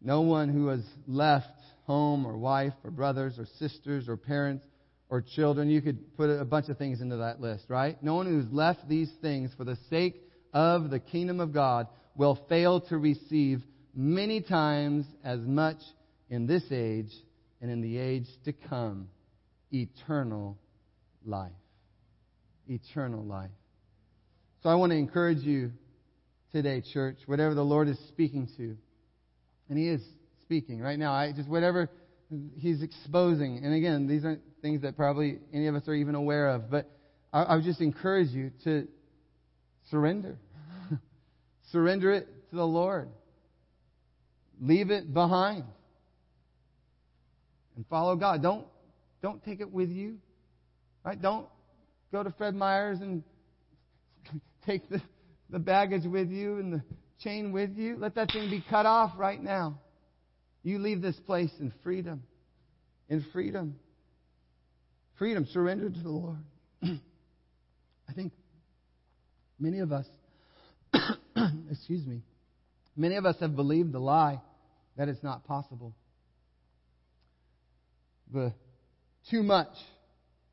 no 0.00 0.22
one 0.22 0.48
who 0.48 0.68
has 0.68 0.80
left 1.06 1.48
home 1.84 2.26
or 2.26 2.36
wife 2.36 2.72
or 2.82 2.90
brothers 2.90 3.38
or 3.38 3.46
sisters 3.58 4.08
or 4.08 4.16
parents 4.16 4.64
or 5.08 5.22
children. 5.22 5.70
You 5.70 5.80
could 5.80 6.16
put 6.16 6.30
a 6.30 6.44
bunch 6.44 6.68
of 6.68 6.78
things 6.78 7.00
into 7.00 7.16
that 7.16 7.40
list, 7.40 7.64
right? 7.68 8.02
No 8.02 8.14
one 8.14 8.26
who's 8.26 8.50
left 8.52 8.88
these 8.88 9.10
things 9.22 9.50
for 9.56 9.64
the 9.64 9.76
sake 9.90 10.20
of 10.52 10.90
the 10.90 11.00
kingdom 11.00 11.40
of 11.40 11.52
God 11.52 11.88
will 12.16 12.38
fail 12.48 12.80
to 12.82 12.98
receive 12.98 13.62
many 13.94 14.40
times 14.40 15.06
as 15.22 15.40
much 15.40 15.78
in 16.30 16.46
this 16.46 16.64
age 16.70 17.10
and 17.60 17.70
in 17.70 17.80
the 17.80 17.98
age 17.98 18.26
to 18.44 18.52
come 18.52 19.08
eternal 19.72 20.58
life. 21.24 21.52
Eternal 22.68 23.24
life. 23.24 23.50
So 24.62 24.70
I 24.70 24.76
want 24.76 24.92
to 24.92 24.96
encourage 24.96 25.38
you 25.38 25.72
today, 26.52 26.82
church, 26.92 27.18
whatever 27.26 27.54
the 27.54 27.64
Lord 27.64 27.88
is 27.88 27.98
speaking 28.08 28.48
to, 28.56 28.76
and 29.68 29.78
He 29.78 29.88
is 29.88 30.00
speaking 30.44 30.80
right 30.80 30.98
now. 30.98 31.12
I 31.12 31.32
just 31.32 31.48
whatever 31.48 31.90
he's 32.56 32.82
exposing. 32.82 33.60
And 33.64 33.74
again, 33.74 34.06
these 34.06 34.24
aren't 34.24 34.42
things 34.62 34.82
that 34.82 34.96
probably 34.96 35.38
any 35.52 35.66
of 35.66 35.74
us 35.74 35.86
are 35.88 35.94
even 35.94 36.14
aware 36.14 36.48
of. 36.48 36.70
But 36.70 36.90
I, 37.32 37.42
I 37.42 37.56
would 37.56 37.64
just 37.64 37.80
encourage 37.80 38.30
you 38.30 38.50
to 38.64 38.86
surrender. 39.90 40.38
surrender 41.72 42.12
it 42.12 42.26
to 42.50 42.56
the 42.56 42.66
Lord. 42.66 43.08
Leave 44.60 44.90
it 44.90 45.12
behind. 45.12 45.64
And 47.76 47.84
follow 47.88 48.16
God. 48.16 48.42
Don't 48.42 48.66
don't 49.22 49.42
take 49.42 49.60
it 49.60 49.72
with 49.72 49.88
you. 49.88 50.18
Right? 51.04 51.20
Don't 51.20 51.46
go 52.12 52.22
to 52.22 52.30
Fred 52.32 52.54
Meyer's 52.54 53.00
and 53.00 53.22
take 54.66 54.88
the, 54.88 55.02
the 55.50 55.58
baggage 55.58 56.04
with 56.04 56.30
you 56.30 56.58
and 56.58 56.72
the 56.74 56.82
chain 57.20 57.52
with 57.52 57.76
you. 57.76 57.96
Let 57.98 58.14
that 58.14 58.30
thing 58.32 58.48
be 58.50 58.64
cut 58.68 58.86
off 58.86 59.12
right 59.18 59.42
now. 59.42 59.80
You 60.64 60.78
leave 60.78 61.02
this 61.02 61.20
place 61.20 61.52
in 61.60 61.72
freedom. 61.84 62.24
In 63.08 63.24
freedom. 63.32 63.76
Freedom, 65.18 65.46
surrendered 65.52 65.94
to 65.94 66.00
the 66.00 66.08
Lord. 66.08 66.38
I 66.82 68.12
think 68.16 68.32
many 69.60 69.78
of 69.78 69.92
us, 69.92 70.06
excuse 71.70 72.04
me, 72.06 72.22
many 72.96 73.16
of 73.16 73.26
us 73.26 73.36
have 73.40 73.54
believed 73.54 73.92
the 73.92 74.00
lie 74.00 74.40
that 74.96 75.08
it's 75.08 75.22
not 75.22 75.46
possible. 75.46 75.94
The 78.32 78.54
too 79.30 79.42
much 79.42 79.74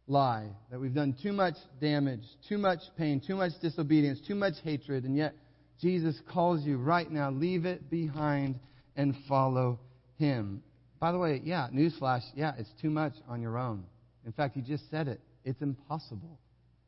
lie, 0.07 0.49
that 0.69 0.79
we've 0.79 0.93
done 0.93 1.15
too 1.23 1.31
much 1.31 1.55
damage, 1.79 2.23
too 2.49 2.57
much 2.57 2.79
pain, 2.97 3.21
too 3.25 3.35
much 3.35 3.53
disobedience, 3.61 4.19
too 4.27 4.35
much 4.35 4.55
hatred, 4.63 5.05
and 5.05 5.15
yet 5.15 5.33
Jesus 5.79 6.19
calls 6.31 6.63
you 6.63 6.77
right 6.77 7.09
now, 7.09 7.31
leave 7.31 7.65
it 7.65 7.89
behind 7.89 8.59
and 8.95 9.15
follow 9.27 9.79
him. 10.21 10.61
By 10.99 11.11
the 11.11 11.17
way, 11.17 11.41
yeah, 11.43 11.67
newsflash, 11.73 12.21
yeah, 12.35 12.53
it's 12.57 12.69
too 12.81 12.89
much 12.89 13.13
on 13.27 13.41
your 13.41 13.57
own. 13.57 13.83
In 14.25 14.31
fact, 14.31 14.55
you 14.55 14.61
just 14.61 14.89
said 14.91 15.07
it. 15.07 15.19
It's 15.43 15.61
impossible 15.61 16.39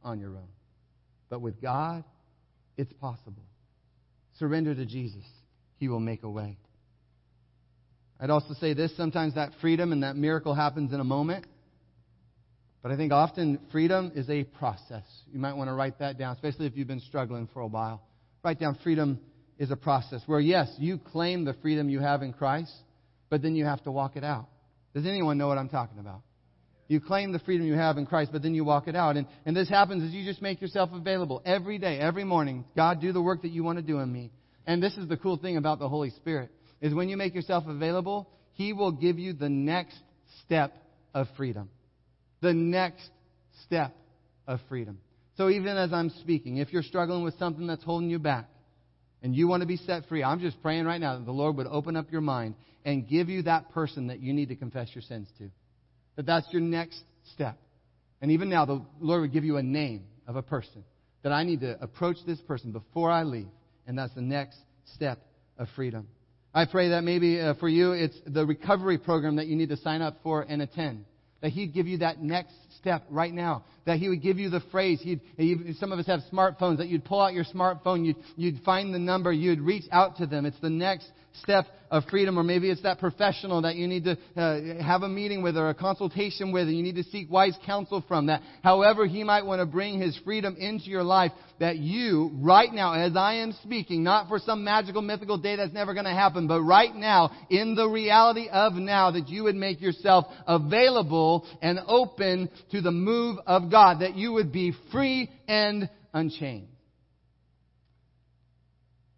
on 0.03 0.19
your 0.19 0.35
own. 0.37 0.47
But 1.29 1.41
with 1.41 1.59
God, 1.59 2.03
it's 2.77 2.93
possible. 2.93 3.43
Surrender 4.37 4.75
to 4.75 4.85
Jesus. 4.85 5.25
He 5.79 5.87
will 5.87 5.99
make 5.99 6.23
a 6.23 6.29
way. 6.29 6.57
I'd 8.19 8.29
also 8.29 8.53
say 8.53 8.73
this 8.73 8.95
sometimes 8.95 9.35
that 9.35 9.51
freedom 9.59 9.91
and 9.91 10.03
that 10.03 10.15
miracle 10.15 10.53
happens 10.53 10.93
in 10.93 10.99
a 10.99 11.03
moment. 11.03 11.45
But 12.83 12.91
I 12.91 12.97
think 12.97 13.11
often 13.11 13.59
freedom 13.71 14.11
is 14.13 14.29
a 14.29 14.43
process. 14.43 15.05
You 15.31 15.39
might 15.39 15.53
want 15.53 15.69
to 15.69 15.73
write 15.73 15.99
that 15.99 16.19
down, 16.19 16.35
especially 16.35 16.67
if 16.67 16.77
you've 16.77 16.87
been 16.87 16.99
struggling 16.99 17.49
for 17.53 17.61
a 17.61 17.67
while. 17.67 18.03
Write 18.43 18.59
down 18.59 18.77
freedom 18.83 19.19
is 19.57 19.71
a 19.71 19.75
process 19.75 20.21
where, 20.25 20.39
yes, 20.39 20.73
you 20.77 20.97
claim 20.97 21.45
the 21.45 21.53
freedom 21.55 21.89
you 21.89 21.99
have 21.99 22.21
in 22.21 22.33
Christ, 22.33 22.73
but 23.29 23.41
then 23.41 23.55
you 23.55 23.65
have 23.65 23.83
to 23.83 23.91
walk 23.91 24.15
it 24.15 24.23
out. 24.23 24.47
Does 24.93 25.05
anyone 25.05 25.37
know 25.37 25.47
what 25.47 25.57
I'm 25.57 25.69
talking 25.69 25.99
about? 25.99 26.21
You 26.87 26.99
claim 26.99 27.31
the 27.31 27.39
freedom 27.39 27.65
you 27.65 27.73
have 27.73 27.97
in 27.97 28.05
Christ, 28.05 28.31
but 28.31 28.41
then 28.43 28.53
you 28.53 28.63
walk 28.63 28.87
it 28.87 28.95
out. 28.95 29.17
And, 29.17 29.25
and 29.45 29.55
this 29.55 29.69
happens 29.69 30.03
as 30.03 30.11
you 30.11 30.25
just 30.25 30.41
make 30.41 30.61
yourself 30.61 30.89
available 30.93 31.41
every 31.45 31.77
day, 31.77 31.97
every 31.97 32.23
morning. 32.23 32.65
God, 32.75 33.01
do 33.01 33.11
the 33.11 33.21
work 33.21 33.41
that 33.43 33.51
you 33.51 33.63
want 33.63 33.79
to 33.79 33.83
do 33.83 33.99
in 33.99 34.11
me. 34.11 34.31
And 34.67 34.83
this 34.83 34.95
is 34.97 35.07
the 35.07 35.17
cool 35.17 35.37
thing 35.37 35.57
about 35.57 35.79
the 35.79 35.89
Holy 35.89 36.11
Spirit, 36.11 36.51
is 36.81 36.93
when 36.93 37.09
you 37.09 37.17
make 37.17 37.33
yourself 37.33 37.63
available, 37.67 38.29
He 38.53 38.73
will 38.73 38.91
give 38.91 39.17
you 39.17 39.33
the 39.33 39.49
next 39.49 39.97
step 40.43 40.75
of 41.13 41.27
freedom. 41.37 41.69
The 42.41 42.53
next 42.53 43.09
step 43.65 43.95
of 44.45 44.59
freedom. 44.69 44.99
So 45.35 45.49
even 45.49 45.77
as 45.77 45.91
I'm 45.91 46.09
speaking, 46.21 46.57
if 46.57 46.71
you're 46.71 46.83
struggling 46.83 47.23
with 47.23 47.37
something 47.39 47.65
that's 47.65 47.83
holding 47.83 48.09
you 48.09 48.19
back, 48.19 48.49
and 49.23 49.33
you 49.33 49.47
want 49.47 49.61
to 49.61 49.67
be 49.67 49.77
set 49.77 50.05
free, 50.09 50.21
I'm 50.21 50.41
just 50.41 50.61
praying 50.61 50.85
right 50.85 50.99
now 50.99 51.17
that 51.17 51.25
the 51.25 51.31
Lord 51.31 51.55
would 51.55 51.67
open 51.67 51.95
up 51.95 52.11
your 52.11 52.21
mind 52.21 52.55
and 52.85 53.07
give 53.07 53.29
you 53.29 53.43
that 53.43 53.71
person 53.71 54.07
that 54.07 54.19
you 54.19 54.33
need 54.33 54.49
to 54.49 54.55
confess 54.55 54.89
your 54.93 55.01
sins 55.01 55.27
to. 55.37 55.49
That 56.15 56.25
that's 56.25 56.47
your 56.51 56.61
next 56.61 57.01
step. 57.33 57.57
And 58.21 58.31
even 58.31 58.49
now, 58.49 58.65
the 58.65 58.81
Lord 58.99 59.21
would 59.21 59.33
give 59.33 59.43
you 59.43 59.57
a 59.57 59.63
name 59.63 60.03
of 60.27 60.35
a 60.35 60.41
person 60.41 60.83
that 61.23 61.31
I 61.31 61.43
need 61.43 61.61
to 61.61 61.81
approach 61.81 62.17
this 62.25 62.39
person 62.41 62.71
before 62.71 63.09
I 63.09 63.23
leave. 63.23 63.47
And 63.87 63.97
that's 63.97 64.13
the 64.13 64.21
next 64.21 64.57
step 64.95 65.19
of 65.57 65.67
freedom. 65.75 66.07
I 66.53 66.65
pray 66.65 66.89
that 66.89 67.03
maybe 67.03 67.41
uh, 67.41 67.55
for 67.55 67.67
you, 67.67 67.93
it's 67.93 68.17
the 68.27 68.45
recovery 68.45 68.97
program 68.97 69.37
that 69.37 69.47
you 69.47 69.55
need 69.55 69.69
to 69.69 69.77
sign 69.77 70.01
up 70.01 70.17
for 70.21 70.41
and 70.41 70.61
attend 70.61 71.05
that 71.41 71.49
He'd 71.51 71.73
give 71.73 71.87
you 71.87 71.97
that 71.99 72.21
next 72.21 72.53
step 72.77 73.03
right 73.09 73.33
now. 73.33 73.63
That 73.85 73.97
He 73.97 74.09
would 74.09 74.21
give 74.21 74.39
you 74.39 74.49
the 74.49 74.61
phrase. 74.71 75.01
He'd, 75.01 75.21
he, 75.37 75.73
some 75.79 75.91
of 75.91 75.99
us 75.99 76.07
have 76.07 76.21
smartphones, 76.31 76.77
that 76.77 76.87
you'd 76.87 77.05
pull 77.05 77.21
out 77.21 77.33
your 77.33 77.45
smartphone, 77.45 78.05
you'd, 78.05 78.17
you'd 78.35 78.63
find 78.63 78.93
the 78.93 78.99
number, 78.99 79.31
you'd 79.31 79.61
reach 79.61 79.85
out 79.91 80.17
to 80.17 80.25
them. 80.25 80.45
It's 80.45 80.59
the 80.59 80.69
next 80.69 81.07
step 81.41 81.65
of 81.89 82.03
freedom, 82.05 82.39
or 82.39 82.43
maybe 82.43 82.69
it's 82.69 82.81
that 82.81 82.99
professional 82.99 83.61
that 83.61 83.75
you 83.75 83.87
need 83.87 84.03
to 84.03 84.17
uh, 84.35 84.83
have 84.83 85.03
a 85.03 85.09
meeting 85.09 85.43
with 85.43 85.57
or 85.57 85.69
a 85.69 85.73
consultation 85.73 86.51
with, 86.51 86.67
and 86.67 86.75
you 86.75 86.83
need 86.83 86.95
to 86.95 87.03
seek 87.03 87.29
wise 87.29 87.55
counsel 87.65 88.03
from. 88.07 88.27
That, 88.27 88.41
however, 88.63 89.05
he 89.05 89.23
might 89.23 89.45
want 89.45 89.59
to 89.59 89.65
bring 89.65 89.99
his 89.99 90.19
freedom 90.23 90.55
into 90.57 90.85
your 90.85 91.03
life, 91.03 91.31
that 91.59 91.77
you, 91.77 92.31
right 92.35 92.71
now, 92.71 92.93
as 92.93 93.15
I 93.15 93.35
am 93.35 93.53
speaking, 93.63 94.03
not 94.03 94.27
for 94.27 94.39
some 94.39 94.63
magical, 94.63 95.01
mythical 95.01 95.37
day 95.37 95.55
that's 95.55 95.73
never 95.73 95.93
going 95.93 96.05
to 96.05 96.11
happen, 96.11 96.47
but 96.47 96.61
right 96.61 96.93
now, 96.95 97.31
in 97.49 97.75
the 97.75 97.87
reality 97.87 98.47
of 98.49 98.73
now, 98.73 99.11
that 99.11 99.29
you 99.29 99.43
would 99.43 99.55
make 99.55 99.79
yourself 99.79 100.25
available 100.47 101.47
and 101.61 101.79
open 101.87 102.49
to 102.73 102.81
the 102.81 102.91
move 102.91 103.37
of 103.47 103.71
God, 103.71 104.01
that 104.01 104.15
you 104.15 104.33
would 104.33 104.51
be 104.51 104.73
free 104.91 105.31
and 105.47 105.89
unchained. 106.13 106.67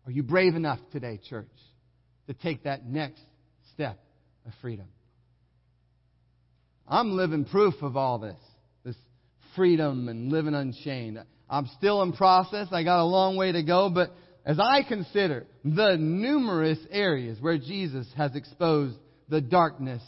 Are 0.06 0.12
you 0.12 0.24
brave 0.24 0.56
enough 0.56 0.80
today, 0.91 1.20
church? 1.30 1.49
to 2.28 2.34
take 2.34 2.64
that 2.64 2.86
next 2.86 3.22
step 3.74 3.99
of 4.45 4.53
freedom. 4.62 4.88
I'm 6.88 7.12
living 7.12 7.45
proof 7.45 7.76
of 7.82 7.97
all 7.97 8.20
this, 8.20 8.39
this 8.84 8.95
freedom 9.56 10.08
and 10.08 10.32
living 10.32 10.53
unchained. 10.53 11.24
I'm 11.49 11.68
still 11.78 12.01
in 12.03 12.14
process. 12.14 12.68
I 12.72 12.84
got 12.84 13.01
a 13.01 13.06
long 13.06 13.38
way 13.38 13.51
to 13.51 13.64
go, 13.64 13.89
but 13.89 14.12
as 14.45 14.60
I 14.60 14.84
consider 14.88 15.47
the 15.64 15.97
numerous 15.97 16.80
areas 16.91 17.39
where 17.41 17.58
Jesus 17.58 18.08
has 18.16 18.36
exposed 18.36 18.97
the 19.30 19.41
darkness 19.41 20.03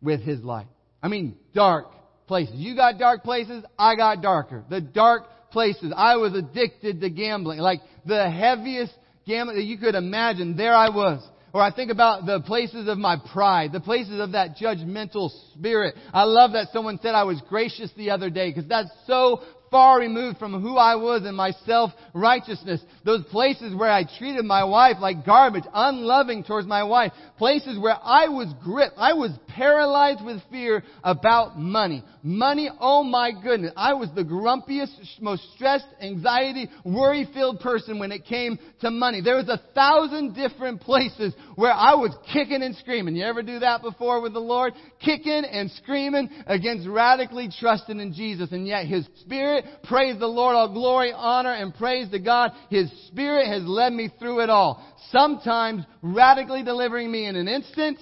with 0.00 0.20
his 0.20 0.40
light. 0.42 0.68
I 1.02 1.08
mean, 1.08 1.36
dark 1.54 1.92
places. 2.26 2.54
You 2.56 2.76
got 2.76 2.98
dark 2.98 3.22
places, 3.22 3.64
I 3.78 3.96
got 3.96 4.22
darker. 4.22 4.64
The 4.68 4.80
dark 4.80 5.24
places. 5.50 5.92
I 5.96 6.16
was 6.16 6.34
addicted 6.34 7.00
to 7.00 7.10
gambling. 7.10 7.58
Like 7.58 7.80
the 8.06 8.30
heaviest 8.30 8.94
gambling 9.26 9.56
that 9.56 9.64
you 9.64 9.78
could 9.78 9.94
imagine, 9.94 10.56
there 10.56 10.74
I 10.74 10.88
was. 10.88 11.26
Or 11.52 11.60
I 11.60 11.70
think 11.70 11.90
about 11.90 12.24
the 12.24 12.40
places 12.40 12.88
of 12.88 12.96
my 12.96 13.16
pride, 13.32 13.72
the 13.72 13.80
places 13.80 14.18
of 14.18 14.32
that 14.32 14.56
judgmental 14.56 15.30
spirit. 15.52 15.94
I 16.12 16.24
love 16.24 16.52
that 16.52 16.68
someone 16.72 16.98
said 17.02 17.14
I 17.14 17.24
was 17.24 17.42
gracious 17.48 17.90
the 17.94 18.10
other 18.10 18.30
day 18.30 18.50
because 18.50 18.68
that's 18.68 18.88
so 19.06 19.42
far 19.72 19.98
removed 19.98 20.38
from 20.38 20.62
who 20.62 20.76
I 20.76 20.94
was 20.94 21.26
in 21.26 21.34
my 21.34 21.50
self-righteousness. 21.66 22.80
Those 23.04 23.24
places 23.24 23.74
where 23.74 23.90
I 23.90 24.04
treated 24.18 24.44
my 24.44 24.62
wife 24.62 24.98
like 25.00 25.26
garbage, 25.26 25.64
unloving 25.74 26.44
towards 26.44 26.68
my 26.68 26.84
wife. 26.84 27.10
Places 27.38 27.78
where 27.80 27.96
I 28.00 28.28
was 28.28 28.54
gripped. 28.62 28.94
I 28.98 29.14
was 29.14 29.32
paralyzed 29.48 30.24
with 30.24 30.40
fear 30.50 30.84
about 31.02 31.58
money. 31.58 32.04
Money, 32.22 32.70
oh 32.78 33.02
my 33.02 33.32
goodness. 33.32 33.72
I 33.76 33.94
was 33.94 34.10
the 34.14 34.22
grumpiest, 34.22 35.20
most 35.20 35.42
stressed, 35.54 35.86
anxiety, 36.00 36.68
worry-filled 36.84 37.58
person 37.60 37.98
when 37.98 38.12
it 38.12 38.24
came 38.26 38.58
to 38.82 38.90
money. 38.90 39.22
There 39.22 39.36
was 39.36 39.48
a 39.48 39.60
thousand 39.74 40.34
different 40.34 40.82
places 40.82 41.34
where 41.56 41.72
I 41.72 41.94
was 41.94 42.14
kicking 42.32 42.62
and 42.62 42.76
screaming. 42.76 43.16
You 43.16 43.24
ever 43.24 43.42
do 43.42 43.58
that 43.60 43.82
before 43.82 44.20
with 44.20 44.34
the 44.34 44.38
Lord? 44.38 44.74
Kicking 45.02 45.44
and 45.50 45.70
screaming 45.72 46.28
against 46.46 46.86
radically 46.86 47.48
trusting 47.58 47.98
in 47.98 48.12
Jesus. 48.12 48.52
And 48.52 48.66
yet 48.66 48.86
His 48.86 49.08
Spirit 49.20 49.61
Praise 49.84 50.18
the 50.18 50.26
Lord. 50.26 50.54
All 50.56 50.72
glory, 50.72 51.12
honor, 51.14 51.52
and 51.52 51.74
praise 51.74 52.10
to 52.10 52.18
God. 52.18 52.52
His 52.70 52.90
Spirit 53.08 53.48
has 53.48 53.62
led 53.64 53.92
me 53.92 54.10
through 54.18 54.40
it 54.40 54.50
all. 54.50 54.84
Sometimes 55.10 55.84
radically 56.00 56.62
delivering 56.62 57.10
me 57.10 57.26
in 57.26 57.36
an 57.36 57.48
instant. 57.48 57.98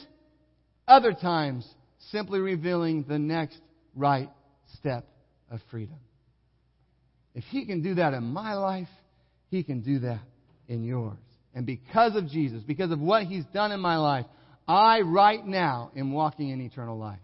Other 0.87 1.13
times 1.13 1.67
simply 2.11 2.41
revealing 2.41 3.05
the 3.09 3.19
next 3.19 3.59
right 3.95 4.29
step 4.79 5.07
of 5.51 5.61
freedom. 5.71 5.97
If 7.35 7.45
He 7.45 7.67
can 7.67 7.83
do 7.83 7.95
that 7.95 8.15
in 8.15 8.25
my 8.25 8.55
life, 8.55 8.89
He 9.51 9.63
can 9.63 9.81
do 9.81 10.01
that 10.01 10.21
in 10.69 10.85
yours. 10.85 11.19
And 11.55 11.67
because 11.67 12.17
of 12.17 12.29
Jesus, 12.29 12.63
because 12.63 12.91
of 12.91 13.01
what 13.01 13.25
He's 13.25 13.45
done 13.47 13.73
in 13.73 13.81
my 13.81 13.97
life, 13.97 14.27
I 14.67 15.01
right 15.01 15.45
now 15.45 15.91
am 15.97 16.13
walking 16.13 16.51
in 16.51 16.61
eternal 16.61 16.99
life. 16.99 17.19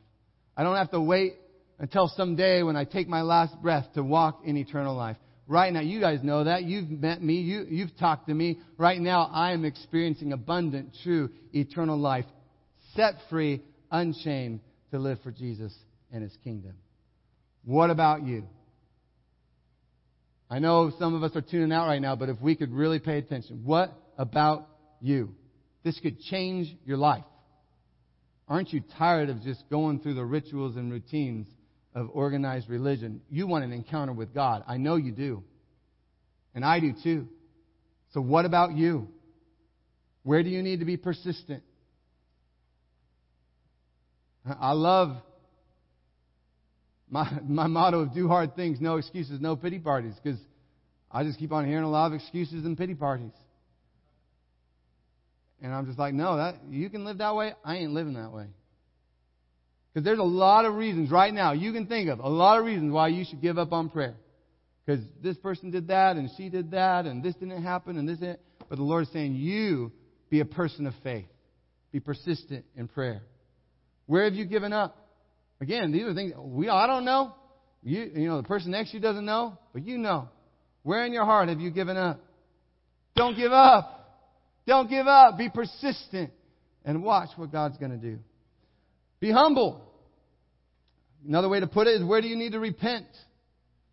I 0.57 0.63
don't 0.63 0.77
have 0.77 0.91
to 0.93 1.01
wait 1.01 1.35
until 1.79 2.09
someday 2.09 2.63
when 2.63 2.77
I 2.77 2.85
take 2.85 3.09
my 3.09 3.23
last 3.23 3.61
breath 3.61 3.87
to 3.95 4.03
walk 4.03 4.41
in 4.45 4.57
eternal 4.57 4.97
life. 4.97 5.17
Right 5.49 5.73
now, 5.73 5.81
you 5.81 6.01
guys 6.01 6.21
know 6.23 6.45
that. 6.45 6.65
You've 6.65 6.91
met 6.91 7.23
me. 7.23 7.35
You, 7.35 7.67
you've 7.69 7.97
talked 7.99 8.27
to 8.29 8.35
me. 8.35 8.59
Right 8.79 9.01
now, 9.01 9.31
I 9.33 9.53
am 9.53 9.65
experiencing 9.65 10.33
abundant, 10.33 10.97
true, 11.05 11.31
eternal 11.53 11.99
life. 11.99 12.25
Set 12.95 13.15
free, 13.31 13.63
unchained 13.91 14.61
to 14.91 14.99
live 14.99 15.19
for 15.23 15.31
Jesus 15.31 15.73
and 16.13 16.23
His 16.23 16.37
kingdom. 16.43 16.75
What 17.65 17.91
about 17.91 18.25
you? 18.25 18.45
I 20.51 20.59
know 20.59 20.93
some 20.99 21.15
of 21.15 21.23
us 21.23 21.33
are 21.37 21.43
tuning 21.43 21.73
out 21.73 21.87
right 21.87 22.01
now, 22.01 22.17
but 22.17 22.29
if 22.29 22.41
we 22.41 22.57
could 22.57 22.73
really 22.73 22.99
pay 22.99 23.19
attention, 23.19 23.63
what 23.65 23.93
about 24.17 24.69
you? 25.01 25.35
This 25.85 25.99
could 26.01 26.21
change 26.21 26.75
your 26.85 26.97
life. 26.97 27.25
Aren't 28.49 28.73
you 28.73 28.83
tired 28.97 29.29
of 29.29 29.43
just 29.43 29.69
going 29.71 30.01
through 30.01 30.15
the 30.15 30.25
rituals 30.25 30.77
and 30.77 30.91
routines 30.91 31.49
of 31.97 32.11
organized 32.13 32.69
religion. 32.69 33.23
You 33.31 33.47
want 33.47 33.65
an 33.65 33.73
encounter 33.73 34.13
with 34.13 34.35
God. 34.35 34.63
I 34.69 34.77
know 34.77 34.97
you 34.97 35.11
do. 35.11 35.43
And 36.55 36.65
I 36.65 36.79
do 36.79 36.93
too. 37.03 37.27
So 38.13 38.21
what 38.21 38.45
about 38.45 38.77
you? 38.77 39.09
Where 40.23 40.43
do 40.43 40.51
you 40.51 40.63
need 40.63 40.81
to 40.81 40.85
be 40.85 40.99
persistent? 40.99 41.63
I 44.61 44.73
love 44.73 45.17
my, 47.09 47.41
my 47.49 47.67
motto 47.67 48.01
of 48.01 48.15
do 48.15 48.29
hard 48.29 48.55
things, 48.55 48.79
no 48.81 48.97
excuses, 48.97 49.41
no 49.41 49.57
pity 49.57 49.79
parties, 49.79 50.15
because 50.23 50.39
I 51.11 51.25
just 51.25 51.39
keep 51.39 51.51
on 51.51 51.67
hearing 51.67 51.85
a 51.85 51.91
lot 51.91 52.09
of 52.09 52.13
excuses 52.13 52.65
and 52.65 52.77
pity 52.77 52.95
parties. 52.95 53.33
And 55.63 55.73
I'm 55.73 55.87
just 55.87 55.99
like, 55.99 56.13
no, 56.13 56.37
that 56.37 56.57
you 56.69 56.91
can 56.91 57.05
live 57.05 57.19
that 57.19 57.35
way. 57.35 57.55
I 57.65 57.77
ain't 57.77 57.93
living 57.93 58.15
that 58.15 58.33
way. 58.33 58.47
Because 59.97 60.05
there's 60.05 60.19
a 60.19 60.23
lot 60.23 60.67
of 60.67 60.75
reasons 60.75 61.11
right 61.11 61.33
now 61.33 61.53
you 61.53 61.73
can 61.73 61.87
think 61.87 62.11
of, 62.11 62.19
a 62.19 62.29
lot 62.29 62.59
of 62.59 62.67
reasons 62.67 62.93
why 62.93 63.09
you 63.09 63.25
should 63.25 63.41
give 63.41 63.57
up 63.57 63.73
on 63.73 63.89
prayer. 63.89 64.15
Because 64.85 65.03
this 65.23 65.39
person 65.39 65.71
did 65.71 65.89
that, 65.89 66.17
and 66.17 66.29
she 66.37 66.51
did 66.51 66.73
that, 66.73 67.07
and 67.07 67.23
this 67.23 67.35
didn't 67.37 67.63
happen, 67.63 67.97
and 67.97 68.07
this 68.07 68.19
didn't. 68.19 68.41
But 68.69 68.77
the 68.77 68.83
Lord 68.83 69.05
is 69.05 69.13
saying, 69.15 69.37
you 69.37 69.91
be 70.29 70.41
a 70.41 70.45
person 70.45 70.87
of 70.87 70.93
faith. 71.03 71.25
Be 71.93 72.01
persistent 72.01 72.67
in 72.77 72.89
prayer. 72.89 73.23
Where 74.05 74.25
have 74.25 74.35
you 74.35 74.45
given 74.45 74.75
up? 74.75 74.99
Again, 75.63 75.93
these 75.93 76.03
are 76.03 76.13
things 76.13 76.35
we 76.37 76.69
I 76.69 76.87
don't 76.87 77.07
know. 77.07 77.35
You 77.83 78.11
you 78.15 78.29
know 78.29 78.37
the 78.37 78.47
person 78.47 78.73
next 78.73 78.91
to 78.91 78.99
you 78.99 79.03
doesn't 79.03 79.25
know, 79.25 79.59
but 79.73 79.83
you 79.87 79.97
know. 79.97 80.29
Where 80.83 81.07
in 81.07 81.15
your 81.15 81.25
heart 81.25 81.49
have 81.49 81.59
you 81.59 81.71
given 81.71 81.97
up? 81.97 82.21
Don't 83.15 83.35
give 83.35 83.51
up. 83.51 84.29
Don't 84.67 84.91
give 84.91 85.07
up. 85.07 85.39
Be 85.39 85.49
persistent 85.49 86.33
and 86.85 87.03
watch 87.03 87.31
what 87.37 87.51
God's 87.51 87.79
going 87.79 87.93
to 87.93 87.97
do. 87.97 88.19
Be 89.27 89.33
humble. 89.33 89.83
Another 91.27 91.49
way 91.49 91.59
to 91.59 91.67
put 91.67 91.89
it 91.89 92.01
is 92.01 92.05
where 92.05 92.21
do 92.21 92.29
you 92.29 92.37
need 92.37 92.53
to 92.53 92.61
repent? 92.61 93.09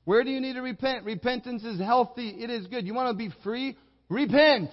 Where 0.05 0.23
do 0.23 0.29
you 0.29 0.39
need 0.39 0.53
to 0.53 0.61
repent? 0.61 1.05
Repentance 1.05 1.63
is 1.63 1.79
healthy. 1.79 2.29
It 2.38 2.51
is 2.51 2.67
good. 2.67 2.86
You 2.86 2.93
want 2.93 3.09
to 3.09 3.17
be 3.17 3.34
free? 3.43 3.75
Repent. 4.09 4.69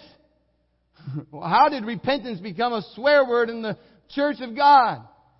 how 1.33 1.71
did 1.71 1.87
repentance 1.87 2.41
become 2.41 2.75
a 2.75 2.83
swear 2.95 3.27
word 3.27 3.49
in 3.49 3.63
the 3.63 3.79
church 4.11 4.37
of 4.43 4.55
God? 4.55 4.99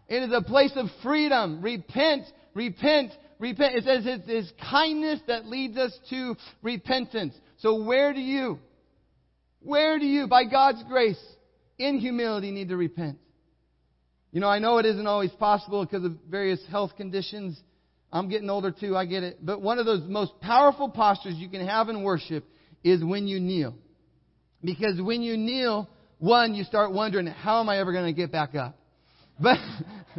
It 0.09 0.23
is 0.23 0.33
a 0.33 0.41
place 0.41 0.73
of 0.75 0.87
freedom. 1.03 1.61
Repent, 1.61 2.25
repent, 2.55 3.13
repent. 3.39 3.75
It 3.75 3.85
says 3.85 4.05
it's 4.27 4.51
kindness 4.71 5.21
that 5.27 5.45
leads 5.45 5.77
us 5.77 5.93
to 6.09 6.35
repentance. 6.63 7.35
So 7.59 7.83
where 7.83 8.15
do 8.15 8.21
you, 8.23 8.59
where 9.61 9.99
do 9.99 10.07
you, 10.07 10.29
by 10.29 10.45
God's 10.45 10.83
grace, 10.89 11.23
in 11.79 11.99
humility, 11.99 12.53
need 12.53 12.71
to 12.71 12.77
repent? 12.79 13.19
You 14.33 14.41
know, 14.41 14.49
I 14.49 14.61
know 14.61 14.79
it 14.79 14.87
isn't 14.87 15.07
always 15.07 15.31
possible 15.33 15.85
because 15.85 16.05
of 16.05 16.13
various 16.29 16.61
health 16.71 16.93
conditions. 16.97 17.59
I'm 18.13 18.29
getting 18.29 18.49
older 18.49 18.71
too, 18.71 18.97
I 18.97 19.05
get 19.05 19.23
it. 19.23 19.45
But 19.45 19.61
one 19.61 19.79
of 19.79 19.87
those 19.87 20.03
most 20.09 20.41
powerful 20.41 20.89
postures 20.89 21.35
you 21.37 21.49
can 21.49 21.67
have 21.67 21.89
in 21.89 22.03
worship 22.03 22.45
is 22.85 23.03
when 23.03 23.27
you 23.27 23.41
kneel. 23.41 23.75
Because 24.63 25.01
when 25.01 25.23
you 25.23 25.37
kneel, 25.37 25.89
one, 26.19 26.55
you 26.55 26.65
start 26.65 26.93
wondering, 26.93 27.27
how 27.27 27.61
am 27.61 27.69
I 27.69 27.79
ever 27.79 27.93
going 27.93 28.07
to 28.07 28.13
get 28.13 28.31
back 28.31 28.55
up? 28.55 28.77
But, 29.41 29.59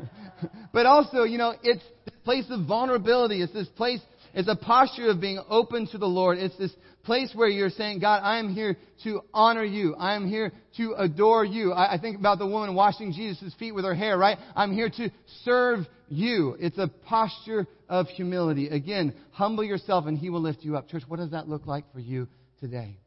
but 0.73 0.85
also, 0.85 1.23
you 1.23 1.37
know, 1.37 1.53
it's 1.63 1.83
this 2.05 2.15
place 2.25 2.45
of 2.49 2.65
vulnerability. 2.65 3.41
It's 3.41 3.53
this 3.53 3.67
place, 3.69 4.01
it's 4.33 4.47
a 4.47 4.55
posture 4.55 5.09
of 5.09 5.19
being 5.19 5.39
open 5.49 5.87
to 5.87 5.97
the 5.97 6.07
Lord. 6.07 6.37
It's 6.37 6.57
this 6.57 6.71
place 7.03 7.31
where 7.33 7.49
you're 7.49 7.69
saying, 7.69 7.99
God, 7.99 8.21
I 8.23 8.39
am 8.39 8.53
here 8.53 8.77
to 9.03 9.21
honor 9.33 9.63
you. 9.63 9.95
I 9.95 10.15
am 10.15 10.27
here 10.27 10.51
to 10.77 10.93
adore 10.97 11.43
you. 11.43 11.71
I, 11.73 11.93
I 11.93 11.97
think 11.99 12.17
about 12.17 12.39
the 12.39 12.47
woman 12.47 12.75
washing 12.75 13.11
Jesus' 13.11 13.53
feet 13.59 13.73
with 13.73 13.85
her 13.85 13.95
hair, 13.95 14.17
right? 14.17 14.37
I'm 14.55 14.73
here 14.73 14.89
to 14.89 15.11
serve 15.43 15.79
you. 16.09 16.55
It's 16.59 16.77
a 16.77 16.87
posture 17.05 17.67
of 17.89 18.07
humility. 18.07 18.69
Again, 18.69 19.13
humble 19.31 19.63
yourself 19.63 20.05
and 20.05 20.17
he 20.17 20.29
will 20.29 20.41
lift 20.41 20.59
you 20.63 20.77
up. 20.77 20.89
Church, 20.89 21.03
what 21.07 21.17
does 21.17 21.31
that 21.31 21.47
look 21.47 21.65
like 21.65 21.91
for 21.93 21.99
you 21.99 22.27
today? 22.59 22.97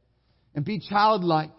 And 0.54 0.64
be 0.64 0.80
childlike. 0.80 1.50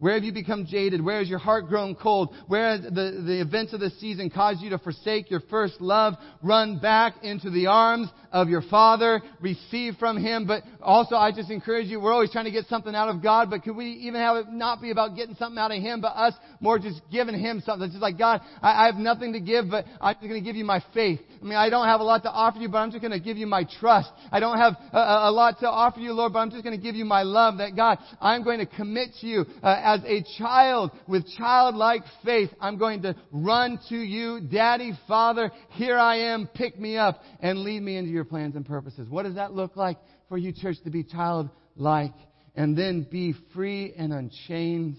Where 0.00 0.14
have 0.14 0.24
you 0.24 0.32
become 0.32 0.64
jaded? 0.64 1.04
Where 1.04 1.18
has 1.18 1.28
your 1.28 1.38
heart 1.38 1.68
grown 1.68 1.94
cold? 1.94 2.34
Where 2.48 2.70
has 2.70 2.82
the, 2.82 3.22
the 3.24 3.40
events 3.40 3.74
of 3.74 3.80
the 3.80 3.90
season 4.00 4.30
caused 4.30 4.62
you 4.62 4.70
to 4.70 4.78
forsake 4.78 5.30
your 5.30 5.40
first 5.50 5.78
love? 5.78 6.14
Run 6.42 6.78
back 6.78 7.16
into 7.22 7.50
the 7.50 7.66
arms 7.66 8.08
of 8.32 8.48
your 8.48 8.62
Father, 8.62 9.20
receive 9.40 9.96
from 9.96 10.16
Him. 10.16 10.46
But 10.46 10.62
also, 10.80 11.16
I 11.16 11.32
just 11.32 11.50
encourage 11.50 11.88
you, 11.88 12.00
we're 12.00 12.14
always 12.14 12.30
trying 12.30 12.46
to 12.46 12.50
get 12.50 12.64
something 12.66 12.94
out 12.94 13.10
of 13.10 13.22
God, 13.22 13.50
but 13.50 13.62
could 13.62 13.76
we 13.76 13.90
even 13.90 14.20
have 14.20 14.36
it 14.36 14.48
not 14.50 14.80
be 14.80 14.90
about 14.90 15.16
getting 15.16 15.34
something 15.34 15.58
out 15.58 15.70
of 15.70 15.82
Him, 15.82 16.00
but 16.00 16.16
us 16.16 16.32
more 16.60 16.78
just 16.78 17.02
giving 17.12 17.38
Him 17.38 17.62
something? 17.66 17.84
It's 17.84 17.92
just 17.92 18.02
like, 18.02 18.16
God, 18.16 18.40
I, 18.62 18.84
I 18.84 18.86
have 18.86 18.94
nothing 18.94 19.34
to 19.34 19.40
give, 19.40 19.66
but 19.70 19.84
I'm 20.00 20.14
just 20.14 20.28
going 20.28 20.40
to 20.42 20.46
give 20.46 20.56
you 20.56 20.64
my 20.64 20.82
faith. 20.94 21.20
I 21.42 21.44
mean, 21.44 21.56
I 21.56 21.68
don't 21.68 21.86
have 21.86 22.00
a 22.00 22.04
lot 22.04 22.22
to 22.22 22.30
offer 22.30 22.58
you, 22.58 22.70
but 22.70 22.78
I'm 22.78 22.90
just 22.90 23.02
going 23.02 23.12
to 23.12 23.20
give 23.20 23.36
you 23.36 23.46
my 23.46 23.66
trust. 23.78 24.10
I 24.32 24.40
don't 24.40 24.56
have 24.56 24.74
a, 24.92 25.28
a 25.28 25.30
lot 25.30 25.58
to 25.60 25.68
offer 25.68 26.00
you, 26.00 26.14
Lord, 26.14 26.32
but 26.32 26.38
I'm 26.38 26.50
just 26.50 26.64
going 26.64 26.76
to 26.76 26.82
give 26.82 26.94
you 26.94 27.04
my 27.04 27.22
love 27.22 27.58
that 27.58 27.76
God, 27.76 27.98
I'm 28.20 28.44
going 28.44 28.60
to 28.60 28.66
commit 28.66 29.10
to 29.20 29.26
you 29.26 29.44
uh, 29.62 29.89
as 29.94 30.00
a 30.04 30.24
child 30.38 30.92
with 31.08 31.26
childlike 31.36 32.02
faith. 32.24 32.50
I'm 32.60 32.78
going 32.78 33.02
to 33.02 33.16
run 33.32 33.78
to 33.88 33.96
you, 33.96 34.40
Daddy, 34.40 34.92
Father, 35.08 35.50
here 35.70 35.98
I 35.98 36.32
am, 36.32 36.48
pick 36.54 36.78
me 36.78 36.96
up 36.96 37.22
and 37.40 37.60
lead 37.60 37.82
me 37.82 37.96
into 37.96 38.10
your 38.10 38.24
plans 38.24 38.54
and 38.54 38.64
purposes. 38.64 39.08
What 39.08 39.24
does 39.24 39.34
that 39.34 39.52
look 39.52 39.76
like 39.76 39.98
for 40.28 40.38
you, 40.38 40.52
church, 40.52 40.76
to 40.84 40.90
be 40.90 41.02
childlike 41.02 42.14
and 42.54 42.76
then 42.76 43.06
be 43.10 43.34
free 43.52 43.92
and 43.96 44.12
unchained? 44.12 44.96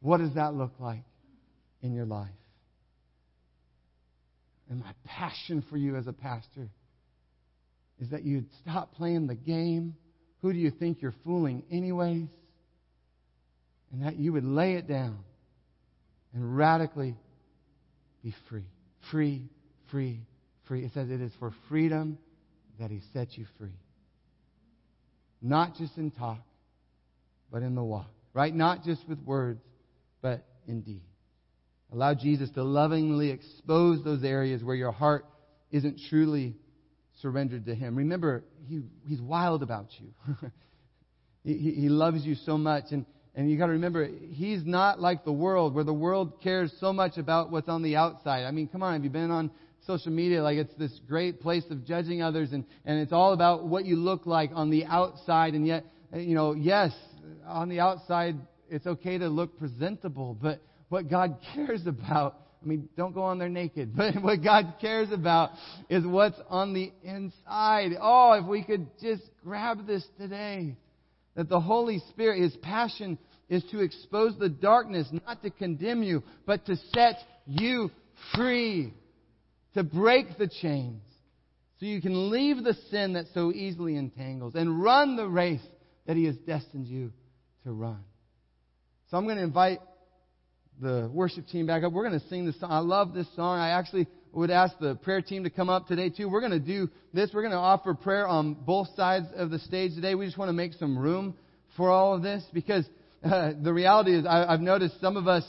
What 0.00 0.18
does 0.18 0.34
that 0.34 0.54
look 0.54 0.72
like 0.78 1.04
in 1.80 1.94
your 1.94 2.06
life? 2.06 2.28
And 4.68 4.80
my 4.80 4.92
passion 5.06 5.64
for 5.70 5.76
you 5.76 5.96
as 5.96 6.06
a 6.06 6.12
pastor 6.12 6.68
is 7.98 8.10
that 8.10 8.24
you'd 8.24 8.48
stop 8.60 8.94
playing 8.94 9.26
the 9.26 9.34
game. 9.34 9.94
Who 10.42 10.52
do 10.52 10.58
you 10.58 10.70
think 10.70 11.00
you're 11.00 11.14
fooling, 11.24 11.62
anyways? 11.70 12.28
And 13.92 14.02
that 14.04 14.16
you 14.16 14.32
would 14.32 14.44
lay 14.44 14.74
it 14.74 14.88
down 14.88 15.18
and 16.34 16.56
radically 16.56 17.16
be 18.22 18.34
free. 18.48 18.66
Free, 19.10 19.48
free, 19.90 20.20
free. 20.66 20.84
It 20.84 20.92
says 20.92 21.10
it 21.10 21.20
is 21.20 21.32
for 21.38 21.52
freedom 21.68 22.18
that 22.78 22.90
He 22.90 23.00
set 23.12 23.38
you 23.38 23.46
free. 23.58 23.78
Not 25.40 25.76
just 25.76 25.96
in 25.96 26.10
talk, 26.10 26.40
but 27.50 27.62
in 27.62 27.74
the 27.74 27.82
walk. 27.82 28.10
Right? 28.34 28.54
Not 28.54 28.84
just 28.84 29.06
with 29.08 29.18
words, 29.20 29.62
but 30.20 30.44
in 30.66 30.82
deed. 30.82 31.02
Allow 31.92 32.14
Jesus 32.14 32.50
to 32.50 32.64
lovingly 32.64 33.30
expose 33.30 34.02
those 34.04 34.24
areas 34.24 34.62
where 34.62 34.74
your 34.74 34.92
heart 34.92 35.24
isn't 35.70 36.00
truly 36.10 36.56
surrendered 37.22 37.66
to 37.66 37.74
Him. 37.74 37.96
Remember, 37.96 38.44
he, 38.68 38.82
He's 39.06 39.20
wild 39.20 39.62
about 39.62 39.86
you. 39.98 40.36
he, 41.44 41.72
he 41.80 41.88
loves 41.88 42.26
you 42.26 42.34
so 42.34 42.58
much. 42.58 42.84
And, 42.90 43.06
and 43.36 43.50
you 43.50 43.58
got 43.58 43.66
to 43.66 43.72
remember, 43.72 44.08
He's 44.30 44.64
not 44.64 44.98
like 44.98 45.24
the 45.24 45.32
world, 45.32 45.74
where 45.74 45.84
the 45.84 45.92
world 45.92 46.40
cares 46.42 46.72
so 46.80 46.92
much 46.92 47.18
about 47.18 47.52
what's 47.52 47.68
on 47.68 47.82
the 47.82 47.94
outside. 47.94 48.44
I 48.44 48.50
mean, 48.50 48.66
come 48.66 48.82
on, 48.82 48.94
have 48.94 49.04
you 49.04 49.10
been 49.10 49.30
on 49.30 49.50
social 49.86 50.10
media? 50.10 50.42
Like, 50.42 50.56
it's 50.56 50.74
this 50.74 50.98
great 51.06 51.40
place 51.40 51.64
of 51.70 51.84
judging 51.84 52.22
others, 52.22 52.52
and, 52.52 52.64
and 52.86 52.98
it's 52.98 53.12
all 53.12 53.34
about 53.34 53.66
what 53.66 53.84
you 53.84 53.96
look 53.96 54.24
like 54.24 54.50
on 54.54 54.70
the 54.70 54.86
outside. 54.86 55.52
And 55.52 55.66
yet, 55.66 55.84
you 56.14 56.34
know, 56.34 56.54
yes, 56.54 56.92
on 57.46 57.68
the 57.68 57.80
outside, 57.80 58.36
it's 58.70 58.86
okay 58.86 59.18
to 59.18 59.28
look 59.28 59.58
presentable, 59.58 60.34
but 60.40 60.62
what 60.88 61.10
God 61.10 61.36
cares 61.54 61.86
about. 61.86 62.40
I 62.62 62.66
mean, 62.66 62.88
don't 62.96 63.14
go 63.14 63.20
on 63.20 63.38
there 63.38 63.50
naked, 63.50 63.92
but 63.96 64.14
what 64.22 64.42
God 64.42 64.76
cares 64.80 65.12
about 65.12 65.50
is 65.90 66.06
what's 66.06 66.40
on 66.48 66.72
the 66.72 66.90
inside. 67.04 67.92
Oh, 68.00 68.32
if 68.32 68.46
we 68.46 68.64
could 68.64 68.86
just 68.98 69.22
grab 69.44 69.86
this 69.86 70.04
today. 70.18 70.74
That 71.36 71.48
the 71.48 71.60
Holy 71.60 72.00
Spirit, 72.10 72.42
His 72.42 72.56
passion 72.56 73.18
is 73.48 73.62
to 73.70 73.80
expose 73.80 74.36
the 74.38 74.48
darkness, 74.48 75.06
not 75.26 75.42
to 75.42 75.50
condemn 75.50 76.02
you, 76.02 76.22
but 76.46 76.66
to 76.66 76.76
set 76.92 77.16
you 77.46 77.90
free. 78.34 78.92
To 79.74 79.84
break 79.84 80.38
the 80.38 80.48
chains. 80.48 81.02
So 81.78 81.86
you 81.86 82.00
can 82.00 82.30
leave 82.30 82.64
the 82.64 82.74
sin 82.90 83.12
that 83.12 83.26
so 83.34 83.52
easily 83.52 83.96
entangles 83.96 84.54
and 84.54 84.82
run 84.82 85.16
the 85.16 85.28
race 85.28 85.60
that 86.06 86.16
He 86.16 86.24
has 86.24 86.36
destined 86.38 86.86
you 86.86 87.12
to 87.64 87.72
run. 87.72 88.02
So 89.10 89.18
I'm 89.18 89.24
going 89.24 89.36
to 89.36 89.42
invite 89.42 89.80
the 90.80 91.10
worship 91.12 91.46
team 91.48 91.66
back 91.66 91.82
up. 91.84 91.92
We're 91.92 92.08
going 92.08 92.18
to 92.18 92.28
sing 92.28 92.46
this 92.46 92.58
song. 92.58 92.70
I 92.72 92.78
love 92.78 93.12
this 93.12 93.26
song. 93.36 93.58
I 93.58 93.70
actually 93.70 94.06
would 94.36 94.50
ask 94.50 94.78
the 94.78 94.96
prayer 94.96 95.22
team 95.22 95.44
to 95.44 95.50
come 95.50 95.70
up 95.70 95.86
today 95.86 96.10
too. 96.10 96.28
We're 96.28 96.40
going 96.40 96.52
to 96.52 96.58
do 96.58 96.90
this. 97.14 97.30
We're 97.32 97.40
going 97.40 97.52
to 97.52 97.58
offer 97.58 97.94
prayer 97.94 98.26
on 98.26 98.54
both 98.54 98.88
sides 98.94 99.26
of 99.34 99.50
the 99.50 99.58
stage 99.60 99.94
today. 99.94 100.14
We 100.14 100.26
just 100.26 100.36
want 100.36 100.50
to 100.50 100.52
make 100.52 100.74
some 100.74 100.98
room 100.98 101.34
for 101.76 101.90
all 101.90 102.14
of 102.14 102.22
this 102.22 102.44
because 102.52 102.84
uh, 103.24 103.52
the 103.62 103.72
reality 103.72 104.14
is 104.14 104.26
I, 104.26 104.44
I've 104.44 104.60
noticed 104.60 105.00
some 105.00 105.16
of 105.16 105.26
us, 105.26 105.42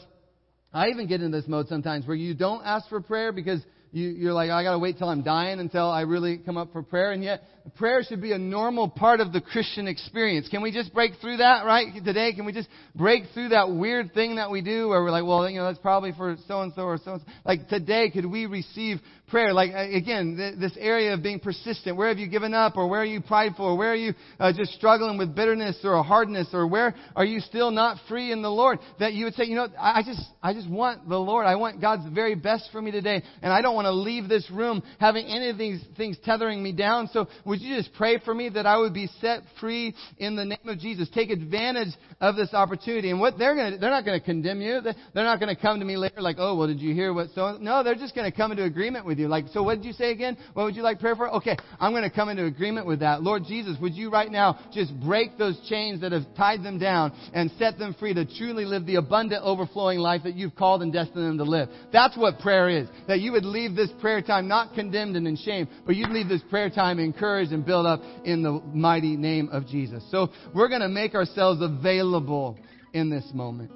I 0.74 0.88
even 0.88 1.08
get 1.08 1.22
in 1.22 1.32
this 1.32 1.48
mode 1.48 1.68
sometimes 1.68 2.08
where 2.08 2.16
you 2.16 2.34
don't 2.34 2.64
ask 2.64 2.88
for 2.88 3.02
prayer 3.02 3.34
because 3.34 3.62
you, 3.98 4.10
you're 4.10 4.34
like, 4.34 4.50
I 4.52 4.64
got 4.64 4.74
to 4.74 4.80
wait 4.80 4.98
till 4.98 5.10
I'm 5.10 5.24
dying 5.24 5.60
until 5.60 5.90
I 5.90 6.02
really 6.02 6.38
come 6.38 6.56
up 6.56 6.72
for 6.72 6.84
prayer. 6.84 7.12
And 7.12 7.24
yet, 7.24 7.42
prayer 7.78 8.04
should 8.08 8.22
be 8.22 8.32
a 8.32 8.38
normal 8.38 8.88
part 8.88 9.20
of 9.20 9.34
the 9.34 9.42
Christian 9.42 9.88
experience. 9.88 10.48
Can 10.50 10.62
we 10.62 10.72
just 10.72 10.94
break 10.94 11.14
through 11.20 11.38
that, 11.38 11.66
right? 11.66 11.88
Today, 12.06 12.34
can 12.34 12.46
we 12.46 12.54
just 12.54 12.70
break 12.96 13.24
through 13.34 13.50
that 13.50 13.72
weird 13.72 14.14
thing 14.14 14.36
that 14.36 14.52
we 14.52 14.62
do 14.62 14.90
where 14.90 15.02
we're 15.02 15.12
like, 15.12 15.26
well, 15.26 15.50
you 15.50 15.58
know, 15.58 15.66
that's 15.66 15.80
probably 15.80 16.12
for 16.12 16.38
so 16.48 16.62
and 16.62 16.74
so 16.76 16.84
or 16.84 17.00
so 17.04 17.14
and 17.14 17.22
so. 17.22 17.28
Like 17.44 17.68
today, 17.70 18.12
could 18.12 18.26
we 18.26 18.46
receive 18.46 19.00
prayer? 19.28 19.54
Like, 19.54 19.72
again, 19.72 20.36
th- 20.38 20.60
this 20.60 20.78
area 20.80 21.14
of 21.14 21.22
being 21.22 21.40
persistent. 21.40 21.98
Where 21.98 22.08
have 22.08 22.18
you 22.18 22.28
given 22.28 22.54
up 22.54 22.78
or 22.78 22.88
where 22.88 23.02
are 23.02 23.06
you 23.06 23.22
prideful 23.22 23.66
or 23.66 23.78
where 23.78 23.92
are 23.92 23.96
you 23.96 24.14
uh, 24.40 24.54
just 24.54 24.74
struggling 24.74 25.18
with 25.18 25.36
bitterness 25.36 25.78
or 25.84 26.02
hardness 26.04 26.48
or 26.54 26.68
where 26.68 26.96
are 27.16 27.26
you 27.26 27.40
still 27.42 27.72
not 27.72 27.98
free 28.08 28.32
in 28.32 28.42
the 28.42 28.50
Lord? 28.50 28.80
That 29.00 29.14
you 29.14 29.26
would 29.26 29.36
say, 29.36 29.46
you 29.46 29.56
know, 29.56 29.68
I 29.78 30.02
just, 30.06 30.22
I 30.42 30.54
just 30.54 30.70
want 30.70 31.10
the 31.10 31.18
Lord. 31.18 31.46
I 31.46 31.56
want 31.56 31.82
God's 31.82 32.04
very 32.14 32.36
best 32.36 32.70
for 32.72 32.82
me 32.82 32.92
today. 32.92 33.22
And 33.42 33.52
I 33.52 33.62
don't 33.62 33.76
want 33.76 33.86
to 33.86 33.92
leave 33.92 34.30
this 34.30 34.50
room 34.50 34.82
having 35.00 35.26
any 35.26 35.50
of 35.50 35.58
these 35.58 35.84
things 35.98 36.18
tethering 36.24 36.64
me 36.64 36.72
down. 36.72 37.10
So 37.12 37.28
would 37.46 37.62
you 37.62 37.76
just 37.76 37.94
pray 37.94 38.20
for 38.24 38.34
me 38.34 38.50
that 38.50 38.66
I 38.66 38.78
would 38.78 38.94
be 38.94 39.10
set 39.20 39.42
free 39.60 39.94
in 40.18 40.36
the 40.36 40.46
name 40.46 40.68
of 40.68 40.80
Jesus? 40.80 41.10
Take 41.14 41.30
advantage 41.30 41.94
of 42.22 42.36
this 42.36 42.54
opportunity. 42.54 43.10
And 43.12 43.20
what 43.20 43.38
they're 43.38 43.56
going 43.56 43.74
to, 43.74 43.78
they're 43.78 43.90
not 43.90 44.06
going 44.06 44.20
to 44.20 44.26
condemn 44.26 44.62
you. 44.62 44.82
They're 44.82 45.24
not 45.24 45.40
going 45.40 45.54
to 45.54 45.62
come 45.62 45.80
to 45.80 45.86
me 45.86 45.98
later 45.98 46.22
like, 46.22 46.38
oh, 46.40 46.56
well, 46.56 46.68
did 46.68 46.80
you 46.80 46.94
hear 46.94 47.14
what 47.14 47.28
so? 47.36 47.58
No, 47.60 47.84
they're 47.84 47.96
just 47.96 48.16
going 48.16 48.30
to 48.30 48.36
come 48.36 48.52
into 48.52 48.64
agreement 48.64 49.06
with 49.06 49.17
you. 49.18 49.28
Like, 49.28 49.46
so 49.54 49.64
what 49.64 49.76
did 49.76 49.86
you 49.86 49.94
say 49.94 50.12
again? 50.12 50.38
What 50.54 50.66
would 50.66 50.76
you 50.76 50.82
like 50.82 51.00
prayer 51.00 51.16
for? 51.16 51.30
Okay, 51.36 51.58
I'm 51.80 51.92
going 51.92 52.04
to 52.04 52.16
come 52.16 52.30
into 52.30 52.46
agreement 52.46 52.88
with 52.88 53.00
that. 53.00 53.24
Lord 53.24 53.44
Jesus, 53.48 53.78
would 53.82 53.94
you 53.94 54.10
right 54.10 54.32
now 54.32 54.60
just 54.74 54.98
break 55.00 55.38
those 55.38 55.60
chains 55.70 56.02
that 56.02 56.12
have 56.12 56.24
tied 56.36 56.64
them 56.64 56.80
down 56.80 57.14
and 57.34 57.52
set 57.58 57.78
them 57.78 57.96
free 58.00 58.14
to 58.14 58.26
truly 58.26 58.66
live 58.66 58.86
the 58.86 58.96
abundant, 58.96 59.44
overflowing 59.44 60.00
life 60.00 60.24
that 60.24 60.36
you've 60.36 60.56
called 60.56 60.82
and 60.82 60.92
destined 60.92 61.26
them 61.26 61.38
to 61.38 61.44
live? 61.44 61.70
That's 61.92 62.18
what 62.18 62.40
prayer 62.40 62.70
is. 62.70 62.88
That 63.08 63.20
you 63.20 63.32
would 63.34 63.46
leave 63.46 63.76
this 63.76 63.90
prayer 64.00 64.22
time 64.22 64.48
not 64.48 64.74
condemned 64.74 65.16
and 65.16 65.28
in 65.28 65.38
shame, 65.38 65.68
but 65.86 65.96
you'd 65.96 66.10
leave 66.10 66.28
this 66.28 66.42
prayer 66.50 66.70
time 66.70 67.00
encouraged 67.00 67.52
and 67.52 67.66
built 67.66 67.86
up 67.86 68.02
in 68.24 68.44
the 68.44 68.62
mighty 68.74 69.16
name 69.16 69.50
of 69.52 69.68
Jesus. 69.68 70.04
So 70.12 70.30
we're 70.54 70.70
going 70.70 70.82
to 70.82 70.90
make 70.90 71.16
ourselves 71.16 71.62
available 71.62 72.58
in 72.94 73.10
this 73.10 73.26
moment. 73.34 73.72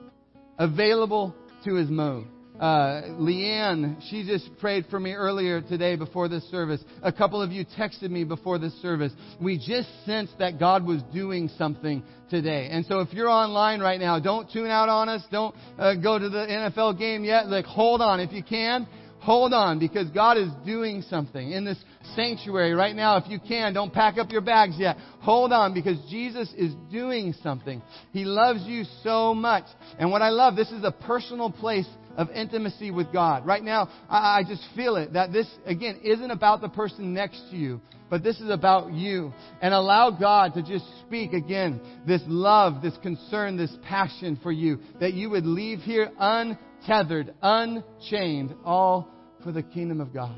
Available 0.58 1.36
to 1.66 1.76
his 1.76 1.90
move. 1.90 2.26
Uh, 2.62 3.18
Leanne, 3.20 4.00
she 4.12 4.24
just 4.24 4.48
prayed 4.60 4.86
for 4.92 5.00
me 5.00 5.14
earlier 5.14 5.62
today 5.62 5.96
before 5.96 6.28
this 6.28 6.44
service. 6.52 6.80
A 7.02 7.12
couple 7.12 7.42
of 7.42 7.52
you 7.52 7.66
texted 7.66 8.12
me 8.12 8.24
before 8.24 8.60
this 8.60 8.80
service. 8.84 9.12
We 9.42 9.58
just 9.58 9.90
sensed 10.06 10.38
that 10.38 10.60
God 10.60 10.86
was 10.86 11.02
doing 11.12 11.50
something 11.58 12.04
today. 12.30 12.70
And 12.70 12.86
so 12.86 13.00
if 13.00 13.12
you're 13.14 13.30
online 13.30 13.80
right 13.80 14.00
now, 14.00 14.20
don't 14.20 14.48
tune 14.52 14.68
out 14.68 14.90
on 14.90 15.10
us. 15.10 15.24
Don't 15.32 15.56
uh, 15.80 15.96
go 15.96 16.20
to 16.20 16.30
the 16.30 16.38
NFL 16.38 17.00
game 17.00 17.24
yet. 17.24 17.48
Like, 17.48 17.66
hold 17.66 18.00
on 18.00 18.20
if 18.20 18.32
you 18.32 18.44
can. 18.44 18.88
Hold 19.22 19.54
on 19.54 19.80
because 19.80 20.10
God 20.10 20.38
is 20.38 20.50
doing 20.64 21.04
something 21.04 21.52
in 21.52 21.66
this 21.66 21.78
sanctuary 22.16 22.74
right 22.74 22.96
now. 22.96 23.18
If 23.18 23.28
you 23.28 23.40
can, 23.40 23.74
don't 23.74 23.94
pack 23.94 24.18
up 24.18 24.32
your 24.32 24.42
bags 24.42 24.76
yet. 24.78 24.98
Hold 25.22 25.52
on 25.52 25.74
because 25.74 25.98
Jesus 26.10 26.52
is 26.58 26.74
doing 26.92 27.34
something. 27.44 27.82
He 28.14 28.26
loves 28.26 28.62
you 28.64 28.84
so 29.04 29.36
much. 29.36 29.66
And 30.00 30.12
what 30.12 30.22
I 30.24 30.30
love, 30.30 30.56
this 30.56 30.72
is 30.72 30.84
a 30.84 30.92
personal 30.92 31.52
place 31.52 31.88
of 32.18 32.30
intimacy 32.32 32.92
with 32.92 33.12
God. 33.12 33.46
Right 33.46 33.64
now, 33.64 33.90
I, 34.10 34.40
I 34.40 34.44
just 34.48 34.64
feel 34.76 34.96
it 34.96 35.14
that 35.14 35.32
this, 35.32 35.48
again, 35.66 36.00
isn't 36.04 36.32
about 36.32 36.62
the 36.62 36.70
person 36.70 37.14
next 37.14 37.42
to 37.52 37.58
you, 37.58 37.82
but 38.10 38.24
this 38.24 38.40
is 38.40 38.50
about 38.50 38.94
you. 38.94 39.34
And 39.62 39.74
allow 39.74 40.12
God 40.12 40.54
to 40.56 40.62
just 40.62 40.86
speak 41.02 41.34
again 41.34 41.80
this 42.06 42.22
love, 42.28 42.82
this 42.82 42.98
concern, 43.02 43.58
this 43.58 43.76
passion 43.84 44.40
for 44.42 44.52
you, 44.52 44.80
that 45.00 45.14
you 45.14 45.30
would 45.30 45.46
leave 45.46 45.80
here 45.80 46.12
untethered, 46.20 47.34
unchained, 47.42 48.54
all 48.66 49.08
for 49.44 49.52
the 49.52 49.64
kingdom 49.64 50.02
of 50.02 50.14
God. 50.14 50.36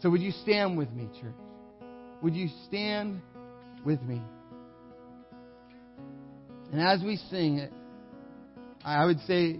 So 0.00 0.10
would 0.10 0.22
you 0.22 0.32
stand 0.42 0.76
with 0.76 0.90
me, 0.92 1.08
church? 1.20 1.34
Would 2.22 2.34
you 2.34 2.48
stand 2.66 3.20
with 3.84 4.02
me? 4.02 4.22
And 6.72 6.80
as 6.80 7.02
we 7.02 7.16
sing 7.30 7.58
it, 7.58 7.72
I 8.84 9.04
would 9.04 9.20
say, 9.20 9.58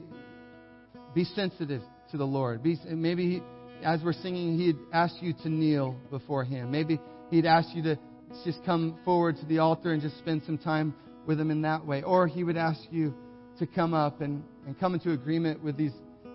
be 1.17 1.25
sensitive 1.25 1.81
to 2.11 2.19
the 2.19 2.27
Lord. 2.27 2.63
Be, 2.63 2.77
maybe 2.87 3.31
he, 3.31 3.43
as 3.83 4.01
we're 4.05 4.13
singing, 4.13 4.59
He'd 4.59 4.77
ask 4.93 5.15
you 5.21 5.33
to 5.43 5.49
kneel 5.49 5.97
before 6.11 6.45
Him. 6.45 6.71
Maybe 6.71 7.01
He'd 7.31 7.47
ask 7.47 7.75
you 7.75 7.83
to 7.85 7.99
just 8.45 8.63
come 8.67 8.99
forward 9.03 9.37
to 9.39 9.47
the 9.47 9.59
altar 9.59 9.93
and 9.93 10.03
just 10.03 10.19
spend 10.19 10.43
some 10.45 10.59
time 10.59 10.95
with 11.27 11.41
Him 11.41 11.51
in 11.51 11.63
that 11.63 11.87
way. 11.87 12.03
Or 12.03 12.29
He 12.29 12.45
would 12.45 12.59
ask 12.59 12.81
you 12.91 13.15
to 13.59 13.67
come 13.67 13.95
up 13.95 14.21
and, 14.21 14.45
and 14.67 14.79
come 14.79 14.93
into 14.93 15.13
agreement 15.13 15.65
with 15.65 15.79
these 15.79 15.93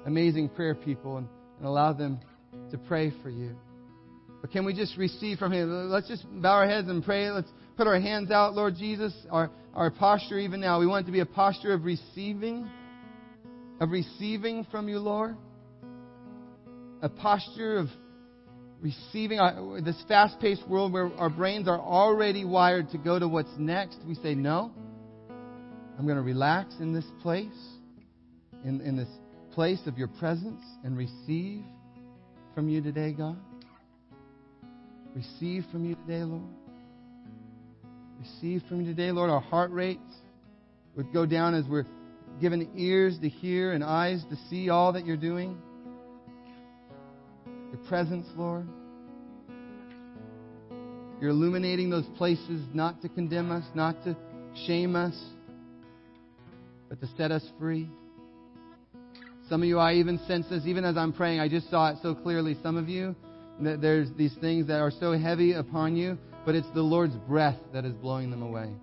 amazing 0.07 0.49
prayer 0.49 0.73
people 0.73 1.17
and, 1.17 1.27
and 1.59 1.67
allow 1.67 1.93
them 1.93 2.19
to 2.71 2.77
pray 2.79 3.13
for 3.21 3.29
you. 3.29 3.55
But 4.41 4.51
can 4.51 4.65
we 4.65 4.73
just 4.73 4.97
receive 4.97 5.37
from 5.37 5.53
Him? 5.53 5.91
Let's 5.91 6.07
just 6.07 6.25
bow 6.41 6.53
our 6.53 6.67
heads 6.67 6.89
and 6.89 7.05
pray. 7.05 7.29
Let's 7.29 7.49
put 7.77 7.85
our 7.85 7.99
hands 7.99 8.31
out, 8.31 8.55
Lord 8.55 8.75
Jesus. 8.77 9.13
Our, 9.29 9.51
our 9.75 9.91
posture, 9.91 10.39
even 10.39 10.59
now, 10.59 10.79
we 10.79 10.87
want 10.87 11.03
it 11.03 11.05
to 11.05 11.11
be 11.11 11.19
a 11.19 11.25
posture 11.27 11.71
of 11.71 11.85
receiving, 11.85 12.67
of 13.81 13.89
receiving 13.89 14.63
from 14.69 14.87
you, 14.87 14.99
Lord. 14.99 15.35
A 17.01 17.09
posture 17.09 17.77
of 17.77 17.87
receiving 18.79 19.39
our, 19.39 19.81
this 19.81 20.01
fast 20.07 20.39
paced 20.39 20.67
world 20.69 20.93
where 20.93 21.11
our 21.17 21.31
brains 21.31 21.67
are 21.67 21.79
already 21.79 22.45
wired 22.45 22.91
to 22.91 22.99
go 22.99 23.17
to 23.17 23.27
what's 23.27 23.49
next. 23.57 23.97
We 24.07 24.13
say, 24.15 24.35
No, 24.35 24.71
I'm 25.97 26.05
going 26.05 26.17
to 26.17 26.23
relax 26.23 26.75
in 26.79 26.93
this 26.93 27.05
place, 27.23 27.47
in, 28.63 28.81
in 28.81 28.95
this 28.95 29.09
place 29.53 29.81
of 29.87 29.97
your 29.97 30.09
presence, 30.09 30.61
and 30.83 30.95
receive 30.95 31.63
from 32.53 32.69
you 32.69 32.81
today, 32.81 33.13
God. 33.13 33.37
Receive 35.15 35.65
from 35.71 35.85
you 35.85 35.95
today, 35.95 36.23
Lord. 36.23 36.43
Receive 38.19 38.61
from 38.69 38.81
you 38.81 38.93
today, 38.93 39.11
Lord. 39.11 39.31
Our 39.31 39.41
heart 39.41 39.71
rates 39.71 39.99
would 40.95 41.11
go 41.11 41.25
down 41.25 41.55
as 41.55 41.65
we're 41.67 41.87
given 42.41 42.69
ears 42.75 43.17
to 43.21 43.29
hear 43.29 43.71
and 43.71 43.83
eyes 43.83 44.23
to 44.29 44.35
see 44.49 44.69
all 44.69 44.93
that 44.93 45.05
you're 45.05 45.15
doing. 45.15 45.57
Your 47.71 47.81
presence, 47.87 48.27
Lord. 48.35 48.67
You're 51.21 51.29
illuminating 51.29 51.91
those 51.91 52.07
places 52.17 52.65
not 52.73 53.01
to 53.03 53.09
condemn 53.09 53.51
us, 53.51 53.63
not 53.75 54.03
to 54.05 54.17
shame 54.65 54.95
us, 54.95 55.17
but 56.89 56.99
to 56.99 57.07
set 57.15 57.31
us 57.31 57.47
free. 57.59 57.89
Some 59.47 59.61
of 59.61 59.69
you, 59.69 59.77
I 59.77 59.93
even 59.93 60.19
sense 60.27 60.47
this, 60.49 60.65
even 60.65 60.83
as 60.83 60.97
I'm 60.97 61.13
praying, 61.13 61.39
I 61.39 61.47
just 61.47 61.69
saw 61.69 61.91
it 61.91 61.97
so 62.01 62.15
clearly. 62.15 62.57
Some 62.63 62.75
of 62.75 62.89
you, 62.89 63.15
that 63.59 63.81
there's 63.81 64.09
these 64.17 64.33
things 64.41 64.67
that 64.67 64.79
are 64.79 64.91
so 64.91 65.17
heavy 65.17 65.53
upon 65.53 65.95
you, 65.95 66.17
but 66.45 66.55
it's 66.55 66.69
the 66.73 66.81
Lord's 66.81 67.15
breath 67.27 67.57
that 67.73 67.85
is 67.85 67.93
blowing 67.93 68.31
them 68.31 68.41
away. 68.41 68.73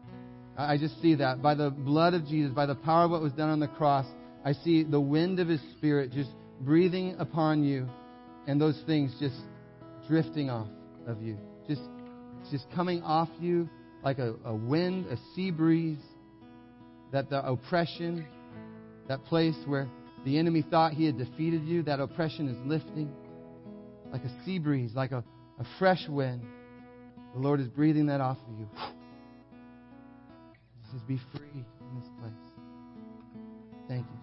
I 0.59 0.77
just 0.77 1.01
see 1.01 1.15
that. 1.15 1.41
By 1.41 1.55
the 1.55 1.71
blood 1.71 2.15
of 2.15 2.27
Jesus, 2.27 2.53
by 2.53 2.67
the 2.67 2.75
power 2.75 3.05
of 3.05 3.13
what 3.13 3.23
was 3.23 3.33
done 3.33 3.49
on 3.49 3.61
the 3.61 3.69
cross, 3.69 4.07
I 4.45 4.53
see 4.53 4.83
the 4.83 5.01
wind 5.01 5.39
of 5.39 5.47
His 5.47 5.61
Spirit 5.77 6.11
just 6.11 6.31
breathing 6.61 7.15
upon 7.21 7.63
you, 7.63 7.89
and 8.49 8.61
those 8.61 8.81
things 8.85 9.15
just 9.21 9.37
drifting 10.09 10.51
off 10.51 10.67
of 11.07 11.23
you. 11.23 11.39
Just, 11.69 11.83
just 12.51 12.65
coming 12.75 13.03
off 13.03 13.29
you 13.39 13.69
like 14.03 14.19
a, 14.19 14.35
a 14.45 14.55
wind, 14.55 15.07
a 15.07 15.17
sea 15.35 15.53
breeze. 15.53 16.03
That 17.13 17.31
the 17.31 17.47
oppression, 17.47 18.27
that 19.07 19.25
place 19.27 19.55
where 19.65 19.89
the 20.25 20.39
enemy 20.39 20.65
thought 20.69 20.93
he 20.93 21.07
had 21.07 21.17
defeated 21.17 21.65
you, 21.65 21.85
that 21.85 22.01
oppression 22.01 22.49
is 22.49 22.57
lifting 22.67 23.11
like 24.13 24.25
a 24.25 24.45
sea 24.45 24.59
breeze, 24.59 24.91
like 24.95 25.13
a, 25.13 25.23
a 25.59 25.65
fresh 25.79 26.07
wind. 26.09 26.43
The 27.35 27.41
Lord 27.41 27.61
is 27.61 27.69
breathing 27.69 28.07
that 28.07 28.21
off 28.21 28.39
of 28.51 28.59
you 28.59 28.69
says, 30.91 31.03
Be 31.03 31.17
free 31.17 31.65
in 31.81 32.01
this 32.01 32.09
place. 32.21 32.33
Thank 33.89 34.07
you. 34.07 34.18